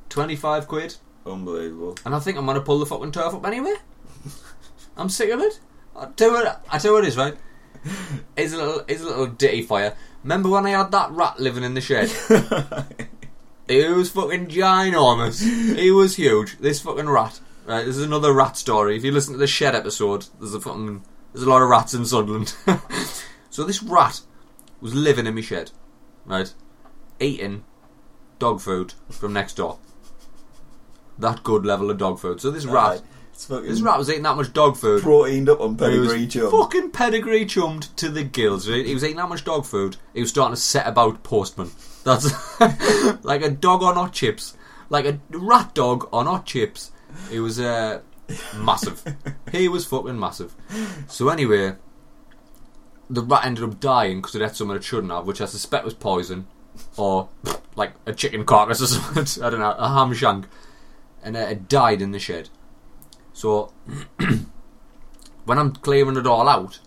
25 0.08 0.68
quid. 0.68 0.96
Unbelievable. 1.26 1.96
And 2.04 2.14
I 2.14 2.18
think 2.20 2.38
I'm 2.38 2.46
going 2.46 2.56
to 2.56 2.62
pull 2.62 2.78
the 2.78 2.86
fucking 2.86 3.12
turf 3.12 3.34
up 3.34 3.46
anyway. 3.46 3.74
I'm 4.96 5.08
sick 5.08 5.30
of 5.30 5.40
it. 5.40 5.60
I 5.96 6.06
tell 6.06 6.28
you 6.28 6.34
what, 6.34 6.64
I 6.70 6.78
tell 6.78 6.92
you 6.92 6.96
what 6.96 7.04
it 7.04 7.08
is, 7.08 7.16
right? 7.16 7.36
It's 8.36 8.52
a 8.52 8.56
little, 8.56 8.82
it's 8.88 9.02
a 9.02 9.06
little 9.06 9.26
ditty 9.26 9.62
fire. 9.62 9.94
Remember 10.22 10.48
when 10.48 10.66
I 10.66 10.70
had 10.70 10.90
that 10.90 11.10
rat 11.12 11.38
living 11.38 11.64
in 11.64 11.74
the 11.74 11.80
shed? 11.80 12.10
He 13.68 13.82
was 13.88 14.10
fucking 14.10 14.48
ginormous. 14.48 15.40
He 15.76 15.90
was 15.90 16.16
huge. 16.16 16.58
This 16.58 16.80
fucking 16.82 17.08
rat. 17.08 17.40
Right, 17.66 17.86
this 17.86 17.96
is 17.96 18.04
another 18.04 18.32
rat 18.32 18.58
story. 18.58 18.96
If 18.96 19.04
you 19.04 19.12
listen 19.12 19.32
to 19.32 19.38
the 19.38 19.46
shed 19.46 19.74
episode, 19.74 20.26
there's 20.38 20.52
a 20.52 20.60
fucking 20.60 21.02
there's 21.32 21.46
a 21.46 21.48
lot 21.48 21.62
of 21.62 21.70
rats 21.70 21.94
in 21.94 22.04
Sunderland. 22.04 22.54
so 23.50 23.64
this 23.64 23.82
rat 23.82 24.20
was 24.82 24.94
living 24.94 25.26
in 25.26 25.34
my 25.34 25.40
shed, 25.40 25.70
right, 26.26 26.52
eating 27.18 27.64
dog 28.38 28.60
food 28.60 28.92
from 29.10 29.32
next 29.32 29.54
door. 29.54 29.78
That 31.18 31.42
good 31.42 31.64
level 31.64 31.90
of 31.90 31.96
dog 31.96 32.18
food. 32.18 32.42
So 32.42 32.50
this 32.50 32.66
rat, 32.66 32.74
Right. 32.74 33.02
This 33.34 33.80
rat 33.80 33.98
was 33.98 34.08
eating 34.08 34.22
that 34.22 34.36
much 34.36 34.52
dog 34.52 34.76
food. 34.76 35.02
proteined 35.02 35.48
up 35.48 35.60
on 35.60 35.76
pedigree 35.76 36.26
chum. 36.26 36.50
Fucking 36.50 36.90
pedigree 36.92 37.44
chummed 37.44 37.96
to 37.96 38.08
the 38.08 38.22
gills. 38.22 38.68
Right? 38.68 38.86
He 38.86 38.94
was 38.94 39.02
eating 39.04 39.16
that 39.16 39.28
much 39.28 39.44
dog 39.44 39.66
food. 39.66 39.96
He 40.14 40.20
was 40.20 40.30
starting 40.30 40.54
to 40.54 40.60
set 40.60 40.86
about 40.86 41.22
postman. 41.22 41.70
That's 42.04 42.30
like 43.24 43.42
a 43.42 43.50
dog 43.50 43.82
on 43.82 43.96
hot 43.96 44.12
chips, 44.12 44.56
like 44.88 45.04
a 45.04 45.20
rat 45.30 45.74
dog 45.74 46.08
on 46.12 46.26
hot 46.26 46.46
chips. 46.46 46.92
He 47.30 47.40
was 47.40 47.58
uh, 47.58 48.00
massive. 48.56 49.02
he 49.52 49.68
was 49.68 49.84
fucking 49.86 50.18
massive. 50.18 50.54
So 51.08 51.28
anyway, 51.28 51.74
the 53.10 53.22
rat 53.22 53.44
ended 53.44 53.64
up 53.64 53.80
dying 53.80 54.18
because 54.18 54.34
it 54.34 54.42
ate 54.42 54.54
something 54.54 54.76
it 54.76 54.84
shouldn't 54.84 55.12
have, 55.12 55.26
which 55.26 55.40
I 55.40 55.46
suspect 55.46 55.84
was 55.84 55.94
poison, 55.94 56.46
or 56.96 57.28
like 57.74 57.92
a 58.06 58.12
chicken 58.12 58.44
carcass 58.44 58.82
or 58.82 58.86
something. 58.86 59.42
I 59.44 59.50
don't 59.50 59.60
know, 59.60 59.74
a 59.76 59.88
ham 59.88 60.12
shank, 60.14 60.46
and 61.22 61.36
uh, 61.36 61.40
it 61.40 61.68
died 61.68 62.02
in 62.02 62.12
the 62.12 62.18
shed. 62.18 62.48
So 63.34 63.72
when 65.44 65.58
I'm 65.58 65.72
clearing 65.72 66.16
it 66.16 66.26
all 66.26 66.48
out, 66.48 66.80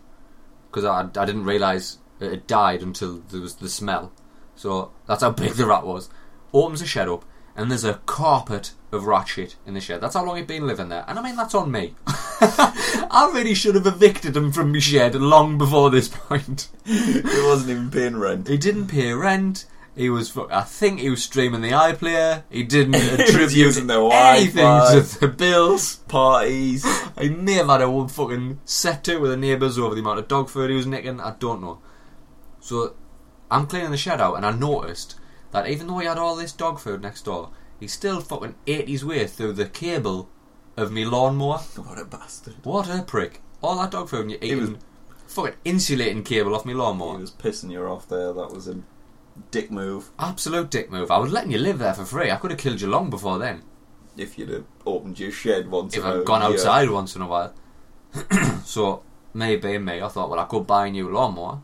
because 0.72 0.86
I, 0.86 1.02
I 1.02 1.26
didn't 1.26 1.46
realise 1.46 2.00
it 2.20 2.32
had 2.32 2.48
died 2.48 2.82
until 2.82 3.18
there 3.30 3.42
was 3.42 3.56
the 3.56 3.70
smell. 3.70 4.12
So 4.56 4.92
that's 5.06 5.22
how 5.22 5.32
big 5.32 5.54
the 5.54 5.68
rat 5.68 5.86
was. 5.86 6.10
Opens 6.52 6.80
the 6.80 6.88
shed 6.88 7.10
up, 7.10 7.26
and 7.56 7.70
there's 7.70 7.84
a 7.84 8.02
carpet 8.06 8.72
of 8.92 9.06
rat 9.06 9.28
shit 9.28 9.56
in 9.66 9.74
the 9.74 9.82
shed. 9.82 10.02
That's 10.02 10.16
how 10.16 10.26
long 10.26 10.38
he'd 10.38 10.48
been 10.48 10.66
living 10.66 10.90
there. 10.90 11.04
And 11.08 11.20
I 11.20 11.22
mean, 11.22 11.36
that's 11.36 11.54
on 11.54 11.72
me. 11.72 11.94
I 12.08 13.30
really 13.34 13.54
should 13.54 13.76
have 13.76 13.86
evicted 13.86 14.36
him 14.36 14.52
from 14.52 14.72
my 14.72 14.80
shed 14.80 15.16
long 15.16 15.58
before 15.58 15.90
this 15.90 16.08
point. 16.08 16.70
he 16.86 17.22
wasn't 17.44 17.72
even 17.72 17.92
paying 17.92 18.18
rent. 18.18 18.48
He 18.48 18.58
didn't 18.58 18.88
pay 18.88 19.12
rent. 19.14 19.66
He 19.98 20.10
was, 20.12 20.30
fu- 20.30 20.48
I 20.52 20.62
think 20.62 21.00
he 21.00 21.10
was 21.10 21.24
streaming 21.24 21.62
the 21.62 21.72
iPlayer. 21.72 22.44
He 22.52 22.64
didn't 22.64 22.92
was 22.94 23.20
attribute 23.20 23.54
using 23.56 23.90
anything 23.90 24.56
Wi-Fi. 24.64 25.00
to 25.02 25.20
the 25.20 25.28
bills. 25.28 25.96
Parties. 26.08 26.86
He 27.20 27.30
may 27.30 27.54
have 27.54 27.68
had 27.68 27.82
a 27.82 27.90
one 27.90 28.08
fucking 28.08 28.60
set 28.64 29.04
to 29.06 29.18
with 29.18 29.32
the 29.32 29.38
neighbours 29.38 29.80
over 29.80 29.96
the 29.96 30.02
amount 30.02 30.20
of 30.20 30.28
dog 30.28 30.50
food 30.50 30.70
he 30.70 30.76
was 30.76 30.86
nicking. 30.86 31.20
I 31.20 31.36
don't 31.40 31.62
know. 31.62 31.80
So 32.60 32.96
I'm 33.50 33.66
cleaning 33.66 33.92
the 33.92 33.98
shed 33.98 34.22
out, 34.22 34.36
and 34.36 34.46
I 34.46 34.52
noticed 34.52 35.16
that 35.52 35.68
even 35.68 35.88
though 35.88 35.98
he 35.98 36.06
had 36.08 36.18
all 36.20 36.36
this 36.36 36.52
dog 36.52 36.80
food 36.80 37.02
next 37.02 37.24
door, 37.26 37.50
he 37.80 37.88
still 37.88 38.20
fucking 38.22 38.56
ate 38.68 38.88
his 38.90 39.04
way 39.04 39.26
through 39.26 39.54
the 39.54 39.66
cable 39.66 40.30
of 40.76 40.92
me 40.92 41.06
lawnmower. 41.06 41.58
What 41.76 41.98
a 42.00 42.06
bastard. 42.06 42.56
What 42.64 42.88
a 42.90 43.02
prick! 43.02 43.42
All 43.64 43.78
that 43.80 43.92
dog 43.92 44.10
food, 44.10 44.22
and 44.22 44.32
you're 44.32 44.40
eating 44.44 44.78
fucking 45.26 45.56
insulating 45.66 46.24
cable 46.24 46.54
off 46.54 46.66
me 46.66 46.74
lawnmower. 46.76 47.16
He 47.16 47.22
was 47.22 47.32
pissing 47.32 47.72
you 47.72 47.84
off 47.86 48.08
there. 48.08 48.32
That 48.34 48.52
was 48.54 48.68
a 48.68 48.82
dick 49.52 49.72
move. 49.72 50.10
Absolute 50.20 50.70
dick 50.70 50.92
move. 50.92 51.12
I 51.12 51.18
was 51.18 51.32
letting 51.32 51.52
you 51.52 51.58
live 51.58 51.80
there 51.80 51.94
for 51.94 52.06
free. 52.06 52.32
I 52.32 52.36
could 52.38 52.52
have 52.52 52.60
killed 52.60 52.82
you 52.82 52.88
long 52.88 53.10
before 53.10 53.38
then. 53.40 53.64
If 54.16 54.38
you'd 54.38 54.50
have 54.50 54.66
opened 54.86 55.20
your 55.20 55.32
shed 55.32 55.70
once 55.70 55.96
if 55.96 56.04
in 56.04 56.10
a 56.10 56.20
I'd 56.20 56.26
gone 56.26 56.42
outside 56.42 56.90
once 56.90 57.16
in 57.16 57.22
a 57.22 57.28
while. 57.28 57.54
so 58.64 59.04
maybe 59.34 59.78
me, 59.78 60.02
I 60.02 60.08
thought, 60.08 60.30
well, 60.30 60.40
I 60.40 60.46
could 60.46 60.66
buy 60.66 60.88
a 60.88 60.92
new 60.92 61.10
lawnmower. 61.10 61.62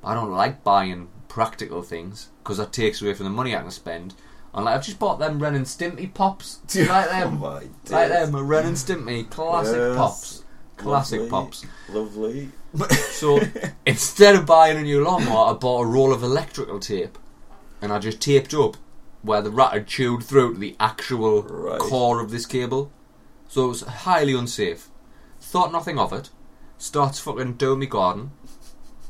But 0.00 0.08
I 0.08 0.14
don't 0.14 0.32
like 0.32 0.64
buying 0.64 1.08
practical 1.28 1.82
things 1.82 2.30
because 2.42 2.58
that 2.58 2.72
takes 2.72 3.02
away 3.02 3.14
from 3.14 3.24
the 3.24 3.30
money 3.30 3.54
I 3.54 3.60
can 3.60 3.70
spend. 3.70 4.14
And 4.54 4.64
like, 4.64 4.76
I've 4.76 4.84
just 4.84 4.98
bought 4.98 5.18
them 5.18 5.40
Ren 5.40 5.56
and 5.56 5.66
Stimpy 5.66 6.14
pops, 6.14 6.60
like 6.76 6.88
oh 6.88 7.08
them, 7.10 7.40
my 7.40 7.62
like 7.90 8.08
them, 8.08 8.36
Ren 8.36 8.66
and 8.66 8.76
Stimpy, 8.76 9.28
classic 9.28 9.76
Yes. 9.78 9.96
pops, 9.96 10.44
classic 10.76 11.20
Lovely. 11.20 11.30
pops. 11.30 11.66
Lovely. 11.88 12.50
So 13.14 13.40
instead 13.86 14.34
of 14.34 14.44
buying 14.46 14.76
a 14.76 14.82
new 14.82 15.02
lawnmower, 15.02 15.50
I 15.50 15.52
bought 15.54 15.82
a 15.82 15.86
roll 15.86 16.12
of 16.12 16.22
electrical 16.22 16.78
tape, 16.80 17.16
and 17.80 17.92
I 17.92 17.98
just 17.98 18.20
taped 18.20 18.52
up 18.52 18.76
where 19.22 19.40
the 19.40 19.50
rat 19.50 19.72
had 19.72 19.86
chewed 19.86 20.22
through 20.24 20.54
to 20.54 20.58
the 20.60 20.76
actual 20.78 21.42
Right. 21.42 21.78
core 21.80 22.20
of 22.20 22.30
this 22.30 22.44
cable. 22.44 22.90
So 23.48 23.64
it 23.66 23.68
was 23.68 23.80
highly 23.82 24.34
unsafe. 24.34 24.88
Thought 25.40 25.72
nothing 25.72 25.98
of 25.98 26.12
it. 26.12 26.30
Starts 26.76 27.20
fucking 27.20 27.54
doing 27.54 27.78
me 27.78 27.86
garden. 27.86 28.32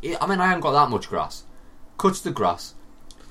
I 0.04 0.16
I 0.20 0.26
mean, 0.26 0.40
I 0.40 0.46
haven't 0.48 0.60
got 0.60 0.72
that 0.72 0.90
much 0.90 1.08
grass. 1.08 1.44
Cuts 1.98 2.20
the 2.20 2.30
grass. 2.30 2.74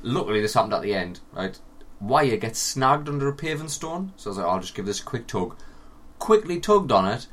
Luckily, 0.02 0.42
this 0.42 0.56
happened 0.56 0.74
at 0.74 0.82
the 0.82 0.94
end, 0.94 1.20
right? 1.32 1.58
Wire 2.02 2.36
gets 2.38 2.60
snagged 2.60 3.08
under 3.08 3.30
a 3.30 3.34
paving 3.34 3.70
stone, 3.70 4.12
so 4.18 4.30
I 4.30 4.32
was 4.32 4.38
like, 4.40 4.48
oh, 4.48 4.50
I'll 4.50 4.60
just 4.60 4.76
give 4.76 4.86
this 4.86 5.00
a 5.00 5.06
quick 5.06 5.28
tug. 5.28 5.56
Quickly 6.20 6.60
tugged 6.60 6.92
on 6.92 7.08
it. 7.08 7.28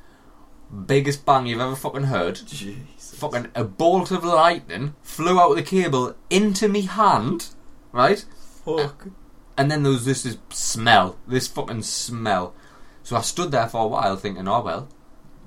Biggest 0.87 1.27
bang 1.27 1.47
you've 1.47 1.61
ever 1.61 1.75
fucking 1.75 2.05
heard 2.05 2.41
Jesus. 2.47 3.15
fucking 3.17 3.49
a 3.57 3.65
bolt 3.65 4.13
of 4.13 4.23
lightning 4.23 4.95
flew 5.03 5.41
out 5.41 5.51
of 5.51 5.57
the 5.57 5.63
cable 5.65 6.15
into 6.31 6.69
me 6.69 6.83
hand, 6.83 7.49
right? 7.91 8.25
Fuck. 8.65 9.09
And 9.57 9.71
then 9.71 9.83
there 9.83 9.93
was 9.93 10.05
this, 10.05 10.23
this 10.23 10.39
smell, 10.51 11.19
this 11.27 11.49
fucking 11.49 11.83
smell. 11.83 12.55
So 13.03 13.17
I 13.17 13.23
stood 13.23 13.51
there 13.51 13.69
for 13.69 13.83
a 13.83 13.89
while 13.89 14.15
thinking, 14.15 14.47
oh 14.47 14.63
well, 14.63 14.89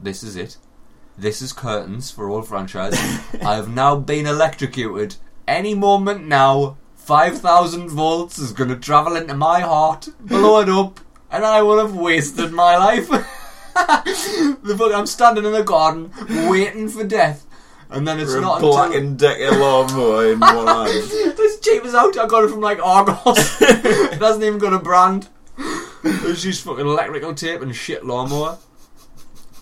this 0.02 0.24
is 0.24 0.36
it. 0.36 0.58
This 1.18 1.42
is 1.42 1.54
curtains 1.54 2.12
for 2.12 2.30
all 2.30 2.42
franchises. 2.42 3.00
I 3.42 3.56
have 3.56 3.70
now 3.70 3.96
been 3.96 4.26
electrocuted. 4.26 5.16
Any 5.48 5.74
moment 5.74 6.28
now, 6.28 6.78
5,000 6.96 7.90
volts 7.90 8.40
is 8.40 8.52
going 8.52 8.70
to 8.70 8.76
travel 8.76 9.16
into 9.16 9.36
my 9.36 9.62
heart, 9.62 10.10
blow 10.20 10.62
it 10.62 10.70
up, 10.70 11.00
and 11.32 11.46
I 11.46 11.62
will 11.62 11.80
have 11.80 11.96
wasted 11.96 12.52
my 12.52 12.78
life. 12.78 13.10
the 14.64 14.76
fuck, 14.78 14.94
I'm 14.94 15.08
standing 15.08 15.46
in 15.46 15.52
the 15.52 15.64
garden, 15.64 16.12
waiting 16.50 16.90
for 16.90 17.04
death. 17.04 17.46
And 17.90 18.08
then 18.08 18.20
it's 18.20 18.32
For 18.32 18.40
a 18.40 18.42
not 18.42 18.62
black 18.62 18.88
until... 18.88 19.00
and 19.02 19.20
decker 19.20 19.52
lawnmower 19.52 20.32
in 20.32 20.40
one 20.40 20.68
hand. 20.68 20.90
It's 20.90 21.60
cheap 21.60 21.86
as 21.86 21.94
out. 21.94 22.18
I 22.18 22.26
got 22.26 22.44
it 22.44 22.50
from 22.50 22.62
like 22.62 22.80
Argos. 22.84 23.38
it 23.62 24.20
hasn't 24.20 24.44
even 24.44 24.58
got 24.58 24.74
a 24.74 24.80
brand. 24.80 25.30
It's 26.04 26.42
just 26.42 26.64
fucking 26.64 26.86
electrical 26.86 27.36
tape 27.36 27.62
and 27.62 27.76
shit 27.76 28.04
lawnmower. 28.04 28.58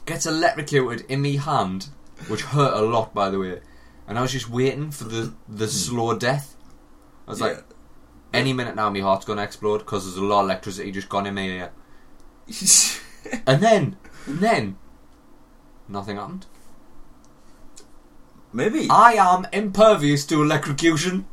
Gets 0.05 0.25
electrocuted 0.25 1.05
in 1.09 1.21
me 1.21 1.35
hand, 1.37 1.89
which 2.27 2.41
hurt 2.41 2.73
a 2.73 2.81
lot, 2.81 3.13
by 3.13 3.29
the 3.29 3.39
way. 3.39 3.59
And 4.07 4.17
I 4.17 4.21
was 4.21 4.31
just 4.31 4.49
waiting 4.49 4.91
for 4.91 5.03
the 5.03 5.33
the 5.47 5.65
hmm. 5.65 5.71
slow 5.71 6.17
death. 6.17 6.55
I 7.27 7.31
was 7.31 7.39
Yeah. 7.39 7.47
like, 7.47 7.65
any 8.33 8.53
minute 8.53 8.75
now, 8.75 8.89
my 8.89 9.01
heart's 9.01 9.25
gonna 9.25 9.43
explode 9.43 9.79
because 9.79 10.05
there's 10.05 10.17
a 10.17 10.23
lot 10.23 10.41
of 10.41 10.45
electricity 10.45 10.91
just 10.91 11.09
gone 11.09 11.27
in 11.27 11.35
my 11.35 11.41
ear. 11.41 11.71
And 13.47 13.61
then, 13.61 13.97
and 14.25 14.39
then, 14.39 14.77
nothing 15.87 16.17
happened. 16.17 16.45
Maybe. 18.53 18.87
I 18.89 19.13
am 19.13 19.47
impervious 19.53 20.25
to 20.27 20.41
electrocution. 20.41 21.25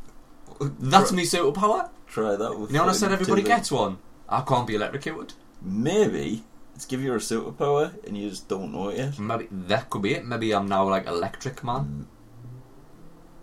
That's 0.59 1.09
Try- 1.09 1.17
me 1.17 1.23
superpower. 1.23 1.89
Try 2.07 2.35
that 2.35 2.59
with 2.59 2.71
You 2.71 2.77
know 2.77 2.83
when 2.83 2.89
I 2.89 2.93
said 2.93 3.11
everybody 3.11 3.43
gets 3.43 3.71
one? 3.71 3.97
I 4.27 4.41
can't 4.41 4.67
be 4.67 4.75
electrocuted. 4.75 5.33
Maybe. 5.61 6.43
Let's 6.73 6.85
give 6.85 7.01
you 7.01 7.13
a 7.13 7.17
superpower 7.17 7.93
and 8.05 8.17
you 8.17 8.29
just 8.29 8.47
don't 8.47 8.71
know 8.71 8.89
it 8.89 8.97
yet. 8.97 9.19
Maybe 9.19 9.47
that 9.51 9.89
could 9.89 10.01
be 10.01 10.13
it. 10.13 10.25
Maybe 10.25 10.53
I'm 10.53 10.67
now 10.67 10.89
like 10.89 11.07
electric 11.07 11.63
man. 11.63 12.07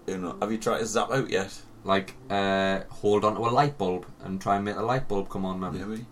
You 0.07 0.19
know, 0.19 0.37
have 0.41 0.51
you 0.51 0.59
tried 0.59 0.79
to 0.79 0.87
zap 0.87 1.11
out 1.11 1.29
yet? 1.29 1.61
Like, 1.85 2.15
uh, 2.31 2.81
hold 2.89 3.25
on 3.25 3.35
to 3.35 3.43
a 3.43 3.51
light 3.51 3.77
bulb 3.77 4.07
and 4.25 4.41
try 4.41 4.57
and 4.57 4.65
make 4.65 4.77
the 4.77 4.83
light 4.83 5.07
bulb 5.07 5.29
come 5.29 5.45
on, 5.45 5.61
maybe. 5.61 5.85
Maybe. 5.85 6.07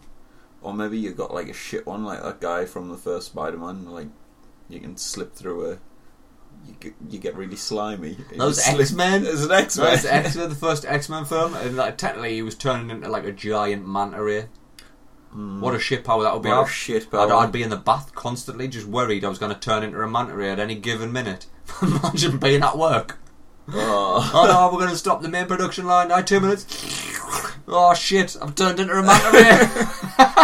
Or 0.65 0.73
maybe 0.75 0.99
you 0.99 1.13
got 1.13 1.33
like 1.33 1.49
a 1.49 1.53
shit 1.53 1.87
one, 1.87 2.05
like 2.05 2.23
that 2.23 2.41
guy 2.41 2.65
from 2.65 2.89
the 2.89 2.97
first 2.97 3.27
Spider-Man. 3.27 3.85
Like 3.91 4.09
you 4.69 4.81
can 4.81 4.97
slip 4.97 5.35
through 5.35 5.73
a. 5.73 5.79
You 6.67 6.75
get, 6.81 6.95
you 7.11 7.19
get 7.19 7.37
really 7.37 7.57
slimy. 7.57 8.17
Those 8.37 8.59
X 8.67 8.93
Men. 8.93 9.25
There's 9.25 9.45
an 9.45 9.53
X 9.53 9.77
Men. 9.77 9.93
X 10.07 10.35
Men, 10.37 10.49
the 10.49 10.55
first 10.55 10.87
X 10.87 11.09
Men 11.11 11.27
film, 11.27 11.55
and 11.55 11.77
like 11.77 11.99
technically 11.99 12.35
he 12.35 12.43
was 12.43 12.55
turning 12.55 12.91
into 12.91 13.09
like 13.11 13.25
a 13.25 13.33
giant 13.33 13.87
manta 13.87 14.23
ray. 14.23 14.47
Hmm. 15.33 15.61
What 15.61 15.75
a 15.75 15.79
shit 15.81 16.03
power 16.05 16.23
that 16.23 16.33
would 16.33 16.43
be! 16.43 16.49
What 16.49 16.59
a 16.59 16.61
I'd- 16.63 16.71
shit 16.71 17.09
I'd. 17.13 17.31
I'd 17.31 17.53
be 17.53 17.63
in 17.63 17.69
the 17.71 17.77
bath 17.77 18.15
constantly, 18.15 18.67
just 18.69 18.87
worried 18.87 19.25
I 19.25 19.29
was 19.29 19.39
going 19.39 19.53
to 19.53 19.59
turn 19.61 19.83
into 19.83 20.01
a 20.01 20.09
manta 20.09 20.35
ray 20.35 20.49
at 20.51 20.59
any 20.61 20.77
given 20.77 21.13
minute. 21.13 21.45
Imagine 21.83 22.39
being 22.39 22.63
at 22.63 22.79
work. 22.79 23.19
Oh. 23.69 24.31
Oh 24.33 24.47
no, 24.47 24.71
we're 24.73 24.79
going 24.81 24.91
to 24.93 24.97
stop 24.97 25.21
the 25.23 25.29
main 25.29 25.47
production 25.47 25.87
line. 25.87 26.09
Now 26.09 26.21
two 26.23 26.41
minutes. 26.41 26.65
Oh 27.67 27.93
shit, 27.95 28.37
I've 28.41 28.55
turned 28.55 28.79
into 28.79 28.95
a 28.95 29.03
manta 29.03 29.31
ray. 29.33 29.59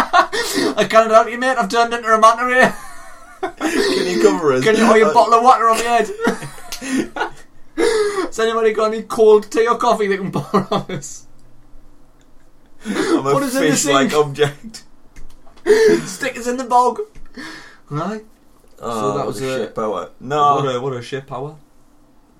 I 0.33 0.87
can't 0.89 1.11
help 1.11 1.29
you, 1.29 1.37
mate. 1.37 1.57
I've 1.57 1.69
turned 1.69 1.93
into 1.93 2.07
a 2.13 2.19
manta 2.19 2.45
ray. 2.45 2.71
Can 3.67 4.07
you 4.17 4.21
cover 4.21 4.53
us? 4.53 4.63
Can 4.63 4.75
you 4.75 4.85
pour 4.85 4.97
a 5.01 5.13
bottle 5.13 5.33
of 5.35 5.43
water 5.43 5.69
on 5.69 5.77
my 5.77 5.83
head? 5.83 6.09
Has 7.75 8.39
anybody 8.39 8.73
got 8.73 8.93
any 8.93 9.03
cold 9.03 9.51
tea 9.51 9.67
or 9.67 9.77
coffee 9.77 10.07
they 10.07 10.17
can 10.17 10.31
pour 10.31 10.67
on 10.71 10.91
us? 10.91 11.27
I'm 12.85 13.25
a 13.25 13.29
us 13.29 13.55
in 13.55 13.61
the 13.63 13.69
fish-like 13.71 14.13
object. 14.13 14.83
Stick 16.05 16.37
us 16.37 16.47
in 16.47 16.57
the 16.57 16.63
bog. 16.63 16.99
Right. 17.89 18.25
Oh, 18.79 19.17
that 19.17 19.27
was 19.27 19.39
a 19.41 19.57
shit 19.59 19.75
power. 19.75 20.09
No, 20.19 20.55
What 20.55 20.75
a 20.75 20.81
what 20.81 20.93
a 20.93 21.01
shit 21.01 21.27
power. 21.27 21.55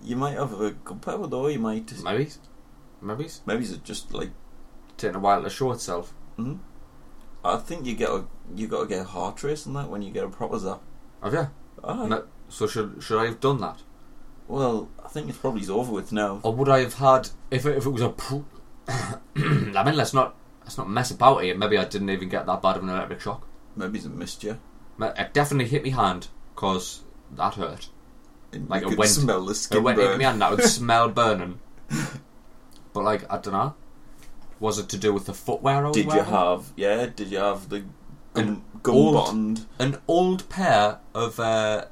you 0.03 0.15
might 0.15 0.33
have 0.33 0.59
a 0.59 0.71
good 0.71 1.01
power 1.01 1.27
though. 1.27 1.47
You 1.47 1.59
might. 1.59 1.91
Maybe. 2.03 2.29
Maybe. 3.01 3.27
Maybe 3.45 3.63
it's 3.63 3.77
just 3.77 4.13
like. 4.13 4.31
Taking 4.97 5.15
a 5.15 5.19
while 5.19 5.41
to 5.43 5.49
show 5.49 5.71
itself. 5.71 6.13
mhm. 6.37 6.59
I 7.43 7.57
think 7.57 7.85
you 7.85 7.95
get 7.95 8.09
a 8.09 8.23
you 8.55 8.67
got 8.67 8.81
to 8.81 8.87
get 8.87 9.01
a 9.01 9.03
heart 9.03 9.41
race 9.43 9.65
on 9.65 9.73
that 9.73 9.89
when 9.89 10.01
you 10.01 10.11
get 10.11 10.23
a 10.23 10.29
proper 10.29 10.59
zap. 10.59 10.81
Have 11.23 11.33
you? 11.33 11.49
Ah, 11.83 12.05
No. 12.05 12.23
So 12.49 12.67
should 12.67 13.01
should 13.01 13.19
I 13.19 13.25
have 13.25 13.39
done 13.39 13.59
that, 13.61 13.79
Well, 14.47 14.89
I 15.03 15.07
think 15.07 15.29
it's 15.29 15.37
probably 15.37 15.65
over 15.69 15.91
with 15.91 16.11
now. 16.11 16.39
or 16.43 16.53
would 16.53 16.67
I 16.69 16.79
have 16.79 16.95
had 16.95 17.29
if 17.49 17.65
it, 17.65 17.77
if 17.77 17.85
it 17.85 17.89
was 17.89 18.01
a? 18.01 18.13
I 19.37 19.83
mean, 19.85 19.95
let's 19.95 20.13
not 20.13 20.35
let's 20.63 20.77
not 20.77 20.89
mess 20.89 21.11
about 21.11 21.43
here. 21.43 21.55
Maybe 21.55 21.77
I 21.77 21.85
didn't 21.85 22.09
even 22.09 22.27
get 22.29 22.45
that 22.45 22.61
bad 22.61 22.77
of 22.77 22.83
an 22.83 22.89
electric 22.89 23.21
shock. 23.21 23.47
Maybe 23.75 23.99
it's 23.99 24.07
missed 24.07 24.43
you. 24.43 24.59
It 24.99 25.33
definitely 25.33 25.69
hit 25.69 25.83
me 25.83 25.91
hand 25.91 26.27
because 26.53 27.01
that 27.31 27.53
hurt. 27.55 27.89
And 28.51 28.69
Like, 28.69 28.83
it 28.83 28.97
went- 28.97 29.09
smell 29.09 29.45
the 29.45 29.67
It 29.71 29.79
went 29.81 29.97
burn. 29.97 30.11
in 30.11 30.17
me 30.17 30.25
hand. 30.25 30.41
That 30.41 30.51
would 30.51 30.63
smell 30.63 31.07
burning. 31.21 31.59
But 32.93 33.03
like 33.05 33.31
I 33.31 33.37
don't 33.37 33.53
know. 33.53 33.73
Was 34.62 34.78
it 34.80 34.88
to 34.89 34.97
do 34.97 35.12
with 35.14 35.26
the 35.26 35.34
footwear 35.34 35.84
I 35.86 35.88
was 35.89 35.97
Did 35.97 36.05
you 36.14 36.22
have? 36.22 36.72
Yeah. 36.78 37.07
Did 37.07 37.28
you 37.30 37.39
have 37.39 37.68
the 37.68 37.78
An 37.78 38.45
gum, 38.45 38.64
gum 38.84 38.95
old- 38.95 39.14
bottomed? 39.16 39.66
an 39.80 39.97
old 40.07 40.47
pair 40.49 40.99
of 41.14 41.38
uh, 41.39 41.86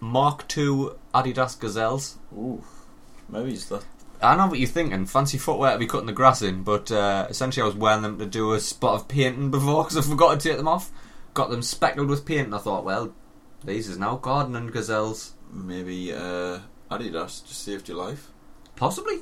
Mark 0.00 0.44
II 0.56 0.90
Adidas 1.14 1.58
Gazelles? 1.58 2.16
Ooh, 2.32 2.62
maybe 3.28 3.52
it's 3.52 3.66
that. 3.66 3.84
I 4.22 4.34
know 4.36 4.46
what 4.46 4.58
you're 4.58 4.68
thinking. 4.68 5.04
Fancy 5.04 5.36
footwear 5.36 5.72
to 5.74 5.78
be 5.78 5.86
cutting 5.86 6.06
the 6.06 6.12
grass 6.12 6.40
in, 6.40 6.62
but 6.62 6.90
uh, 6.90 7.26
essentially 7.28 7.62
I 7.62 7.66
was 7.66 7.74
wearing 7.76 8.00
them 8.02 8.18
to 8.18 8.24
do 8.26 8.52
a 8.54 8.60
spot 8.60 8.94
of 8.94 9.08
painting 9.08 9.50
before 9.56 9.84
because 9.84 9.98
I 9.98 10.08
forgot 10.08 10.40
to 10.40 10.48
take 10.48 10.56
them 10.56 10.68
off. 10.68 10.90
Got 11.34 11.50
them 11.50 11.60
speckled 11.60 12.08
with 12.08 12.24
paint, 12.24 12.46
and 12.46 12.54
I 12.54 12.58
thought, 12.58 12.84
well, 12.84 13.12
these 13.62 13.88
is 13.88 13.98
now 13.98 14.16
gardening 14.16 14.68
gazelles. 14.68 15.34
Maybe 15.52 16.14
uh, 16.14 16.60
Adidas 16.90 17.46
just 17.46 17.62
saved 17.62 17.88
your 17.88 17.98
life. 17.98 18.30
Possibly. 18.74 19.16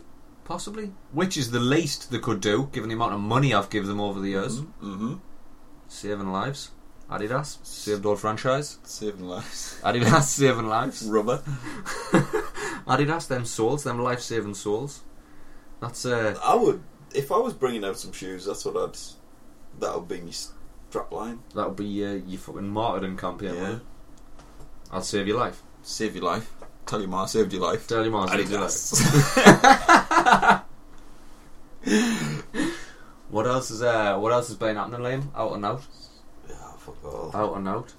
Possibly. 0.45 0.93
Which 1.13 1.37
is 1.37 1.51
the 1.51 1.61
least 1.61 2.11
they 2.11 2.19
could 2.19 2.41
do, 2.41 2.69
given 2.73 2.89
the 2.89 2.95
amount 2.95 3.15
of 3.15 3.21
money 3.21 3.55
I've 3.55 3.71
given 3.71 3.89
them 3.89 4.01
over 4.01 4.21
the 4.21 4.31
years. 4.31 4.61
Mm-hmm. 4.61 5.15
Saving 5.89 6.33
lives. 6.33 6.71
Adidas, 7.11 7.65
saved 7.65 8.07
old 8.07 8.19
Phranchize. 8.19 8.79
Saving 8.87 9.27
lives. 9.27 9.79
Adidas, 9.83 10.23
saving 10.25 10.69
lives. 10.69 11.03
Rubber. 11.03 11.39
Adidas, 12.87 13.29
them 13.29 13.45
souls, 13.45 13.85
them 13.85 14.01
life 14.01 14.21
saving 14.21 14.55
souls. 14.55 15.03
That's 15.81 16.07
uh, 16.07 16.39
I 16.43 16.55
would, 16.55 16.83
if 17.15 17.31
I 17.31 17.39
was 17.39 17.53
bringing 17.53 17.85
out 17.85 17.99
some 17.99 18.13
shoes, 18.13 18.47
that's 18.47 18.65
what 18.65 18.77
I'd. 18.77 18.99
That 19.81 19.95
would 19.95 20.09
be 20.09 20.21
my 20.21 20.31
strap 20.31 21.13
line. 21.13 21.41
That 21.55 21.69
would 21.69 21.77
be 21.77 22.05
uh, 22.05 22.13
your 22.13 22.39
fucking 22.39 22.69
martyrdom 22.69 23.17
campaign. 23.17 23.55
Yeah. 23.55 23.63
won't? 23.63 23.83
I'll 24.91 25.03
save 25.03 25.27
your 25.27 25.39
life. 25.39 25.63
Save 25.83 26.15
your 26.15 26.25
life. 26.25 26.53
Tell 26.87 27.07
ma, 27.07 27.27
saved 27.27 27.53
your 27.53 27.63
life. 27.63 27.87
Tell 27.87 28.03
your 28.03 28.13
mom, 28.13 28.29
save 28.29 28.51
your 28.51 28.61
life. 28.61 30.65
What 33.31 33.47
else 33.47 33.71
is 33.71 33.83
uh, 33.83 34.17
What 34.19 34.33
else 34.33 34.49
has 34.49 34.57
been 34.57 34.77
happening, 34.77 35.01
Liam? 35.01 35.25
Out 35.35 35.53
and 35.55 35.65
out, 35.65 35.83
yeah, 36.49 36.55
fuck 36.79 37.05
all. 37.05 37.31
out 37.35 37.57
and 37.57 37.69
out. 37.69 37.93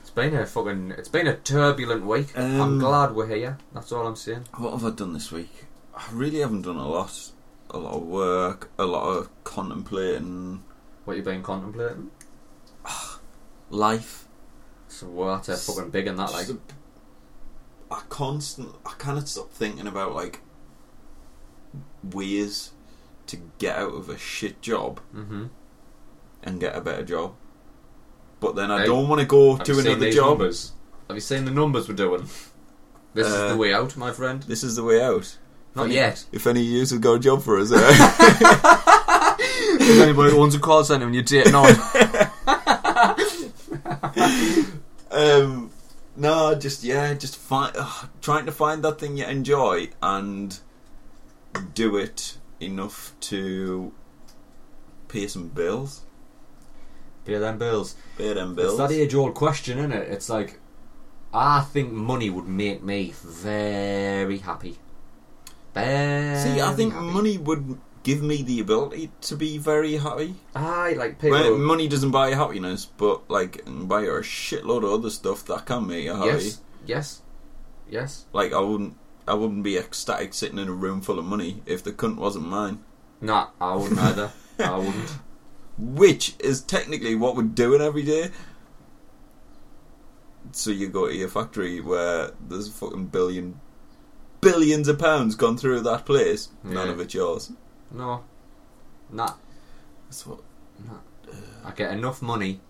It's 0.00 0.10
been 0.10 0.34
a 0.34 0.46
fucking. 0.46 0.92
It's 0.92 1.08
been 1.10 1.26
a 1.26 1.36
turbulent 1.36 2.06
week. 2.06 2.36
I'm 2.38 2.60
Um, 2.60 2.78
glad 2.78 3.14
we're 3.14 3.26
here. 3.26 3.58
That's 3.74 3.92
all 3.92 4.06
I'm 4.06 4.16
saying. 4.16 4.46
What 4.56 4.72
have 4.72 4.84
I 4.84 4.90
done 4.90 5.12
this 5.12 5.30
week? 5.30 5.66
I 5.94 6.04
really 6.12 6.40
haven't 6.40 6.62
done 6.62 6.76
a 6.76 6.88
lot. 6.88 7.30
A 7.72 7.78
lot 7.78 7.94
of 7.96 8.02
work, 8.02 8.70
a 8.78 8.84
lot 8.86 9.16
of 9.16 9.44
contemplating 9.44 10.62
What 11.04 11.16
you 11.16 11.22
been 11.22 11.42
contemplating? 11.42 12.10
life. 13.70 14.26
So 14.88 15.06
what? 15.06 15.44
that's 15.44 15.66
fucking 15.66 15.90
big 15.90 16.06
in 16.08 16.16
that 16.16 16.32
like. 16.32 16.48
I 17.90 18.00
constant. 18.08 18.74
I 18.86 18.92
cannot 18.98 19.28
stop 19.28 19.50
thinking 19.52 19.86
about 19.86 20.14
like 20.14 20.40
ways 22.12 22.70
to 23.26 23.36
get 23.58 23.76
out 23.76 23.94
of 23.94 24.08
a 24.08 24.16
shit 24.18 24.60
job 24.62 25.00
Mm-hmm. 25.14 25.46
and 26.42 26.60
get 26.60 26.74
a 26.76 26.80
better 26.80 27.04
job. 27.04 27.34
But 28.40 28.56
then 28.56 28.70
I 28.70 28.80
Hey, 28.80 28.86
don't 28.86 29.08
want 29.08 29.20
to 29.20 29.26
go 29.26 29.56
Have 29.56 29.66
to 29.66 29.72
you 29.74 29.82
seen 29.82 29.92
another 29.92 30.10
job. 30.12 30.38
numbers? 30.38 30.72
Have 31.08 31.16
you 31.16 31.20
seen 31.20 31.44
the 31.44 31.50
numbers 31.50 31.88
we're 31.88 31.94
doing? 31.94 32.28
This 33.12 33.26
is 33.26 33.34
Uh, 33.34 33.48
the 33.48 33.56
way 33.56 33.74
out, 33.74 33.96
my 33.96 34.12
friend. 34.12 34.42
This 34.44 34.62
is 34.64 34.76
the 34.76 34.84
way 34.84 35.02
out. 35.02 35.36
Not 35.74 35.86
Any- 35.86 35.94
yet. 35.94 36.24
If 36.32 36.46
any 36.46 36.60
of 36.60 36.66
you 36.66 36.80
have 36.86 37.00
got 37.00 37.14
a 37.14 37.18
job 37.18 37.42
for 37.42 37.58
us, 37.58 37.70
uh, 37.72 37.80
If 39.82 40.00
anybody 40.00 40.36
owns 40.36 40.54
a 40.54 40.58
call 40.58 40.84
centre 40.84 41.06
and 41.06 41.14
you're 41.14 41.24
dating 41.24 41.54
on, 41.54 41.66
um, 45.10 45.70
no, 46.20 46.54
just 46.54 46.84
yeah, 46.84 47.14
just 47.14 47.36
find 47.36 47.74
uh, 47.76 47.90
trying 48.20 48.46
to 48.46 48.52
find 48.52 48.82
that 48.84 48.98
thing 49.00 49.16
you 49.16 49.24
enjoy 49.26 49.88
and 50.02 50.58
do 51.74 51.96
it 51.96 52.36
enough 52.60 53.12
to 53.20 53.92
pay 55.08 55.26
some 55.26 55.48
bills. 55.48 56.02
pay 57.24 57.38
them 57.38 57.58
bills. 57.58 57.96
Pay 58.16 58.34
them 58.34 58.50
It's 58.52 58.56
bills. 58.62 58.78
that 58.78 58.92
age-old 58.92 59.34
question, 59.34 59.78
isn't 59.78 59.92
it? 59.92 60.08
It's 60.10 60.28
like, 60.28 60.60
I 61.32 61.60
think 61.62 61.92
money 61.92 62.28
would 62.30 62.46
make 62.48 62.82
me 62.82 63.12
very 63.22 64.38
happy. 64.38 64.78
Very 65.74 66.38
See, 66.38 66.60
I 66.60 66.72
think 66.74 66.92
happy. 66.92 67.06
money 67.06 67.38
would 67.38 67.78
give 68.02 68.22
me 68.22 68.42
the 68.42 68.60
ability 68.60 69.10
to 69.22 69.36
be 69.36 69.58
very 69.58 69.96
happy. 69.96 70.34
Ah, 70.54 70.84
Aye, 70.84 70.92
like 70.94 71.18
people. 71.20 71.38
Well, 71.38 71.58
money 71.58 71.86
doesn't 71.88 72.10
buy 72.10 72.30
happiness, 72.34 72.86
but 72.86 73.28
like 73.30 73.56
it 73.56 73.64
can 73.66 73.86
buy 73.86 74.02
you 74.02 74.14
a 74.14 74.20
shitload 74.20 74.84
of 74.84 74.92
other 74.92 75.10
stuff 75.10 75.44
that 75.46 75.66
can 75.66 75.86
make 75.86 76.04
you 76.04 76.14
happy. 76.14 76.28
yes, 76.28 76.60
yes, 76.86 77.22
yes. 77.88 78.24
Like 78.32 78.52
I 78.52 78.60
wouldn't, 78.60 78.96
I 79.28 79.34
wouldn't 79.34 79.62
be 79.62 79.76
ecstatic 79.76 80.32
sitting 80.34 80.58
in 80.58 80.68
a 80.68 80.72
room 80.72 81.00
full 81.02 81.18
of 81.18 81.24
money 81.24 81.62
if 81.66 81.82
the 81.84 81.92
cunt 81.92 82.16
wasn't 82.16 82.46
mine. 82.48 82.82
Nah, 83.20 83.48
I 83.60 83.74
wouldn't 83.76 83.98
either. 84.08 84.32
I 84.58 84.76
wouldn't. 84.78 85.10
Which 85.78 86.34
is 86.40 86.60
technically 86.62 87.14
what 87.14 87.36
we're 87.36 87.42
doing 87.44 87.80
every 87.80 88.02
day. 88.02 88.30
So 90.52 90.70
you 90.70 90.88
go 90.88 91.06
to 91.08 91.14
your 91.14 91.28
factory 91.28 91.80
where 91.80 92.32
there's 92.48 92.68
a 92.68 92.72
fucking 92.72 93.06
billion, 93.06 93.60
billions 94.40 94.88
of 94.88 94.98
pounds 94.98 95.34
gone 95.36 95.56
through 95.56 95.80
that 95.80 96.04
place. 96.06 96.48
None 96.64 96.86
Yeah. 96.88 96.92
of 96.92 97.00
it's 97.00 97.14
yours. 97.14 97.52
No, 97.92 98.24
nah. 99.10 99.34
That's 100.06 100.26
what. 100.26 100.40
nah. 100.86 100.94
Uh, 101.30 101.36
I 101.64 101.70
get 101.72 101.92
enough 101.92 102.22
money, 102.22 102.60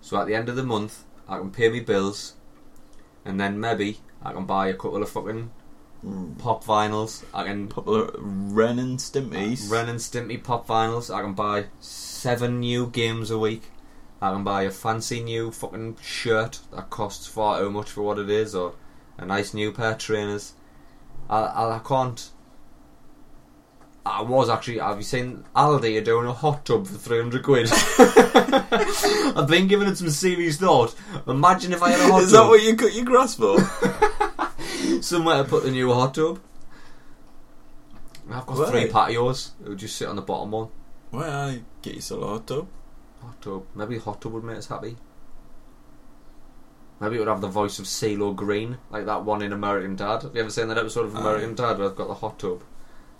so 0.00 0.20
at 0.20 0.26
the 0.26 0.34
end 0.34 0.48
of 0.48 0.56
the 0.56 0.64
month 0.64 1.04
I 1.28 1.38
can 1.38 1.50
pay 1.50 1.68
me 1.68 1.80
bills, 1.80 2.34
and 3.24 3.38
then 3.38 3.60
maybe 3.60 3.98
I 4.22 4.32
can 4.32 4.46
buy 4.46 4.68
a 4.68 4.74
couple 4.74 5.02
of 5.02 5.08
fucking 5.08 5.50
Mm, 6.04 6.38
pop 6.38 6.64
vinyls. 6.64 7.24
I 7.34 7.44
can 7.44 7.68
popular 7.68 8.06
uh, 8.06 8.20
Ren 8.20 8.78
and 8.78 8.98
Stimpy's. 8.98 9.70
Uh, 9.70 9.74
Ren 9.74 9.88
and 9.88 9.98
Stimpy 9.98 10.42
pop 10.42 10.66
vinyls. 10.66 11.14
I 11.14 11.20
can 11.20 11.34
buy 11.34 11.66
seven 11.80 12.60
new 12.60 12.86
games 12.86 13.30
a 13.30 13.38
week. 13.38 13.64
I 14.22 14.32
can 14.32 14.44
buy 14.44 14.62
a 14.62 14.70
fancy 14.70 15.22
new 15.22 15.50
fucking 15.50 15.96
shirt 16.02 16.60
that 16.72 16.90
costs 16.90 17.26
far 17.26 17.58
too 17.58 17.70
much 17.70 17.90
for 17.90 18.02
what 18.02 18.18
it 18.18 18.30
is, 18.30 18.54
or 18.54 18.74
a 19.18 19.26
nice 19.26 19.52
new 19.52 19.72
pair 19.72 19.92
of 19.92 19.98
trainers. 19.98 20.54
I, 21.28 21.40
I, 21.40 21.76
I 21.76 21.78
can't. 21.80 22.30
I 24.10 24.22
was 24.22 24.48
actually. 24.50 24.78
Have 24.78 24.96
you 24.96 25.02
seen 25.02 25.44
Aldi 25.54 25.98
are 26.00 26.04
doing 26.04 26.26
a 26.26 26.32
hot 26.32 26.64
tub 26.64 26.86
for 26.86 26.94
three 26.98 27.18
hundred 27.18 27.42
quid? 27.42 27.68
I've 29.36 29.46
been 29.48 29.66
giving 29.68 29.88
it 29.88 29.96
some 29.96 30.10
serious 30.10 30.56
thought. 30.58 30.94
Imagine 31.26 31.72
if 31.72 31.82
I 31.82 31.90
had 31.90 32.00
a 32.00 32.04
hot 32.04 32.18
tub. 32.18 32.20
Is 32.22 32.30
that 32.32 32.38
tub 32.40 32.48
what 32.48 32.62
you 32.62 32.76
cut 32.76 32.92
your 32.94 33.04
grass 33.04 33.34
for? 33.36 33.58
somewhere 35.02 35.42
to 35.42 35.48
put 35.48 35.62
the 35.64 35.70
new 35.70 35.92
hot 35.92 36.14
tub. 36.14 36.40
I've 38.30 38.46
got 38.46 38.68
three 38.70 38.90
Right. 38.90 38.92
patios. 38.92 39.52
It 39.64 39.68
would 39.68 39.78
just 39.78 39.96
sit 39.96 40.08
on 40.08 40.16
the 40.16 40.22
bottom 40.22 40.50
one. 40.52 40.68
Well, 41.10 41.52
you 41.52 41.64
get 41.82 41.94
yourself 41.96 42.22
a 42.22 42.26
hot 42.26 42.46
tub. 42.46 42.68
Hot 43.22 43.42
tub. 43.42 43.64
Maybe 43.74 43.96
a 43.96 44.00
hot 44.00 44.20
tub 44.20 44.32
would 44.32 44.44
make 44.44 44.58
us 44.58 44.68
happy. 44.68 44.96
Maybe 47.00 47.16
it 47.16 47.18
would 47.20 47.28
have 47.28 47.40
the 47.40 47.48
voice 47.48 47.78
of 47.78 47.86
CeeLo 47.86 48.36
Green, 48.36 48.76
like 48.90 49.06
that 49.06 49.24
one 49.24 49.40
in 49.42 49.52
American 49.52 49.96
Dad. 49.96 50.22
Have 50.22 50.34
you 50.34 50.42
ever 50.42 50.50
seen 50.50 50.68
that 50.68 50.78
episode 50.78 51.06
of. 51.06 51.14
American 51.16 51.54
Dad 51.54 51.78
where 51.78 51.88
they've 51.88 51.96
got 51.96 52.08
the 52.08 52.14
hot 52.14 52.38
tub? 52.38 52.62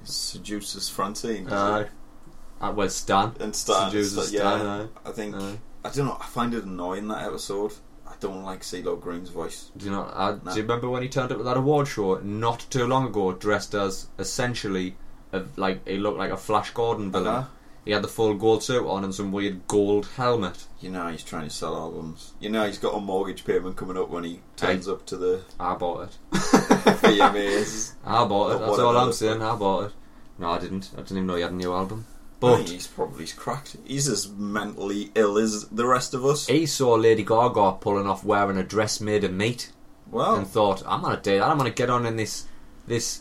Seduces 0.04 0.88
Francine. 0.88 1.46
it? 1.46 1.52
Uh, 1.52 2.72
well, 2.74 2.88
Stan. 2.88 3.34
And 3.40 3.54
Stan. 3.54 3.90
Seduces 3.90 4.32
yeah, 4.32 4.40
Stan, 4.40 4.66
aye. 4.66 4.86
I 5.04 5.12
think. 5.12 5.34
Aye. 5.36 5.58
I 5.84 5.90
don't 5.90 6.06
know. 6.06 6.18
I 6.20 6.26
find 6.26 6.54
it 6.54 6.64
annoying 6.64 7.08
that 7.08 7.24
episode. 7.24 7.72
I 8.06 8.12
don't 8.20 8.42
like 8.42 8.60
CeeLo 8.60 9.00
Green's 9.00 9.30
voice. 9.30 9.70
Do 9.76 9.86
you 9.86 9.92
know? 9.92 10.02
Uh. 10.02 10.32
Do 10.32 10.56
you 10.56 10.62
remember 10.62 10.88
when 10.90 11.02
he 11.02 11.08
turned 11.08 11.32
up 11.32 11.38
at 11.38 11.44
that 11.44 11.56
award 11.56 11.88
show 11.88 12.16
not 12.18 12.66
too 12.70 12.86
long 12.86 13.06
ago, 13.06 13.32
dressed 13.32 13.74
as 13.74 14.08
essentially, 14.18 14.96
a, 15.32 15.44
like 15.56 15.86
he 15.88 15.96
looked 15.96 16.18
like 16.18 16.30
a 16.30 16.36
Flash 16.36 16.70
Gordon 16.72 17.10
villain. 17.10 17.26
Uh-huh. 17.28 17.48
He 17.84 17.92
had 17.92 18.02
the 18.02 18.08
full 18.08 18.34
gold 18.34 18.62
suit 18.62 18.86
on 18.86 19.04
and 19.04 19.14
some 19.14 19.32
weird 19.32 19.66
gold 19.66 20.06
helmet. 20.16 20.66
You 20.80 20.90
know 20.90 21.08
he's 21.08 21.22
trying 21.24 21.44
to 21.44 21.50
sell 21.50 21.74
albums. 21.76 22.32
You 22.38 22.50
know 22.50 22.66
he's 22.66 22.78
got 22.78 22.94
a 22.94 23.00
mortgage 23.00 23.44
payment 23.44 23.76
coming 23.76 23.96
up 23.96 24.10
when 24.10 24.24
he 24.24 24.40
turns 24.56 24.86
up 24.88 25.06
to 25.06 25.16
the 25.16 25.42
I 25.58 25.74
bought 25.74 26.08
it. 26.10 26.18
VMAs. 26.32 27.94
I 28.04 28.24
bought 28.26 28.56
it. 28.56 28.58
That's 28.60 28.78
all 28.78 28.96
I'm 28.96 29.12
saying. 29.12 29.42
I 29.42 29.54
bought 29.56 29.86
it. 29.86 29.92
No, 30.38 30.50
I 30.50 30.58
didn't. 30.58 30.90
I 30.94 30.98
didn't 31.02 31.16
even 31.18 31.26
know 31.26 31.36
he 31.36 31.42
had 31.42 31.52
a 31.52 31.54
new 31.54 31.72
album. 31.72 32.06
I 32.08 32.14
But 32.40 32.56
think 32.56 32.68
he's 32.68 32.86
probably 32.86 33.26
cracked. 33.26 33.76
He's 33.84 34.08
as 34.08 34.28
mentally 34.30 35.10
ill 35.14 35.36
as 35.38 35.68
the 35.68 35.86
rest 35.86 36.14
of 36.14 36.24
us. 36.24 36.46
he 36.46 36.66
saw 36.66 36.94
Lady 36.94 37.22
Gaga 37.24 37.72
pulling 37.80 38.06
off 38.06 38.24
wearing 38.24 38.56
a 38.56 38.62
dress 38.62 39.00
made 39.00 39.24
of 39.24 39.32
meat 39.32 39.72
Well, 40.10 40.36
and 40.36 40.46
thought, 40.46 40.82
"I'm 40.86 41.02
gonna 41.02 41.20
do 41.20 41.38
that. 41.38 41.46
I'm 41.48 41.58
gonna 41.58 41.70
get 41.70 41.90
on 41.90 42.06
in 42.06 42.16
this 42.16 42.46
this 42.86 43.20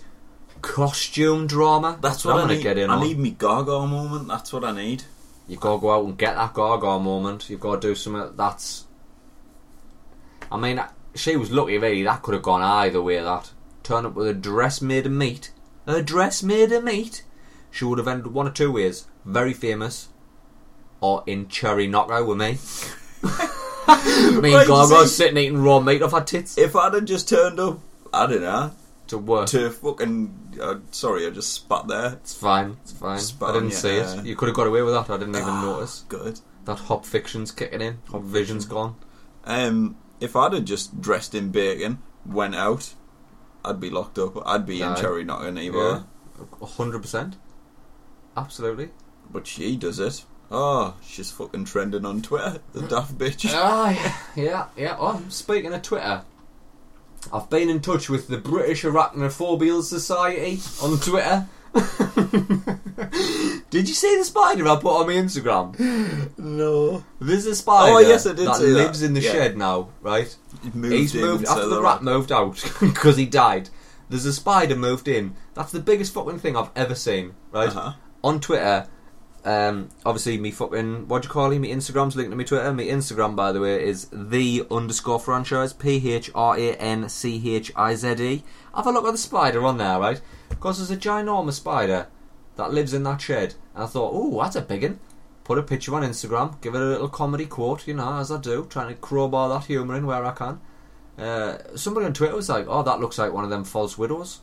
costume 0.61 1.47
drama. 1.47 1.97
that's 2.01 2.23
what 2.25 2.33
I'm 2.35 2.37
I 2.37 2.41
gonna 2.43 2.55
need. 2.55 2.63
get 2.63 2.77
in 2.77 2.89
I 2.89 2.95
on. 2.95 3.03
need 3.07 3.17
me 3.19 3.31
Gaga 3.31 3.85
moment. 3.87 4.27
That's 4.27 4.51
what 4.53 4.63
I 4.63 4.71
need. 4.71 5.03
You've 5.47 5.59
got 5.59 5.75
to 5.75 5.81
go 5.81 5.91
out 5.91 6.05
and 6.05 6.17
get 6.17 6.35
that 6.35 6.53
Gaga 6.53 6.99
moment. 6.99 7.49
You've 7.49 7.59
got 7.59 7.81
to 7.81 7.87
do 7.89 7.95
something 7.95 8.35
that's. 8.35 8.85
I 10.51 10.57
mean, 10.57 10.81
she 11.15 11.35
was 11.35 11.51
lucky, 11.51 11.77
really. 11.77 12.03
That 12.03 12.21
could 12.21 12.33
have 12.35 12.43
gone 12.43 12.61
either 12.61 13.01
way. 13.01 13.21
That 13.21 13.51
turn 13.83 14.05
up 14.05 14.13
with 14.15 14.27
a 14.27 14.33
dress 14.33 14.81
made 14.81 15.05
of 15.07 15.11
meat, 15.11 15.51
a 15.87 16.01
dress 16.03 16.43
made 16.43 16.71
of 16.71 16.83
meat. 16.83 17.23
She 17.71 17.85
would 17.85 17.97
have 17.97 18.07
ended 18.07 18.33
one 18.33 18.47
or 18.47 18.51
two 18.51 18.71
ways: 18.71 19.05
very 19.25 19.53
famous, 19.53 20.09
or 21.01 21.23
in 21.25 21.47
cherry 21.47 21.87
knockout 21.87 22.27
with 22.27 22.37
me. 22.37 22.57
me 24.41 24.53
and 24.53 24.87
see- 24.87 25.05
sitting 25.07 25.37
eating 25.37 25.61
raw 25.63 25.79
meat 25.79 26.01
off 26.01 26.11
her 26.11 26.21
tits 26.21 26.57
If 26.57 26.75
I'd 26.75 26.93
have 26.93 27.05
just 27.05 27.27
turned 27.27 27.59
up, 27.59 27.79
I 28.13 28.27
don't 28.27 28.41
know, 28.41 28.71
to 29.09 29.17
work. 29.17 29.47
to 29.49 29.69
fucking. 29.69 30.55
Uh, 30.61 30.75
sorry, 30.91 31.27
I 31.27 31.29
just 31.29 31.53
spat 31.53 31.87
there. 31.87 32.13
It's 32.13 32.33
fine. 32.33 32.77
It's 32.81 32.91
fine. 32.93 33.19
Spot 33.19 33.49
I 33.51 33.53
didn't 33.53 33.71
see 33.71 33.95
it. 33.97 34.25
You 34.25 34.35
could 34.35 34.47
have 34.47 34.55
got 34.55 34.67
away 34.67 34.81
with 34.81 34.93
that. 34.93 35.09
I 35.09 35.17
didn't 35.17 35.35
even 35.35 35.47
Ah, 35.49 35.61
notice. 35.65 36.05
Good. 36.09 36.39
That 36.65 36.79
hop 36.79 37.05
fiction's 37.05 37.51
kicking 37.51 37.81
in. 37.81 37.99
Hop 38.11 38.23
vision's 38.23 38.65
gone. 38.65 38.95
Um, 39.45 39.97
if 40.19 40.35
I'd 40.35 40.53
have 40.53 40.65
just 40.65 40.99
dressed 41.01 41.33
in 41.35 41.49
bacon, 41.51 41.99
went 42.25 42.55
out, 42.55 42.93
I'd 43.65 43.79
be 43.79 43.89
locked 43.89 44.17
up. 44.19 44.33
I'd 44.47 44.65
be 44.65 44.81
in 44.81 44.89
Aye. 44.89 44.95
cherry 45.01 45.23
knocking 45.23 45.57
either. 45.57 45.77
Yeah. 45.77 46.01
A 46.61 46.65
hundred 46.65 47.01
percent. 47.01 47.35
Absolutely. 48.37 48.89
But 49.31 49.47
she 49.47 49.75
does 49.75 49.99
it. 49.99 50.23
Oh, 50.51 50.95
she's 51.05 51.29
fucking 51.31 51.65
trending 51.65 52.05
on 52.05 52.21
Twitter. 52.21 52.59
The 52.73 52.81
daft 52.81 53.17
bitch. 53.17 53.45
Ah, 53.53 53.89
yeah, 53.91 54.43
yeah, 54.43 54.65
yeah. 54.75 54.97
Oh, 54.99 55.21
speaking 55.29 55.73
of 55.73 55.81
Twitter, 55.83 56.23
I've 57.33 57.49
been 57.49 57.69
in 57.69 57.79
touch 57.81 58.09
with 58.09 58.27
the 58.27 58.37
British 58.37 58.83
Arachnophobial 58.83 59.83
Society 59.83 60.59
on 60.81 60.97
Twitter. 60.99 61.47
did 63.69 63.87
you 63.87 63.93
see 63.93 64.17
the 64.17 64.23
spider 64.25 64.67
I 64.67 64.75
put 64.77 64.99
on 64.99 65.07
my 65.07 65.13
Instagram? 65.13 66.37
No. 66.37 67.03
There's 67.19 67.45
a 67.45 67.55
spider 67.55 67.93
Oh, 67.93 67.99
yes, 67.99 68.25
I 68.25 68.33
did 68.33 68.47
that 68.47 68.55
see 68.55 68.65
that. 68.71 68.73
lives 68.73 69.01
in 69.03 69.13
the 69.13 69.21
Yeah. 69.21 69.31
shed 69.31 69.57
now, 69.57 69.89
right? 70.01 70.35
He's 70.63 70.73
moved 70.75 70.93
He's 70.95 71.15
in 71.15 71.21
moved 71.21 71.45
after 71.45 71.67
the 71.67 71.81
rat 71.81 72.03
moved 72.03 72.31
out 72.31 72.63
because 72.79 73.17
he 73.17 73.25
died. 73.25 73.69
There's 74.09 74.25
a 74.25 74.33
spider 74.33 74.75
moved 74.75 75.07
in. 75.07 75.35
That's 75.53 75.71
the 75.71 75.79
biggest 75.79 76.13
fucking 76.13 76.39
thing 76.39 76.55
I've 76.57 76.71
ever 76.75 76.95
seen, 76.95 77.35
right? 77.51 77.69
Uh-huh. 77.69 77.93
On 78.23 78.39
Twitter, 78.39 78.87
um, 79.45 79.89
obviously 80.05 80.37
me 80.37 80.51
fucking 80.51 81.07
what 81.07 81.21
do 81.21 81.27
you 81.27 81.31
call 81.31 81.51
him? 81.51 81.61
Me 81.61 81.71
Instagram's 81.71 82.15
linked 82.15 82.31
to 82.31 82.37
me 82.37 82.43
Twitter. 82.43 82.73
Me 82.73 82.89
Instagram, 82.89 83.35
by 83.35 83.51
the 83.51 83.61
way, 83.61 83.83
is 83.83 84.07
the 84.11 84.65
underscore 84.69 85.19
Phranchize 85.19 85.77
P 85.77 86.11
H 86.11 86.29
R 86.35 86.57
A 86.57 86.75
N 86.75 87.07
C 87.09 87.55
H 87.55 87.71
I 87.75 87.95
Z 87.95 88.15
E. 88.21 88.43
Have 88.75 88.87
a 88.87 88.91
look 88.91 89.05
at 89.05 89.11
the 89.11 89.17
spider 89.17 89.63
on 89.65 89.77
there, 89.77 89.99
right? 89.99 90.21
Because 90.49 90.77
there's 90.77 90.91
a 90.91 91.01
ginormous 91.01 91.53
spider 91.53 92.07
that 92.57 92.73
lives 92.73 92.93
in 92.93 93.03
that 93.03 93.21
shed, 93.21 93.55
and 93.73 93.83
I 93.83 93.87
thought, 93.87 94.11
oh, 94.13 94.41
that's 94.41 94.55
a 94.55 94.61
big 94.61 94.83
one. 94.83 94.99
Put 95.45 95.57
a 95.57 95.63
picture 95.63 95.95
on 95.95 96.03
Instagram, 96.03 96.59
give 96.61 96.75
it 96.75 96.81
a 96.81 96.85
little 96.85 97.09
comedy 97.09 97.45
quote, 97.45 97.87
you 97.87 97.93
know, 97.93 98.17
as 98.17 98.31
I 98.31 98.39
do, 98.39 98.67
trying 98.69 98.89
to 98.89 98.95
crowbar 98.95 99.49
that 99.49 99.65
humour 99.65 99.95
in 99.95 100.05
where 100.05 100.25
I 100.25 100.31
can. 100.31 100.59
Uh, 101.17 101.57
somebody 101.75 102.05
on 102.05 102.13
Twitter 102.13 102.35
was 102.35 102.49
like, 102.49 102.65
"Oh, 102.67 102.83
that 102.83 102.99
looks 102.99 103.17
like 103.17 103.33
one 103.33 103.43
of 103.43 103.49
them 103.49 103.63
false 103.63 103.97
widows." 103.97 104.41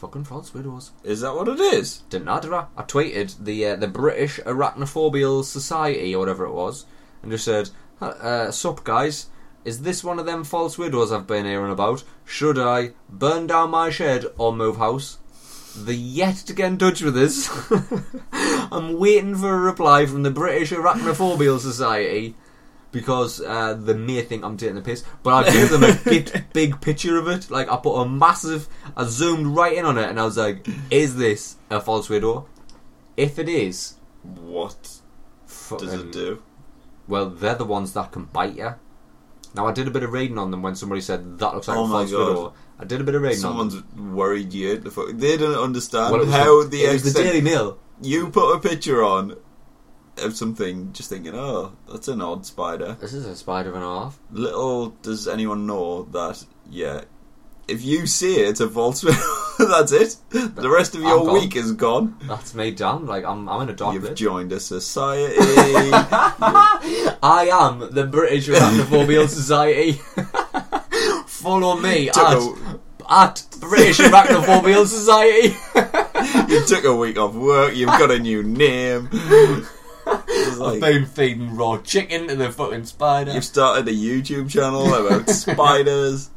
Fucking 0.00 0.24
false 0.24 0.54
widows. 0.54 0.92
Is 1.04 1.20
that 1.20 1.34
what 1.34 1.46
it 1.46 1.60
is? 1.60 1.98
Didn't 2.08 2.28
I? 2.28 2.40
Did 2.40 2.54
I? 2.54 2.68
I 2.74 2.84
tweeted 2.84 3.44
the 3.44 3.66
uh, 3.66 3.76
the 3.76 3.86
British 3.86 4.40
Arachnophobial 4.46 5.44
Society 5.44 6.14
or 6.14 6.20
whatever 6.20 6.46
it 6.46 6.54
was, 6.54 6.86
and 7.22 7.30
just 7.30 7.44
said, 7.44 7.68
uh, 8.00 8.50
"Sup 8.50 8.82
guys, 8.82 9.26
is 9.62 9.82
this 9.82 10.02
one 10.02 10.18
of 10.18 10.24
them 10.24 10.42
false 10.42 10.78
widows 10.78 11.12
I've 11.12 11.26
been 11.26 11.44
hearing 11.44 11.70
about? 11.70 12.02
Should 12.24 12.58
I 12.58 12.92
burn 13.10 13.46
down 13.46 13.72
my 13.72 13.90
shed 13.90 14.24
or 14.38 14.54
move 14.54 14.78
house?" 14.78 15.18
The 15.76 15.94
yet 15.94 16.36
to 16.46 16.54
get 16.54 16.68
in 16.68 16.78
touch 16.78 17.02
with 17.02 17.18
us. 17.18 17.50
I'm 18.72 18.98
waiting 18.98 19.34
for 19.34 19.54
a 19.54 19.58
reply 19.58 20.06
from 20.06 20.22
the 20.22 20.30
British 20.30 20.70
Arachnophobial 20.70 21.60
Society 21.60 22.36
because 22.92 23.40
uh, 23.40 23.74
they 23.74 23.94
may 23.94 24.22
think 24.22 24.44
I'm 24.44 24.56
taking 24.56 24.74
the 24.76 24.80
piss. 24.82 25.04
But 25.22 25.46
I 25.46 25.50
gave 25.50 25.70
them 25.70 25.84
a 25.84 25.94
big, 26.04 26.44
big 26.52 26.80
picture 26.80 27.16
of 27.18 27.28
it. 27.28 27.50
Like 27.50 27.70
I 27.70 27.76
put 27.76 28.00
a 28.00 28.08
massive, 28.08 28.68
I 28.96 29.04
zoomed 29.04 29.46
right 29.48 29.76
in 29.76 29.84
on 29.84 29.98
it, 29.98 30.08
and 30.08 30.18
I 30.20 30.24
was 30.24 30.36
like, 30.36 30.66
"Is 30.90 31.16
this 31.16 31.56
a 31.70 31.80
false 31.80 32.08
widow? 32.08 32.46
If 33.16 33.38
it 33.38 33.48
is, 33.48 33.94
What 34.22 35.00
does 35.78 35.92
it 35.94 36.12
do? 36.12 36.42
well, 37.08 37.28
they're 37.30 37.54
the 37.54 37.64
ones 37.64 37.92
that 37.94 38.12
can 38.12 38.24
bite 38.24 38.56
you." 38.56 38.74
Now 39.54 39.66
I 39.66 39.72
did 39.72 39.88
a 39.88 39.90
bit 39.90 40.04
of 40.04 40.12
reading 40.12 40.38
on 40.38 40.50
them 40.52 40.62
when 40.62 40.76
somebody 40.76 41.00
said 41.00 41.38
that 41.40 41.54
looks 41.54 41.66
like 41.68 41.76
Oh 41.76 41.84
a 41.86 41.88
false 41.88 42.10
God. 42.12 42.28
widow. 42.28 42.52
I 42.78 42.84
did 42.84 43.00
a 43.00 43.04
bit 43.04 43.14
of 43.16 43.22
reading 43.22 43.38
Someone's 43.38 43.74
on 43.74 43.84
them. 43.94 44.14
worried 44.16 44.52
you. 44.54 44.78
The 44.78 44.90
fuck. 44.90 45.08
They 45.12 45.36
don't 45.36 45.58
understand 45.62 46.12
Well, 46.14 46.24
how 46.26 46.62
the, 46.62 46.68
the, 46.70 46.84
it 46.84 46.92
was 46.92 47.12
the 47.12 47.22
Daily 47.22 47.40
Mail. 47.40 47.76
you 48.00 48.30
put 48.30 48.52
a 48.54 48.60
picture 48.60 49.02
on 49.04 49.36
of 50.22 50.36
something, 50.36 50.92
just 50.92 51.08
thinking, 51.10 51.34
"Oh, 51.34 51.72
that's 51.90 52.08
an 52.08 52.20
odd 52.20 52.46
spider." 52.46 52.96
This 53.00 53.12
is 53.12 53.26
a 53.26 53.36
spider 53.36 53.72
and 53.74 53.82
a 53.84 53.86
half. 53.86 54.18
Little 54.32 54.90
does 55.02 55.26
anyone 55.28 55.66
know 55.66 56.04
that, 56.12 56.44
yeah, 56.70 57.02
if 57.68 57.82
you 57.84 58.06
see 58.06 58.36
it, 58.40 58.48
it's 58.48 58.60
a 58.60 58.68
false. 58.68 59.02
That's 59.60 59.92
it. 59.92 60.16
The 60.30 60.70
rest 60.70 60.94
of 60.94 61.02
your 61.02 61.34
week 61.34 61.54
is 61.54 61.72
gone. 61.72 62.16
That's 62.22 62.54
me 62.54 62.70
done. 62.70 63.04
Like 63.06 63.26
I'm, 63.26 63.46
I'm 63.46 63.60
in 63.60 63.68
a 63.68 63.74
dark 63.74 63.92
You've 63.92 64.04
place. 64.04 64.18
joined 64.18 64.52
a 64.52 64.58
society. 64.58 65.34
I 67.22 67.48
am 67.52 67.92
the 67.94 68.06
British 68.06 68.48
Arachnophobial 68.48 69.28
Society. 69.28 70.00
Follow 71.26 71.76
me 71.76 72.06
Took 72.06 72.16
at, 72.16 72.36
a- 72.38 72.80
at 73.10 73.46
British 73.60 73.98
Arachnophobial 73.98 74.86
Society. 74.86 75.54
you 76.52 76.64
took 76.64 76.84
a 76.84 76.94
week 76.96 77.18
off 77.18 77.34
work. 77.34 77.74
You've 77.76 77.88
got 77.88 78.10
a 78.10 78.18
new 78.18 78.42
name. 78.42 79.08
I've 80.10 80.58
like, 80.58 80.80
been 80.80 81.06
feeding 81.06 81.56
raw 81.56 81.78
chicken 81.78 82.28
to 82.28 82.36
the 82.36 82.50
fucking 82.50 82.84
spider. 82.84 83.32
you've 83.32 83.44
started 83.44 83.88
a 83.88 83.92
YouTube 83.92 84.50
channel 84.50 84.92
about 84.92 85.28
spiders, 85.30 86.30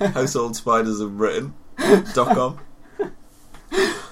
household 0.00 0.56
spiders 0.56 1.00
of 1.00 1.16
Britain. 1.16 1.54
dot 2.14 2.34
com. 2.34 2.60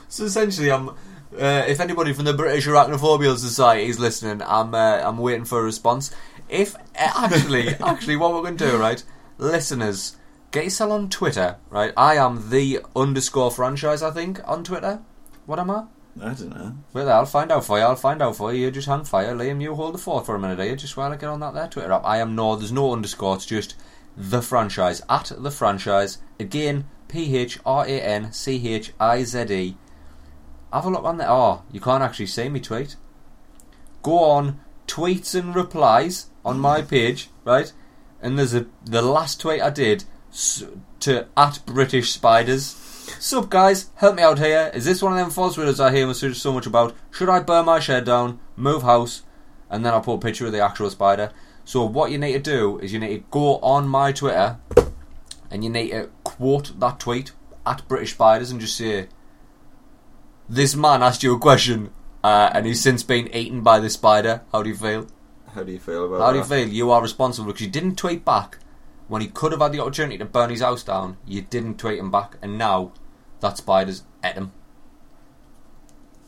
So 0.08 0.24
essentially, 0.24 0.70
I'm. 0.70 0.90
Uh, 1.36 1.64
if 1.66 1.80
anybody 1.80 2.12
from 2.12 2.24
the 2.26 2.34
British 2.34 2.66
Arachnophobia 2.66 3.36
Society 3.36 3.86
is 3.86 3.98
listening, 3.98 4.42
I'm 4.46 4.74
uh, 4.74 5.00
I'm 5.02 5.18
waiting 5.18 5.44
for 5.44 5.60
a 5.60 5.62
response. 5.64 6.14
If 6.48 6.76
uh, 6.76 6.78
actually, 6.96 7.68
actually, 7.84 8.16
what 8.16 8.32
we're 8.32 8.42
going 8.42 8.56
to 8.58 8.70
do, 8.70 8.76
right, 8.76 9.02
listeners, 9.38 10.16
get 10.52 10.64
yourself 10.64 10.92
on 10.92 11.10
Twitter, 11.10 11.56
right? 11.70 11.92
I 11.96 12.16
am 12.16 12.50
the 12.50 12.80
underscore 12.94 13.50
Phranchize, 13.50 14.02
I 14.02 14.12
think, 14.12 14.40
on 14.46 14.62
Twitter. 14.62 15.00
What 15.46 15.58
am 15.58 15.70
I? 15.70 15.84
I 16.20 16.34
don't 16.34 16.54
know. 16.54 16.74
Well, 16.92 17.08
I'll 17.08 17.26
find 17.26 17.50
out 17.50 17.64
for 17.64 17.78
you. 17.78 17.84
I'll 17.84 17.96
find 17.96 18.22
out 18.22 18.36
for 18.36 18.52
you. 18.52 18.66
You 18.66 18.70
just 18.70 18.86
hang 18.86 19.04
fire, 19.04 19.34
Liam. 19.34 19.60
You 19.60 19.74
hold 19.74 19.94
the 19.94 19.98
fort 19.98 20.26
for 20.26 20.34
a 20.34 20.38
minute, 20.38 20.60
are 20.60 20.66
you? 20.66 20.76
Just 20.76 20.96
while 20.96 21.12
I 21.12 21.16
get 21.16 21.28
on 21.28 21.40
that 21.40 21.54
there 21.54 21.66
Twitter 21.66 21.92
app. 21.92 22.04
I 22.04 22.18
am 22.18 22.34
no. 22.34 22.56
There's 22.56 22.72
no 22.72 22.92
underscore. 22.92 23.36
It's 23.36 23.46
just 23.46 23.74
the 24.16 24.40
Phranchize 24.40 25.02
at 25.08 25.32
the 25.36 25.50
Phranchize. 25.50 26.18
Again, 26.38 26.86
P 27.08 27.36
H 27.36 27.58
R 27.66 27.84
A 27.84 28.00
N 28.00 28.32
C 28.32 28.68
H 28.68 28.92
I 29.00 29.24
Z 29.24 29.52
E. 29.52 29.76
Have 30.72 30.86
a 30.86 30.90
look 30.90 31.04
on 31.04 31.18
there. 31.18 31.30
Oh, 31.30 31.62
you 31.72 31.80
can't 31.80 32.02
actually 32.02 32.26
see 32.26 32.48
me 32.48 32.60
tweet. 32.60 32.96
Go 34.02 34.18
on 34.18 34.60
tweets 34.86 35.34
and 35.34 35.54
replies 35.54 36.26
on 36.44 36.60
my 36.60 36.80
hmm. 36.80 36.88
page, 36.88 37.30
right? 37.44 37.72
And 38.20 38.38
there's 38.38 38.54
a 38.54 38.66
the 38.84 39.02
last 39.02 39.40
tweet 39.40 39.62
I 39.62 39.70
did 39.70 40.04
s- 40.32 40.64
to 41.00 41.26
at 41.36 41.60
British 41.66 42.12
Spiders. 42.12 42.74
Sup 43.04 43.50
guys, 43.50 43.90
help 43.96 44.16
me 44.16 44.22
out 44.22 44.38
here. 44.38 44.70
Is 44.74 44.84
this 44.84 45.02
one 45.02 45.12
of 45.12 45.18
them 45.18 45.30
false 45.30 45.56
widows 45.56 45.80
I 45.80 45.94
hear 45.94 46.12
so 46.14 46.32
so 46.32 46.52
much 46.52 46.66
about? 46.66 46.94
Should 47.10 47.28
I 47.28 47.40
burn 47.40 47.66
my 47.66 47.80
shed 47.80 48.04
down, 48.04 48.40
move 48.56 48.82
house, 48.82 49.22
and 49.68 49.84
then 49.84 49.92
I'll 49.92 50.00
put 50.00 50.14
a 50.14 50.18
picture 50.18 50.46
of 50.46 50.52
the 50.52 50.60
actual 50.60 50.90
spider? 50.90 51.32
So 51.64 51.84
what 51.84 52.10
you 52.10 52.18
need 52.18 52.32
to 52.32 52.38
do 52.38 52.78
is 52.78 52.92
you 52.92 52.98
need 52.98 53.16
to 53.16 53.24
go 53.30 53.56
on 53.58 53.88
my 53.88 54.12
Twitter 54.12 54.58
and 55.50 55.64
you 55.64 55.70
need 55.70 55.90
to 55.90 56.10
quote 56.24 56.78
that 56.80 56.98
tweet 56.98 57.32
at 57.66 57.86
British 57.88 58.12
Spiders 58.12 58.50
and 58.50 58.60
just 58.60 58.76
say, 58.76 59.08
"This 60.48 60.74
man 60.74 61.02
asked 61.02 61.22
you 61.22 61.34
a 61.34 61.38
question, 61.38 61.90
uh, 62.22 62.50
and 62.52 62.66
he's 62.66 62.82
since 62.82 63.02
been 63.02 63.28
eaten 63.34 63.62
by 63.62 63.80
the 63.80 63.90
spider. 63.90 64.42
How 64.52 64.62
do 64.62 64.68
you 64.68 64.76
feel? 64.76 65.06
How 65.54 65.62
do 65.62 65.72
you 65.72 65.78
feel 65.78 66.06
about 66.06 66.18
that? 66.18 66.24
How 66.24 66.32
do 66.32 66.38
you 66.38 66.44
that? 66.44 66.66
feel? 66.66 66.68
You 66.68 66.90
are 66.90 67.02
responsible 67.02 67.46
because 67.46 67.62
you 67.62 67.70
didn't 67.70 67.96
tweet 67.96 68.24
back 68.24 68.58
when 69.08 69.22
he 69.22 69.28
could 69.28 69.52
have 69.52 69.60
had 69.60 69.72
the 69.72 69.80
opportunity 69.80 70.18
to 70.18 70.24
burn 70.24 70.50
his 70.50 70.60
house 70.60 70.82
down. 70.82 71.16
You 71.26 71.42
didn't 71.42 71.78
tweet 71.78 71.98
him 71.98 72.10
back, 72.10 72.36
and 72.42 72.56
now 72.58 72.92
that 73.40 73.58
spider's 73.58 74.02
at 74.22 74.34
him. 74.34 74.52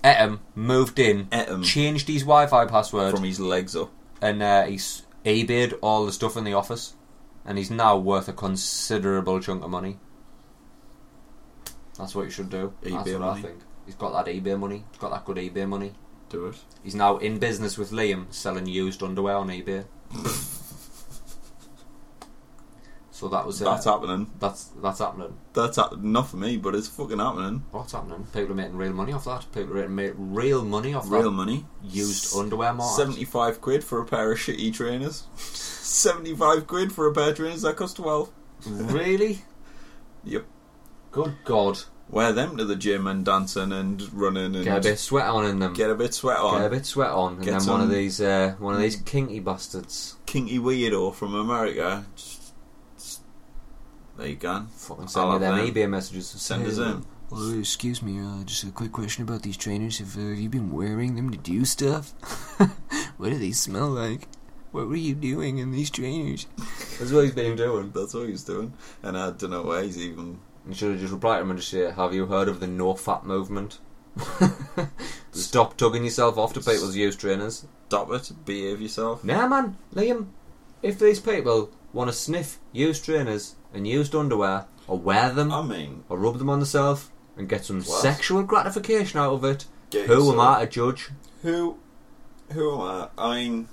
At 0.04 0.18
him, 0.18 0.40
moved 0.54 0.98
in, 0.98 1.28
him. 1.32 1.62
changed 1.62 2.06
his 2.08 2.22
Wi-Fi 2.22 2.66
password, 2.66 3.14
From 3.14 3.24
his 3.24 3.40
legs 3.40 3.74
up. 3.74 3.90
and 4.22 4.42
uh, 4.42 4.64
he's 4.64 5.02
eBayed 5.24 5.76
all 5.82 6.06
the 6.06 6.12
stuff 6.12 6.36
in 6.36 6.44
the 6.44 6.52
office, 6.52 6.94
and 7.44 7.58
he's 7.58 7.70
now 7.70 7.96
worth 7.96 8.28
a 8.28 8.32
considerable 8.32 9.40
chunk 9.40 9.64
of 9.64 9.70
money. 9.70 9.98
That's 11.98 12.14
what 12.14 12.24
you 12.26 12.30
should 12.30 12.50
do. 12.50 12.72
That's 12.82 12.94
eBay 12.94 13.12
what 13.14 13.20
money. 13.20 13.40
I 13.40 13.42
think. 13.42 13.58
He's 13.86 13.94
got 13.94 14.12
that 14.24 14.32
eBay 14.32 14.58
money. 14.58 14.84
He's 14.90 14.98
got 15.00 15.10
that 15.10 15.24
good 15.24 15.38
eBay 15.38 15.66
money. 15.66 15.92
Do 16.28 16.46
it. 16.46 16.56
He's 16.84 16.94
now 16.94 17.16
in 17.18 17.38
business 17.38 17.78
with 17.78 17.90
Liam, 17.90 18.26
selling 18.32 18.66
used 18.66 19.02
underwear 19.02 19.36
on 19.36 19.48
eBay. 19.48 19.84
so 23.16 23.28
that 23.28 23.46
was 23.46 23.62
uh, 23.62 23.64
That's 23.70 23.86
happening. 23.86 24.30
that's 24.38 24.64
that's 24.82 24.98
happening. 24.98 25.38
That's 25.54 25.76
hap- 25.76 25.96
not 25.96 26.28
for 26.28 26.36
me, 26.36 26.58
but 26.58 26.74
it's 26.74 26.86
fucking 26.88 27.18
happening. 27.18 27.64
What's 27.70 27.92
happening? 27.92 28.26
People 28.32 28.52
are 28.52 28.54
making 28.54 28.76
real 28.76 28.92
money 28.92 29.12
off 29.14 29.24
that. 29.24 29.46
People 29.54 29.78
are 29.78 29.88
making 29.88 30.34
real 30.34 30.62
money 30.64 30.92
off 30.92 31.10
Real 31.10 31.22
that 31.22 31.30
money. 31.30 31.64
used 31.82 32.36
underwear 32.36 32.74
market. 32.74 32.94
75 32.96 33.60
quid 33.62 33.82
for 33.82 34.02
a 34.02 34.04
pair 34.04 34.30
of 34.32 34.38
shitty 34.38 34.74
trainers. 34.74 35.24
75 35.36 36.66
quid 36.66 36.92
for 36.92 37.06
a 37.06 37.12
pair 37.14 37.30
of 37.30 37.36
trainers 37.36 37.62
that 37.62 37.76
cost 37.76 37.96
12. 37.96 38.30
really? 38.66 39.42
Yep. 40.24 40.44
Good 41.12 41.34
God! 41.44 41.78
Wear 42.10 42.32
them 42.32 42.56
to 42.56 42.64
the 42.64 42.74
gym 42.76 43.06
and 43.06 43.24
dancing 43.24 43.72
and 43.72 44.12
running 44.12 44.56
and 44.56 44.64
Get 44.64 44.78
a 44.78 44.80
bit 44.80 44.98
sweat 44.98 45.26
on 45.26 45.46
in 45.46 45.60
them. 45.60 45.72
get 45.72 45.88
a 45.88 45.94
bit 45.94 46.12
sweat 46.14 46.38
on. 46.38 46.58
Get 46.58 46.66
a 46.66 46.70
bit 46.70 46.84
sweat 46.86 47.10
on, 47.10 47.34
and 47.34 47.44
Get 47.44 47.60
then 47.60 47.68
one 47.68 47.80
of 47.80 47.90
these 47.90 48.20
uh, 48.20 48.56
one 48.58 48.74
of 48.74 48.80
these 48.80 48.96
kinky 48.96 49.38
bastards. 49.38 50.16
Kinky 50.26 50.58
weirdo 50.58 51.14
from 51.14 51.34
America. 51.34 52.04
Just- 52.16 52.35
there 54.16 54.28
you 54.28 54.36
go. 54.36 54.66
Fucking 54.76 55.08
send 55.08 55.26
I'll 55.26 55.38
me 55.38 55.44
have 55.44 55.56
them 55.56 55.66
them. 55.66 55.74
eBay 55.74 55.88
messages. 55.88 56.28
Send 56.28 56.66
us 56.66 56.78
in. 56.78 57.04
Well, 57.30 57.58
excuse 57.58 58.02
me, 58.02 58.20
uh, 58.20 58.44
just 58.44 58.62
a 58.64 58.70
quick 58.70 58.92
question 58.92 59.24
about 59.24 59.42
these 59.42 59.56
trainers. 59.56 59.98
Have, 59.98 60.16
uh, 60.16 60.20
have 60.20 60.38
you 60.38 60.48
been 60.48 60.70
wearing 60.70 61.16
them 61.16 61.30
to 61.30 61.36
do 61.36 61.64
stuff? 61.64 62.10
what 63.16 63.30
do 63.30 63.38
they 63.38 63.50
smell 63.50 63.88
like? 63.88 64.28
What 64.70 64.88
were 64.88 64.96
you 64.96 65.14
doing 65.14 65.58
in 65.58 65.72
these 65.72 65.90
trainers? 65.90 66.46
That's 66.98 67.10
what 67.10 67.24
he's 67.24 67.34
been 67.34 67.56
doing. 67.56 67.90
That's 67.94 68.14
what 68.14 68.28
he's 68.28 68.44
doing. 68.44 68.74
And 69.02 69.18
I 69.18 69.30
don't 69.32 69.50
know 69.50 69.62
why 69.62 69.84
he's 69.84 69.98
even. 69.98 70.38
You 70.68 70.74
should 70.74 70.92
have 70.92 71.00
just 71.00 71.12
replied 71.12 71.38
to 71.38 71.42
him 71.42 71.50
and 71.50 71.58
just 71.58 71.70
said, 71.70 71.94
"Have 71.94 72.14
you 72.14 72.26
heard 72.26 72.48
of 72.48 72.60
the 72.60 72.66
No 72.66 72.94
Fap 72.94 73.24
movement?" 73.24 73.78
Stop 75.32 75.76
tugging 75.76 76.04
yourself 76.04 76.38
off 76.38 76.52
to 76.54 76.60
people's 76.60 76.96
used 76.96 77.20
trainers. 77.20 77.66
Stop 77.88 78.10
it. 78.12 78.30
Behave 78.44 78.80
yourself. 78.80 79.24
Nah, 79.24 79.46
man, 79.46 79.76
Liam. 79.94 80.26
If 80.82 80.98
these 80.98 81.20
people 81.20 81.70
want 81.92 82.08
to 82.08 82.16
sniff 82.16 82.58
used 82.72 83.04
trainers 83.04 83.56
and 83.76 83.86
used 83.86 84.14
underwear, 84.14 84.66
or 84.88 84.98
wear 84.98 85.30
them, 85.30 85.52
I 85.52 85.62
mean, 85.62 86.04
or 86.08 86.18
rub 86.18 86.38
them 86.38 86.50
on 86.50 86.58
themselves 86.60 87.10
and 87.36 87.48
get 87.48 87.64
some 87.64 87.82
sexual 87.82 88.42
gratification 88.42 89.20
out 89.20 89.32
of 89.34 89.44
it, 89.44 89.66
get 89.90 90.06
who 90.06 90.14
am 90.14 90.36
yourself- 90.38 90.56
I 90.58 90.64
to 90.64 90.70
judge? 90.70 91.10
Who, 91.42 91.78
who 92.52 92.74
am 92.74 92.80
I? 92.80 93.08
I 93.18 93.34
mean, 93.36 93.68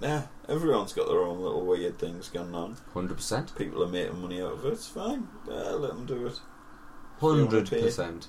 yeah, 0.00 0.22
everyone's 0.48 0.92
got 0.92 1.08
their 1.08 1.20
own 1.22 1.40
little 1.42 1.66
weird 1.66 1.98
things 1.98 2.28
going 2.28 2.54
on. 2.54 2.76
Hundred 2.94 3.16
percent, 3.16 3.54
People 3.56 3.82
are 3.82 3.88
making 3.88 4.20
money 4.22 4.40
out 4.40 4.52
of 4.52 4.64
it. 4.64 4.72
It's 4.74 4.86
fine. 4.86 5.26
Yeah, 5.48 5.54
let 5.70 5.90
them 5.90 6.06
do 6.06 6.26
it. 6.26 6.38
Hundred 7.20 7.68
percent. 7.68 8.28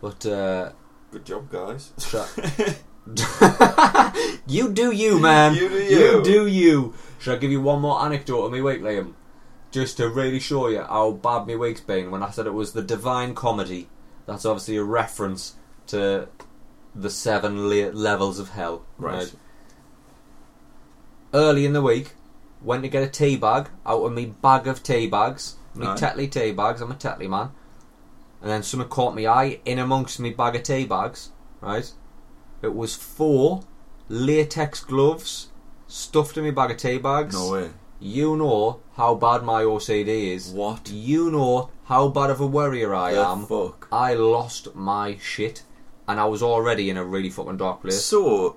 But 0.00 0.26
uh, 0.26 0.72
Good 1.10 1.24
job, 1.24 1.50
guys. 1.50 1.92
Shut- 1.98 2.30
you 4.46 4.68
do 4.72 4.92
you, 4.92 5.18
man. 5.18 5.54
You 5.54 5.68
do 5.68 5.82
you. 5.82 6.22
do 6.22 6.46
you. 6.46 6.94
Should 7.18 7.34
I 7.34 7.38
give 7.38 7.50
you 7.50 7.60
one 7.60 7.80
more 7.80 8.00
anecdote 8.04 8.44
of 8.44 8.52
my 8.52 8.60
week, 8.60 8.80
Liam? 8.80 9.14
Just 9.72 9.96
to 9.96 10.08
really 10.08 10.38
show 10.38 10.68
you 10.68 10.82
how 10.82 11.12
bad 11.12 11.46
my 11.46 11.56
week's 11.56 11.80
been. 11.80 12.10
When 12.10 12.22
I 12.22 12.30
said 12.30 12.46
it 12.46 12.54
was 12.54 12.72
the 12.72 12.82
Divine 12.82 13.34
Comedy, 13.34 13.88
that's 14.26 14.44
obviously 14.44 14.76
a 14.76 14.84
reference 14.84 15.56
to 15.88 16.28
the 16.94 17.10
seven 17.10 17.68
le- 17.68 17.90
levels 17.92 18.38
of 18.38 18.50
hell. 18.50 18.84
Right. 18.98 19.32
Early 21.34 21.64
in 21.64 21.72
the 21.72 21.82
week, 21.82 22.12
went 22.60 22.82
to 22.82 22.88
get 22.88 23.02
a 23.02 23.08
tea 23.08 23.36
bag 23.36 23.70
out 23.86 24.02
of 24.04 24.12
me 24.12 24.26
bag 24.26 24.66
of 24.66 24.82
tea 24.82 25.06
bags. 25.06 25.56
Me 25.74 25.86
Right. 25.86 25.98
Tetley 25.98 26.30
tea 26.30 26.52
bags. 26.52 26.80
I'm 26.82 26.92
a 26.92 26.94
Tetley 26.94 27.28
man. 27.28 27.50
And 28.42 28.50
then 28.50 28.62
someone 28.62 28.88
caught 28.90 29.14
me 29.14 29.26
eye 29.26 29.60
in 29.64 29.78
amongst 29.78 30.20
me 30.20 30.30
bag 30.30 30.54
of 30.56 30.62
tea 30.64 30.84
bags. 30.84 31.30
Right. 31.62 31.90
It 32.60 32.74
was 32.74 32.94
four 32.94 33.62
latex 34.08 34.84
gloves 34.84 35.48
stuffed 35.86 36.36
in 36.36 36.44
my 36.44 36.50
bag 36.50 36.72
of 36.72 36.76
tea 36.76 36.98
bags. 36.98 37.34
no 37.34 37.52
way. 37.52 37.70
You 38.02 38.36
know 38.36 38.80
how 38.96 39.14
bad 39.14 39.44
my 39.44 39.62
OCD 39.62 40.34
is. 40.34 40.50
What? 40.50 40.90
You 40.90 41.30
know 41.30 41.70
how 41.84 42.08
bad 42.08 42.30
of 42.30 42.40
a 42.40 42.46
worrier 42.46 42.92
I 42.92 43.12
the 43.14 43.24
am. 43.24 43.46
fuck? 43.46 43.86
I 43.92 44.14
lost 44.14 44.74
my 44.74 45.16
shit, 45.18 45.62
and 46.08 46.18
I 46.18 46.24
was 46.24 46.42
already 46.42 46.90
in 46.90 46.96
a 46.96 47.04
really 47.04 47.30
fucking 47.30 47.58
dark 47.58 47.80
place. 47.82 48.04
So, 48.04 48.56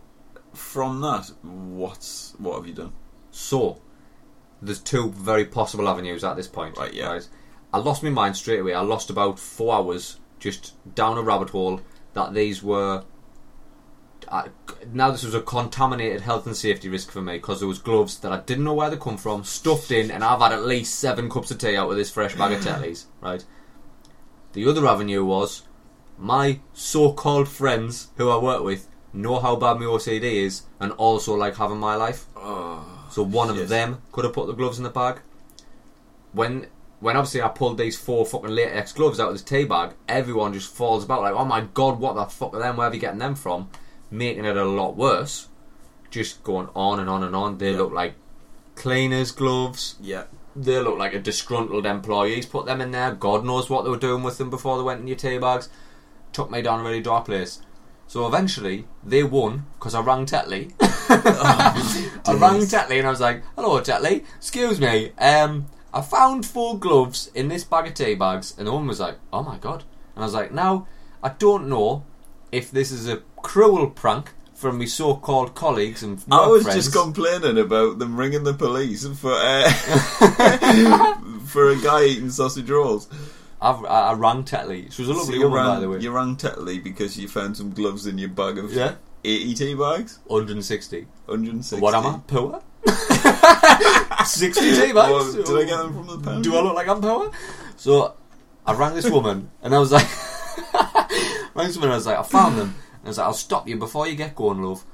from 0.53 1.01
that, 1.01 1.31
what's 1.43 2.33
what 2.39 2.55
have 2.55 2.67
you 2.67 2.73
done? 2.73 2.93
So, 3.29 3.81
there's 4.63 4.79
two 4.79 5.11
very 5.11 5.45
possible 5.45 5.87
avenues 5.87 6.23
at 6.23 6.35
this 6.35 6.47
point. 6.47 6.75
Right, 6.77 6.93
yeah. 6.93 7.19
I 7.71 7.77
lost 7.77 8.01
my 8.01 8.09
mind 8.09 8.35
straight 8.37 8.61
away. 8.61 8.73
I 8.73 8.81
lost 8.81 9.11
about 9.11 9.37
four 9.37 9.75
hours 9.75 10.19
just 10.39 10.73
down 10.95 11.19
a 11.19 11.21
rabbit 11.21 11.51
hole 11.51 11.81
that 12.13 12.33
these 12.33 12.63
were. 12.63 13.03
I, 14.31 14.49
now 14.91 15.11
this 15.11 15.23
was 15.23 15.33
a 15.33 15.41
contaminated 15.41 16.21
health 16.21 16.45
and 16.45 16.55
safety 16.55 16.89
risk 16.89 17.11
for 17.11 17.21
me 17.21 17.33
because 17.33 17.59
there 17.59 17.67
was 17.67 17.79
gloves 17.79 18.19
that 18.19 18.31
I 18.31 18.41
didn't 18.41 18.63
know 18.63 18.73
where 18.73 18.89
they 18.89 18.97
come 18.97 19.17
from, 19.17 19.43
stuffed 19.43 19.91
in, 19.91 20.11
and 20.11 20.23
I've 20.23 20.39
had 20.39 20.51
at 20.51 20.65
least 20.65 20.99
seven 20.99 21.29
cups 21.29 21.51
of 21.51 21.57
tea 21.57 21.75
out 21.75 21.89
of 21.89 21.97
this 21.97 22.11
fresh 22.11 22.35
bag 22.35 22.53
of 22.53 22.61
Tetley's. 22.61 23.07
Right. 23.21 23.43
The 24.53 24.67
other 24.67 24.87
avenue 24.87 25.25
was 25.25 25.63
my 26.17 26.59
so-called 26.73 27.49
friends 27.49 28.09
who 28.17 28.29
I 28.29 28.37
work 28.37 28.63
with 28.63 28.87
know 29.11 29.39
how 29.39 29.55
bad 29.55 29.79
my 29.79 29.85
OCD 29.85 30.23
is 30.45 30.63
and 30.79 30.91
also 30.93 31.35
like 31.35 31.55
having 31.55 31.77
my 31.77 31.95
life. 31.95 32.25
Oh, 32.35 33.07
So 33.11 33.23
one 33.23 33.49
of 33.49 33.69
them 33.69 34.01
could 34.11 34.25
have 34.25 34.33
put 34.33 34.47
the 34.47 34.53
gloves 34.53 34.77
in 34.77 34.83
the 34.83 34.89
bag. 34.89 35.19
When 36.31 36.67
when 36.99 37.17
obviously 37.17 37.41
I 37.41 37.49
pulled 37.49 37.77
these 37.77 37.97
four 37.97 38.25
fucking 38.25 38.49
latex 38.49 38.93
gloves 38.93 39.19
out 39.19 39.27
of 39.27 39.35
this 39.35 39.43
tea 39.43 39.65
bag, 39.65 39.93
everyone 40.07 40.53
just 40.53 40.73
falls 40.73 41.03
about 41.03 41.21
like, 41.21 41.33
oh 41.33 41.45
my 41.45 41.61
god, 41.61 41.99
what 41.99 42.15
the 42.15 42.25
fuck 42.25 42.53
are 42.53 42.59
them? 42.59 42.77
Where 42.77 42.87
are 42.87 42.93
you 42.93 42.99
getting 42.99 43.19
them 43.19 43.35
from? 43.35 43.69
Making 44.11 44.45
it 44.45 44.57
a 44.57 44.65
lot 44.65 44.95
worse. 44.95 45.47
Just 46.11 46.43
going 46.43 46.69
on 46.75 46.99
and 46.99 47.09
on 47.09 47.23
and 47.23 47.35
on. 47.35 47.57
They 47.57 47.71
Yeah. 47.71 47.77
look 47.77 47.91
like 47.93 48.15
cleaners' 48.75 49.31
gloves. 49.31 49.95
Yeah. 50.01 50.23
They 50.55 50.79
look 50.79 50.97
like 50.97 51.13
a 51.13 51.19
disgruntled 51.19 51.85
employees 51.85 52.45
put 52.45 52.65
them 52.65 52.79
in 52.79 52.91
there. 52.91 53.11
God 53.11 53.43
knows 53.43 53.69
what 53.69 53.83
they 53.83 53.89
were 53.89 53.97
doing 53.97 54.23
with 54.23 54.37
them 54.37 54.49
before 54.49 54.77
they 54.77 54.83
went 54.83 55.01
in 55.01 55.07
your 55.07 55.17
tea 55.17 55.37
bags. 55.37 55.67
Took 56.31 56.49
me 56.49 56.61
down 56.61 56.79
a 56.79 56.83
really 56.83 57.01
dark 57.01 57.25
place. 57.25 57.61
So 58.07 58.25
eventually, 58.27 58.87
they 59.03 59.23
won 59.23 59.65
because 59.77 59.95
I 59.95 60.01
rang 60.01 60.25
Tetley. 60.25 60.71
I 61.09 62.33
rang 62.39 62.61
Tetley 62.61 62.99
and 62.99 63.07
I 63.07 63.09
was 63.09 63.19
like, 63.21 63.43
"Hello, 63.55 63.79
Tetley. 63.81 64.23
Excuse 64.37 64.79
me. 64.79 65.11
Um, 65.17 65.65
I 65.93 66.01
found 66.01 66.45
four 66.45 66.77
gloves 66.77 67.31
in 67.33 67.47
this 67.47 67.63
bag 67.63 67.87
of 67.87 67.93
tea 67.95 68.15
bags." 68.15 68.53
And 68.57 68.67
the 68.67 68.71
woman 68.71 68.87
was 68.89 68.99
like, 68.99 69.17
"Oh 69.33 69.43
my 69.43 69.57
god!" 69.57 69.83
And 70.15 70.23
I 70.23 70.27
was 70.27 70.33
like, 70.35 70.51
"Now, 70.53 70.87
I 71.23 71.29
don't 71.29 71.67
know 71.67 72.03
if 72.55 72.71
this 72.71 72.91
is 72.91 73.07
a 73.09 73.17
cruel 73.41 73.87
prank 73.89 74.31
from 74.53 74.77
my 74.79 74.85
so-called 74.85 75.53
colleagues 75.53 76.01
and 76.01 76.23
I 76.31 76.47
was 76.47 76.63
friends. 76.63 76.85
just 76.85 76.95
complaining 76.95 77.57
about 77.57 77.99
them 77.99 78.15
ringing 78.15 78.43
the 78.43 78.53
police 78.53 79.05
for 79.19 79.33
uh, 79.33 79.69
for 81.45 81.69
a 81.69 81.75
guy 81.77 82.05
eating 82.05 82.29
sausage 82.29 82.69
rolls. 82.69 83.09
I've, 83.61 83.83
I, 83.83 84.11
I 84.11 84.13
rang 84.13 84.43
Tetley. 84.43 84.91
She 84.91 85.01
was 85.01 85.09
a 85.09 85.13
lovely 85.13 85.35
you 85.35 85.41
woman, 85.43 85.57
rang, 85.57 85.67
by 85.75 85.79
the 85.81 85.89
way. 85.89 85.99
You 85.99 86.11
rang 86.11 86.35
Tetley 86.37 86.81
because 86.81 87.17
you 87.17 87.27
found 87.27 87.57
some 87.57 87.71
gloves 87.71 88.05
in 88.07 88.17
your 88.17 88.29
bag 88.29 88.57
of 88.57 88.71
Yeah. 88.71 88.95
80 89.25 89.53
tea 89.55 89.73
bags? 89.73 90.19
160. 90.27 91.07
160. 91.25 91.81
What 91.81 91.93
am 91.95 92.05
I? 92.05 92.19
Poor? 92.27 92.61
60 94.25 94.61
tea 94.61 94.93
bags? 94.93 94.95
Well, 94.95 95.33
did 95.33 95.49
I 95.49 95.63
get 95.65 95.77
them 95.77 95.93
from 95.93 96.07
the 96.07 96.19
pound? 96.19 96.43
Do 96.43 96.55
I 96.55 96.61
look 96.61 96.75
like 96.75 96.87
I'm 96.87 97.01
poor? 97.01 97.31
So 97.75 98.13
I 98.65 98.73
rang 98.73 98.93
this 98.95 99.09
woman 99.09 99.49
and 99.63 99.73
I 99.75 99.79
was 99.79 99.91
like, 99.91 100.07
rang 101.55 101.73
and 101.73 101.85
I 101.85 101.95
was 101.95 102.05
like, 102.05 102.19
I 102.19 102.23
found 102.23 102.57
them. 102.57 102.75
And 102.99 103.05
I 103.05 103.07
was 103.07 103.17
like, 103.17 103.27
I'll 103.27 103.33
stop 103.33 103.67
you 103.67 103.77
before 103.77 104.07
you 104.07 104.15
get 104.15 104.35
going, 104.35 104.61
love. 104.61 104.85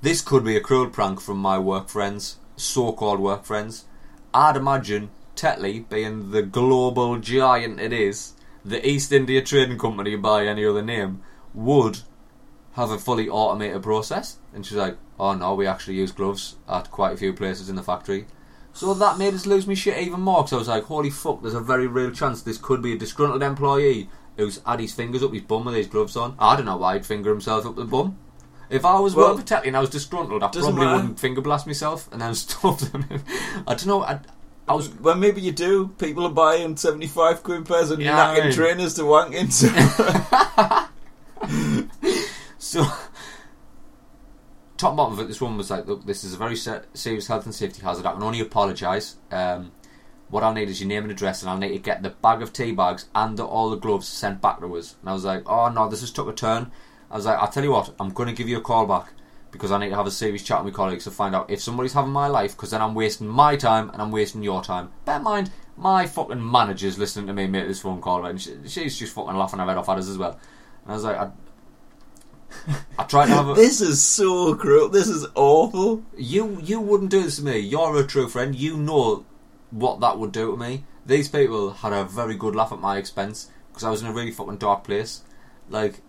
This 0.00 0.22
could 0.22 0.44
be 0.44 0.56
a 0.56 0.60
cruel 0.60 0.88
prank 0.88 1.20
from 1.20 1.38
my 1.38 1.58
work 1.58 1.88
friends, 1.88 2.38
so-called 2.56 3.20
work 3.20 3.44
friends. 3.44 3.84
I'd 4.32 4.56
imagine 4.56 5.10
Tetley, 5.36 5.86
being 5.88 6.30
the 6.30 6.42
global 6.42 7.18
giant 7.18 7.80
it 7.80 7.92
is, 7.92 8.34
the 8.64 8.86
East 8.86 9.12
India 9.12 9.42
Trading 9.42 9.78
Company 9.78 10.16
by 10.16 10.46
any 10.46 10.64
other 10.64 10.82
name, 10.82 11.22
would 11.52 12.00
have 12.74 12.90
a 12.90 12.98
fully 12.98 13.28
automated 13.28 13.82
process. 13.82 14.38
And 14.54 14.64
she's 14.64 14.78
like, 14.78 14.96
oh 15.18 15.34
no, 15.34 15.54
we 15.54 15.66
actually 15.66 15.96
use 15.96 16.12
gloves 16.12 16.56
at 16.68 16.90
quite 16.90 17.12
a 17.12 17.16
few 17.16 17.32
places 17.32 17.68
in 17.68 17.76
the 17.76 17.82
factory. 17.82 18.26
So 18.72 18.94
that 18.94 19.18
made 19.18 19.34
us 19.34 19.46
lose 19.46 19.66
me 19.66 19.74
shit 19.74 19.98
even 19.98 20.20
more 20.20 20.44
because 20.44 20.52
I 20.52 20.56
was 20.56 20.68
like, 20.68 20.84
holy 20.84 21.10
fuck, 21.10 21.42
there's 21.42 21.54
a 21.54 21.60
very 21.60 21.88
real 21.88 22.12
chance 22.12 22.42
this 22.42 22.56
could 22.56 22.80
be 22.80 22.92
a 22.92 22.98
disgruntled 22.98 23.42
employee 23.42 24.08
who's 24.40 24.60
had 24.66 24.80
his 24.80 24.92
fingers 24.92 25.22
up 25.22 25.32
his 25.32 25.42
bum 25.42 25.64
with 25.64 25.74
his 25.74 25.86
gloves 25.86 26.16
on. 26.16 26.34
I 26.38 26.56
don't 26.56 26.64
know 26.66 26.76
why 26.76 26.94
he'd 26.94 27.06
finger 27.06 27.30
himself 27.30 27.64
up 27.66 27.76
the 27.76 27.84
bum. 27.84 28.18
If 28.68 28.84
I 28.84 28.98
was 29.00 29.14
Well, 29.14 29.36
for 29.36 29.54
and 29.64 29.76
I 29.76 29.80
was 29.80 29.90
disgruntled, 29.90 30.42
I 30.42 30.48
probably 30.48 30.72
matter. 30.84 30.96
wouldn't 30.96 31.18
finger 31.20 31.40
blast 31.40 31.66
myself 31.66 32.08
and 32.12 32.20
then 32.20 32.34
stuff 32.36 32.80
them. 32.80 33.04
I 33.66 33.74
don't 33.74 33.86
know, 33.86 34.02
I, 34.04 34.20
I 34.68 34.74
was 34.74 34.88
Well, 35.00 35.16
maybe 35.16 35.40
you 35.40 35.50
do. 35.52 35.88
People 35.98 36.24
are 36.26 36.30
buying 36.32 36.76
75 36.76 37.42
quid 37.42 37.66
pairs 37.66 37.90
and 37.90 38.00
Yeah, 38.02 38.16
knacking 38.16 38.40
I 38.40 38.44
mean- 38.44 38.52
trainers 38.54 38.94
to 38.94 39.04
wank 39.04 39.34
into. 39.34 39.66
So, 42.58 42.84
top 44.76 44.94
bottom 44.96 45.14
of 45.14 45.20
it, 45.20 45.28
this 45.28 45.40
woman 45.40 45.56
was 45.56 45.70
like, 45.70 45.86
"Look, 45.86 46.04
this 46.04 46.22
is 46.24 46.34
a 46.34 46.36
very 46.36 46.56
serious 46.56 47.26
health 47.26 47.46
and 47.46 47.54
safety 47.54 47.80
hazard. 47.82 48.04
I 48.06 48.12
can 48.12 48.22
only 48.22 48.40
apologise. 48.40 49.16
Um, 49.32 49.72
what 50.30 50.42
I'll 50.42 50.54
need 50.54 50.68
is 50.68 50.80
your 50.80 50.88
name 50.88 51.02
and 51.02 51.12
address, 51.12 51.42
and 51.42 51.50
I'll 51.50 51.58
need 51.58 51.72
to 51.72 51.78
get 51.78 52.02
the 52.02 52.10
bag 52.10 52.40
of 52.40 52.52
tea 52.52 52.72
bags 52.72 53.06
and 53.14 53.36
the, 53.36 53.44
all 53.44 53.70
the 53.70 53.76
gloves 53.76 54.06
sent 54.08 54.40
back 54.40 54.60
to 54.60 54.76
us." 54.76 54.96
And 55.00 55.10
I 55.10 55.12
was 55.12 55.24
like, 55.24 55.42
"Oh 55.46 55.68
no, 55.68 55.88
this 55.88 56.00
has 56.00 56.10
took 56.10 56.28
a 56.28 56.32
turn." 56.32 56.70
I 57.10 57.16
was 57.16 57.26
like, 57.26 57.38
"I'll 57.38 57.48
tell 57.48 57.64
you 57.64 57.72
what, 57.72 57.94
I'm 57.98 58.10
going 58.10 58.28
to 58.28 58.34
give 58.34 58.48
you 58.48 58.58
a 58.58 58.62
call 58.62 58.86
back." 58.86 59.12
Because 59.50 59.72
I 59.72 59.78
need 59.78 59.88
to 59.88 59.96
have 59.96 60.06
a 60.06 60.12
serious 60.12 60.44
chat 60.44 60.64
with 60.64 60.72
my 60.72 60.76
colleagues 60.76 61.04
to 61.04 61.10
find 61.10 61.34
out 61.34 61.50
if 61.50 61.60
somebody's 61.60 61.92
having 61.92 62.12
my 62.12 62.28
life, 62.28 62.52
because 62.52 62.70
then 62.70 62.80
I'm 62.80 62.94
wasting 62.94 63.26
my 63.26 63.56
time 63.56 63.90
and 63.90 64.00
I'm 64.00 64.12
wasting 64.12 64.44
your 64.44 64.62
time. 64.62 64.90
Bear 65.04 65.16
in 65.16 65.24
mind, 65.24 65.50
my 65.76 66.06
fucking 66.06 66.50
manager's 66.50 66.98
listening 66.98 67.26
to 67.26 67.32
me 67.32 67.48
make 67.48 67.66
this 67.66 67.80
phone 67.80 68.00
call. 68.00 68.26
And 68.26 68.40
she, 68.40 68.56
she's 68.66 68.96
just 68.96 69.12
fucking 69.12 69.34
laughing 69.34 69.58
her 69.58 69.66
head 69.66 69.76
off 69.76 69.88
at 69.88 69.98
us 69.98 70.08
as 70.08 70.18
well. 70.18 70.38
And 70.84 70.92
I 70.92 70.94
was 70.94 71.02
like, 71.02 71.16
I, 71.16 71.30
I 72.98 73.04
tried 73.04 73.26
to 73.26 73.32
have 73.32 73.48
a. 73.48 73.54
this 73.56 73.80
is 73.80 74.00
so 74.02 74.54
cruel. 74.54 74.88
This 74.88 75.08
is 75.08 75.26
awful. 75.34 76.04
You 76.16 76.60
you 76.62 76.80
wouldn't 76.80 77.10
do 77.10 77.22
this 77.22 77.36
to 77.36 77.44
me. 77.44 77.58
You're 77.58 77.98
a 77.98 78.06
true 78.06 78.28
friend. 78.28 78.54
You 78.54 78.76
know 78.76 79.24
what 79.70 80.00
that 80.00 80.18
would 80.18 80.32
do 80.32 80.52
to 80.52 80.56
me. 80.56 80.84
These 81.06 81.28
people 81.28 81.70
had 81.70 81.92
a 81.92 82.04
very 82.04 82.36
good 82.36 82.54
laugh 82.54 82.72
at 82.72 82.80
my 82.80 82.98
expense 82.98 83.50
because 83.68 83.84
I 83.84 83.90
was 83.90 84.02
in 84.02 84.08
a 84.08 84.12
really 84.12 84.30
fucking 84.30 84.58
dark 84.58 84.84
place, 84.84 85.22
like 85.68 86.02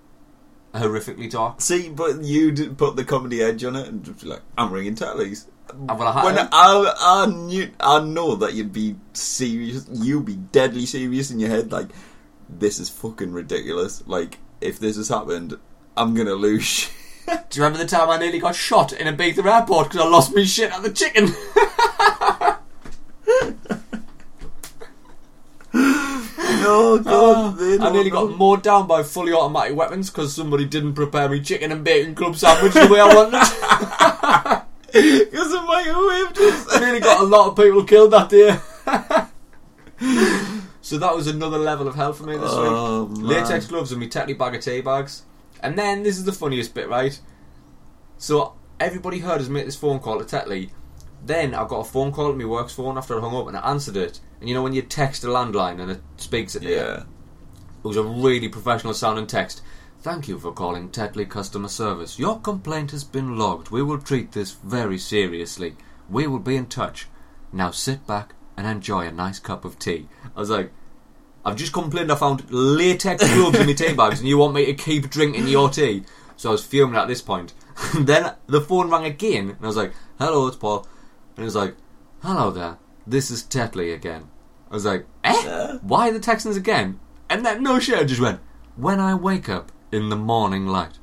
horrifically 0.73 1.29
dark. 1.29 1.61
See, 1.61 1.89
but 1.89 2.23
you 2.23 2.51
did 2.51 2.77
put 2.77 2.95
the 2.95 3.03
comedy 3.03 3.41
edge 3.41 3.63
on 3.63 3.75
it 3.75 3.87
and 3.87 4.03
just 4.03 4.21
be 4.21 4.27
like, 4.27 4.41
I'm 4.57 4.71
ringing. 4.71 5.01
Uh, 5.01 5.13
and 5.13 5.99
when 5.99 6.07
I 6.07 6.25
When 6.25 6.37
I, 6.37 6.47
I 6.51 7.25
knew, 7.27 7.71
I 7.79 8.03
know 8.03 8.35
that 8.35 8.53
you'd 8.53 8.73
be 8.73 8.95
serious. 9.13 9.87
You'd 9.91 10.25
be 10.25 10.35
deadly 10.35 10.85
serious 10.85 11.31
in 11.31 11.39
your 11.39 11.49
head. 11.49 11.71
Like, 11.71 11.89
this 12.49 12.79
is 12.79 12.89
fucking 12.89 13.31
ridiculous. 13.31 14.05
Like, 14.07 14.39
if 14.59 14.79
this 14.79 14.97
has 14.97 15.09
happened, 15.09 15.57
I'm 15.95 16.13
gonna 16.13 16.33
lose. 16.33 16.63
shit. 16.65 16.91
do 17.25 17.59
you 17.59 17.63
remember 17.63 17.83
the 17.83 17.89
time 17.89 18.09
I 18.09 18.17
nearly 18.17 18.39
got 18.39 18.55
shot 18.55 18.93
in 18.93 19.07
a 19.07 19.13
Ibiza 19.13 19.45
airport 19.45 19.89
because 19.89 20.05
I 20.05 20.09
lost 20.09 20.33
me 20.33 20.45
shit 20.45 20.71
at 20.71 20.83
the 20.83 20.91
chicken? 20.91 21.27
no, 25.73 26.99
God, 26.99 27.05
ah, 27.05 27.55
they 27.57 27.73
I 27.75 27.77
don't 27.77 27.93
nearly 27.93 28.09
know. 28.11 28.27
got 28.27 28.37
mowed 28.37 28.61
down 28.63 28.87
by 28.87 29.03
fully 29.03 29.31
automatic 29.33 29.75
weapons 29.75 30.09
because 30.09 30.33
somebody 30.35 30.65
didn't 30.65 30.93
prepare 30.95 31.29
me 31.29 31.39
chicken 31.39 31.71
and 31.71 31.83
bacon 31.83 32.13
club 32.15 32.35
sandwich 32.35 32.73
the 32.73 32.87
way 32.87 32.99
I 32.99 33.07
wanted. 33.13 33.39
Because 34.91 35.53
of 35.53 35.63
microwave 35.65 36.33
just. 36.33 36.73
I 36.73 36.79
nearly 36.81 36.99
got 36.99 37.21
a 37.21 37.23
lot 37.23 37.47
of 37.49 37.55
people 37.55 37.83
killed 37.85 38.11
that 38.11 38.29
day. 38.29 38.57
so 40.81 40.97
that 40.97 41.15
was 41.15 41.27
another 41.27 41.57
level 41.57 41.87
of 41.87 41.95
hell 41.95 42.11
for 42.13 42.23
me 42.23 42.33
this 42.33 42.43
Oh, 42.51 43.05
week. 43.05 43.17
man. 43.19 43.27
Latex 43.27 43.67
gloves 43.67 43.91
and 43.93 44.01
me 44.01 44.07
Tetley 44.09 44.37
bag 44.37 44.55
of 44.55 44.61
tea 44.61 44.81
bags. 44.81 45.23
And 45.61 45.77
then 45.77 46.03
this 46.03 46.17
is 46.17 46.25
the 46.25 46.33
funniest 46.33 46.73
bit, 46.73 46.89
right? 46.89 47.17
So 48.17 48.55
everybody 48.79 49.19
heard 49.19 49.39
us 49.41 49.47
make 49.47 49.65
this 49.65 49.75
phone 49.77 49.99
call 49.99 50.19
to 50.21 50.25
Tetley. 50.25 50.71
Then 51.23 51.53
I 51.53 51.67
got 51.67 51.79
a 51.79 51.83
phone 51.83 52.11
call 52.11 52.31
to 52.31 52.37
my 52.37 52.45
work's 52.45 52.73
phone 52.73 52.97
after 52.97 53.17
I 53.17 53.21
hung 53.21 53.35
up 53.35 53.47
and 53.47 53.57
I 53.57 53.69
answered 53.69 53.97
it. 53.97 54.19
And 54.39 54.49
you 54.49 54.55
know 54.55 54.63
when 54.63 54.73
you 54.73 54.81
text 54.81 55.23
a 55.23 55.27
landline 55.27 55.79
and 55.79 55.91
it 55.91 56.01
speaks 56.17 56.55
at 56.55 56.63
you? 56.63 56.75
Yeah. 56.75 57.03
It 57.83 57.87
was 57.87 57.97
a 57.97 58.03
really 58.03 58.47
professional 58.47 58.93
sounding 58.93 59.27
text. 59.27 59.61
Thank 60.01 60.27
you 60.27 60.39
for 60.39 60.51
calling 60.51 60.89
Tetley 60.89 61.29
Customer 61.29 61.67
Service. 61.67 62.17
Your 62.17 62.39
complaint 62.39 62.89
has 62.89 63.03
been 63.03 63.37
logged. 63.37 63.69
We 63.69 63.83
will 63.83 63.99
treat 63.99 64.31
this 64.31 64.51
very 64.51 64.97
seriously. 64.97 65.75
We 66.09 66.25
will 66.25 66.39
be 66.39 66.55
in 66.55 66.65
touch. 66.65 67.07
Now 67.53 67.69
sit 67.69 68.07
back 68.07 68.33
and 68.57 68.65
enjoy 68.65 69.05
a 69.05 69.11
nice 69.11 69.37
cup 69.39 69.63
of 69.63 69.77
tea. 69.77 70.07
I 70.35 70.39
was 70.39 70.49
like, 70.49 70.71
I've 71.45 71.55
just 71.55 71.73
complained 71.73 72.11
I 72.11 72.15
found 72.15 72.49
latex 72.51 73.23
gloves 73.33 73.59
in 73.59 73.67
my 73.67 73.73
tea 73.73 73.93
bags 73.93 74.19
and 74.19 74.27
you 74.27 74.37
want 74.37 74.53
me 74.55 74.65
to 74.65 74.73
keep 74.73 75.09
drinking 75.09 75.47
your 75.47 75.69
tea. 75.69 76.03
So 76.35 76.49
I 76.49 76.51
was 76.53 76.65
fuming 76.65 76.95
at 76.95 77.07
this 77.07 77.21
point. 77.21 77.53
then 77.99 78.33
the 78.47 78.61
phone 78.61 78.89
rang 78.89 79.05
again 79.05 79.51
and 79.51 79.59
I 79.61 79.67
was 79.67 79.77
like, 79.77 79.93
hello, 80.17 80.47
it's 80.47 80.57
Paul. 80.57 80.87
And 81.35 81.37
he 81.39 81.43
was 81.43 81.55
like, 81.55 81.75
hello 82.21 82.51
there. 82.51 82.77
This 83.07 83.31
is 83.31 83.43
Tetley 83.43 83.93
again. 83.93 84.29
I 84.69 84.73
was 84.75 84.85
like, 84.85 85.05
eh? 85.23 85.77
Why 85.81 86.11
the 86.11 86.19
Texans 86.19 86.55
again? 86.55 86.99
And 87.29 87.45
then 87.45 87.63
no 87.63 87.79
shit, 87.79 87.99
I 87.99 88.03
just 88.03 88.21
went, 88.21 88.39
when 88.75 88.99
I 88.99 89.15
wake 89.15 89.49
up 89.49 89.71
in 89.91 90.09
the 90.09 90.15
morning 90.15 90.67
light 90.67 90.99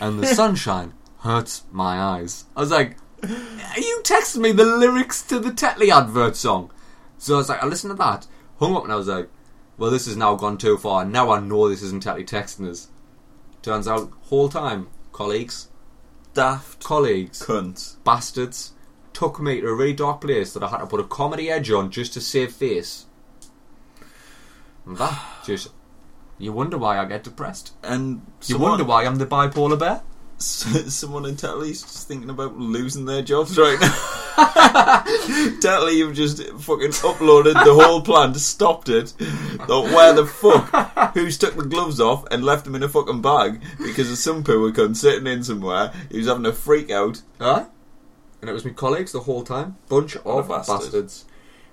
and 0.00 0.20
the 0.20 0.26
sunshine 0.34 0.94
hurts 1.20 1.64
my 1.72 2.00
eyes. 2.00 2.44
I 2.56 2.60
was 2.60 2.70
like, 2.70 2.96
you 3.22 4.00
texted 4.04 4.38
me 4.38 4.52
the 4.52 4.64
lyrics 4.64 5.22
to 5.22 5.38
the 5.38 5.50
Tetley 5.50 5.90
advert 5.90 6.36
song. 6.36 6.70
So 7.18 7.34
I 7.34 7.38
was 7.38 7.48
like, 7.48 7.62
I 7.62 7.66
listened 7.66 7.90
to 7.92 7.96
that, 7.96 8.26
hung 8.60 8.76
up, 8.76 8.84
and 8.84 8.92
I 8.92 8.96
was 8.96 9.08
like, 9.08 9.28
well, 9.76 9.90
this 9.90 10.06
has 10.06 10.16
now 10.16 10.34
gone 10.34 10.58
too 10.58 10.76
far. 10.76 11.04
Now 11.04 11.30
I 11.32 11.40
know 11.40 11.68
this 11.68 11.82
isn't 11.82 12.04
Tetley 12.04 12.26
texting 12.26 12.68
us. 12.68 12.88
Turns 13.62 13.88
out, 13.88 14.12
whole 14.24 14.48
time, 14.48 14.88
colleagues, 15.12 15.68
Daft 16.34 16.84
colleagues, 16.84 17.42
cunts. 17.42 17.96
bastards, 18.04 18.72
took 19.12 19.40
me 19.40 19.60
to 19.60 19.68
a 19.68 19.74
really 19.74 19.92
dark 19.92 20.20
place 20.20 20.52
that 20.52 20.62
I 20.62 20.68
had 20.68 20.78
to 20.78 20.86
put 20.86 21.00
a 21.00 21.04
comedy 21.04 21.50
edge 21.50 21.70
on 21.70 21.90
just 21.90 22.12
to 22.14 22.20
save 22.20 22.52
face. 22.52 23.06
And 24.86 24.96
that 24.96 25.20
just. 25.44 25.68
You 26.38 26.52
wonder 26.52 26.78
why 26.78 26.98
I 26.98 27.04
get 27.04 27.24
depressed. 27.24 27.72
And 27.82 28.22
You 28.46 28.58
wonder 28.58 28.84
why 28.84 29.04
I'm 29.04 29.16
the 29.16 29.26
bipolar 29.26 29.78
bear. 29.78 30.02
someone 30.38 31.26
in 31.26 31.34
Tetley's 31.34 31.82
just 31.82 32.06
thinking 32.06 32.30
about 32.30 32.56
losing 32.56 33.06
their 33.06 33.22
jobs 33.22 33.58
right 33.58 33.78
now. 33.80 33.88
Tetley, 35.60 35.96
you've 35.96 36.14
just 36.14 36.38
fucking 36.38 36.92
uploaded 36.92 37.54
the 37.64 37.74
whole 37.74 38.00
plan, 38.02 38.34
stopped 38.34 38.88
it. 38.88 39.08
Thought, 39.08 39.92
where 39.92 40.12
the 40.12 40.26
fuck? 40.26 41.14
Who's 41.14 41.38
took 41.38 41.56
the 41.56 41.64
gloves 41.64 42.00
off 42.00 42.24
and 42.30 42.44
left 42.44 42.64
them 42.64 42.76
in 42.76 42.84
a 42.84 42.88
fucking 42.88 43.20
bag 43.20 43.60
because 43.78 44.12
of 44.12 44.18
some 44.18 44.44
poor 44.44 44.70
cunt 44.70 44.96
sitting 44.96 45.26
in 45.26 45.42
somewhere. 45.42 45.92
He 46.08 46.18
was 46.18 46.28
having 46.28 46.46
a 46.46 46.52
freak 46.52 46.88
out. 46.88 47.22
Huh? 47.40 47.66
And 48.40 48.48
it 48.48 48.52
was 48.52 48.64
my 48.64 48.70
colleagues 48.72 49.12
the 49.12 49.20
whole 49.20 49.42
time. 49.42 49.76
Bunch 49.88 50.16
of 50.16 50.48
bastard. 50.48 50.78
bastards. 50.80 51.24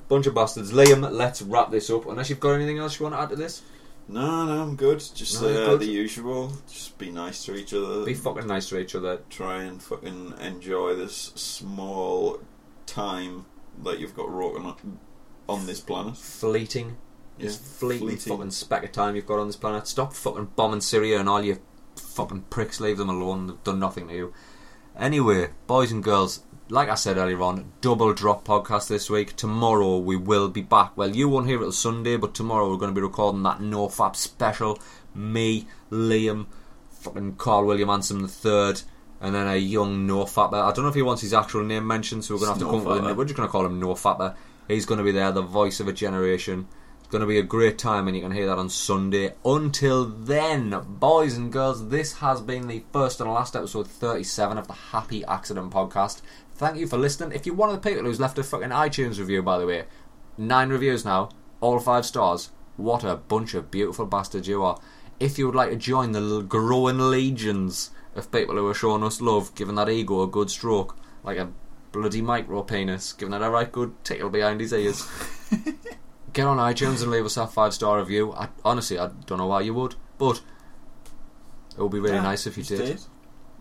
Bunch 0.08 0.26
of 0.28 0.34
bastards. 0.34 0.72
Liam, 0.72 1.10
let's 1.12 1.42
wrap 1.42 1.72
this 1.72 1.90
up. 1.90 2.06
Unless 2.08 2.30
you've 2.30 2.40
got 2.40 2.52
anything 2.54 2.78
else 2.80 3.00
you 3.00 3.04
want 3.04 3.16
to 3.16 3.22
add 3.22 3.30
to 3.30 3.36
this? 3.36 3.62
No, 4.08 4.46
no, 4.46 4.62
I'm 4.62 4.76
good. 4.76 5.00
Just 5.14 5.42
No, 5.42 5.48
uh, 5.50 5.66
good. 5.70 5.80
the 5.82 5.86
usual. 5.88 6.52
Just 6.72 6.98
be 6.98 7.10
nice 7.12 7.44
to 7.46 7.56
each 7.56 7.74
other. 7.74 8.06
Be 8.06 8.14
fucking 8.14 8.46
nice 8.48 8.70
to 8.70 8.78
each 8.80 8.94
other. 8.96 9.22
Try 9.30 9.64
and 9.64 9.82
fucking 9.82 10.36
enjoy 10.42 10.96
this 10.96 11.32
small 11.36 12.40
time 12.86 13.46
that 13.84 14.00
you've 14.00 14.16
got 14.16 14.30
wrought 14.32 14.58
on, 14.58 15.00
on 15.50 15.66
this 15.66 15.80
planet. 15.82 16.18
Fleeting. 16.18 16.98
Yeah, 17.38 17.48
This 17.48 17.58
fleeting, 17.58 18.08
fleeting. 18.10 18.38
fucking 18.38 18.52
speck 18.52 18.84
of 18.84 18.92
time 18.92 19.16
you've 19.16 19.26
got 19.26 19.40
on 19.40 19.48
this 19.48 19.56
planet. 19.56 19.88
Stop 19.88 20.14
fucking 20.14 20.52
bombing 20.56 20.82
Syria 20.82 21.20
and 21.20 21.28
all 21.28 21.44
you 21.44 21.60
fucking 21.96 22.44
pricks. 22.52 22.80
Leave 22.80 22.98
them 22.98 23.10
alone. 23.10 23.48
They've 23.48 23.64
done 23.64 23.80
nothing 23.80 24.08
to 24.10 24.14
you. 24.16 24.34
Anyway, 24.98 25.50
boys 25.68 25.92
and 25.92 26.02
girls, 26.04 26.44
like 26.70 26.90
I 26.90 26.96
said 26.96 27.18
earlier 27.18 27.42
on, 27.42 27.72
double 27.82 28.14
drop 28.14 28.46
podcast 28.46 28.88
this 28.88 29.10
week. 29.10 29.36
Tomorrow 29.36 29.98
we 30.00 30.16
will 30.16 30.50
be 30.50 30.62
back. 30.62 30.98
Well, 30.98 31.16
you 31.16 31.30
won't 31.30 31.48
hear 31.48 31.58
it 31.58 31.64
till 31.64 31.72
Sunday, 31.72 32.18
but 32.18 32.34
tomorrow 32.34 32.70
we're 32.70 32.78
going 32.78 32.94
to 32.94 33.00
be 33.00 33.06
recording 33.06 33.44
that 33.44 33.62
No 33.62 33.88
Fap 33.88 34.16
special. 34.16 34.80
Me, 35.14 35.68
Liam, 35.92 36.48
fucking 36.90 37.36
Carl 37.36 37.66
William 37.66 37.90
Anson 37.90 38.22
the 38.22 38.28
third, 38.28 38.82
and 39.22 39.36
then 39.36 39.48
a 39.48 39.58
young 39.58 40.08
No 40.08 40.24
Fapper. 40.26 40.62
I 40.62 40.72
don't 40.72 40.84
know 40.84 40.90
if 40.90 40.96
he 40.96 41.02
wants 41.02 41.22
his 41.22 41.34
actual 41.34 41.64
name 41.64 41.86
mentioned, 41.86 42.26
so 42.26 42.34
we're 42.34 42.40
going 42.40 42.48
to 42.48 42.54
have 42.54 42.60
to 42.60 42.66
come 42.66 42.88
up 42.88 43.02
with 43.04 43.12
a. 43.12 43.14
We're 43.14 43.26
just 43.26 43.38
going 43.38 43.48
to 43.48 43.52
call 43.52 43.66
him 43.66 43.80
No 43.80 43.94
Fapper. 43.94 44.36
He's 44.68 44.86
going 44.86 44.98
to 44.98 45.04
be 45.04 45.12
there, 45.12 45.32
the 45.32 45.44
voice 45.44 45.80
of 45.80 45.88
a 45.88 45.94
generation. 45.94 46.68
It's 47.00 47.12
going 47.12 47.22
to 47.22 47.28
be 47.28 47.38
a 47.38 47.44
great 47.44 47.78
time, 47.78 48.08
and 48.08 48.18
you 48.18 48.24
can 48.24 48.32
hear 48.32 48.48
that 48.48 48.58
on 48.58 48.68
Sunday. 48.68 49.36
Until 49.46 50.06
then, 50.06 50.76
boys 50.88 51.38
and 51.38 51.54
girls, 51.54 51.90
this 51.90 52.14
has 52.14 52.42
been 52.42 52.68
the 52.68 52.84
first 52.92 53.22
and 53.22 53.32
last 53.32 53.56
episode 53.56 53.88
37 53.88 54.58
of 54.58 54.66
the 54.68 54.74
Happy 54.74 55.24
Accident 55.26 55.72
Podcast. 55.72 56.24
Thank 56.56 56.78
you 56.78 56.88
for 56.88 56.98
listening. 56.98 57.34
If 57.34 57.46
you're 57.46 57.56
one 57.56 57.70
of 57.70 57.82
the 57.82 57.90
people 57.90 58.06
who's 58.06 58.20
left 58.20 58.38
a 58.38 58.44
fucking 58.44 58.70
iTunes 58.70 59.20
review, 59.20 59.44
by 59.44 59.58
the 59.58 59.68
way, 59.68 59.84
nine 60.38 60.70
reviews 60.70 61.04
now, 61.04 61.30
all 61.60 61.80
five 61.80 62.06
stars. 62.06 62.52
What 62.78 63.04
a 63.04 63.16
bunch 63.18 63.54
of 63.54 63.72
beautiful 63.72 64.06
bastards 64.06 64.48
you 64.48 64.64
are. 64.64 64.80
If 65.20 65.38
you 65.38 65.46
would 65.46 65.56
like 65.56 65.70
to 65.70 65.76
join 65.76 66.14
the 66.14 66.42
growing 66.42 66.98
legions 66.98 67.92
of 68.16 68.32
people 68.32 68.56
who 68.56 68.68
are 68.68 68.74
showing 68.74 69.04
us 69.04 69.20
love, 69.22 69.54
giving 69.56 69.76
that 69.76 69.90
ego 69.90 70.24
a 70.24 70.28
good 70.28 70.50
stroke, 70.50 70.98
like 71.24 71.38
a 71.38 71.52
bloody 71.92 72.22
micro 72.22 72.64
penis, 72.64 73.12
giving 73.14 73.34
it 73.34 73.42
a 73.42 73.50
right 73.50 73.72
good 73.72 73.94
tickle 74.06 74.30
behind 74.30 74.62
his 74.62 74.74
ears. 74.74 75.08
Get 76.34 76.48
on 76.48 76.58
iTunes 76.58 77.02
and 77.02 77.12
leave 77.12 77.26
us 77.26 77.38
a 77.38 77.48
five 77.48 77.74
star 77.74 78.00
review. 78.00 78.34
I, 78.34 78.50
honestly, 78.64 78.98
I 78.98 79.10
don't 79.26 79.38
know 79.38 79.48
why 79.48 79.62
you 79.62 79.74
would, 79.74 79.96
but 80.18 80.42
it 81.78 81.82
would 81.82 81.92
be 81.92 82.00
really 82.00 82.16
Yeah, 82.16 82.24
nice 82.24 82.48
if 82.48 82.58
you 82.58 82.64
just 82.64 82.82
did. 82.82 83.02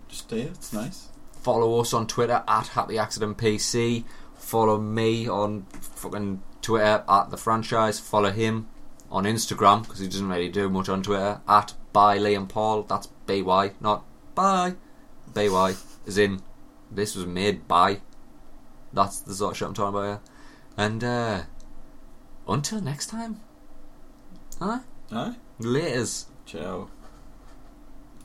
Just 0.08 0.28
do 0.28 0.36
it. 0.36 0.46
It's 0.46 0.72
nice. 0.72 1.08
Follow 1.44 1.78
us 1.78 1.92
on 1.92 2.06
Twitter 2.06 2.42
at 2.48 2.68
Happy 2.68 2.96
Accident 2.96 3.36
PC. 3.36 4.04
Follow 4.34 4.78
me 4.80 5.28
on 5.28 5.66
fucking 5.72 6.42
Twitter 6.62 7.04
at 7.06 7.28
the 7.30 7.36
Phranchize. 7.36 8.00
Follow 8.00 8.30
him 8.30 8.66
on 9.10 9.24
Instagram 9.24 9.82
because 9.82 9.98
he 9.98 10.08
doesn't 10.08 10.30
really 10.30 10.48
do 10.48 10.70
much 10.70 10.88
on 10.88 11.02
Twitter 11.02 11.42
at 11.46 11.74
by 11.92 12.18
Liam 12.18 12.48
Paul. 12.48 12.84
That's 12.84 13.08
B 13.26 13.42
Y, 13.42 13.72
not 13.78 14.06
by 14.34 14.76
B 15.34 15.50
Y. 15.50 15.74
is 16.06 16.16
in, 16.16 16.40
this 16.90 17.14
was 17.14 17.26
made 17.26 17.68
by. 17.68 18.00
That's 18.94 19.20
the 19.20 19.34
sort 19.34 19.52
of 19.52 19.58
shit 19.58 19.68
I'm 19.68 19.74
talking 19.74 19.98
about 19.98 20.06
here. 20.06 20.20
And 20.78 21.04
uh, 21.04 21.42
until 22.48 22.80
next 22.80 23.08
time, 23.08 23.42
huh? 24.58 24.80
Aye. 25.12 25.36
Laters. 25.60 26.24
Ciao. 26.46 26.88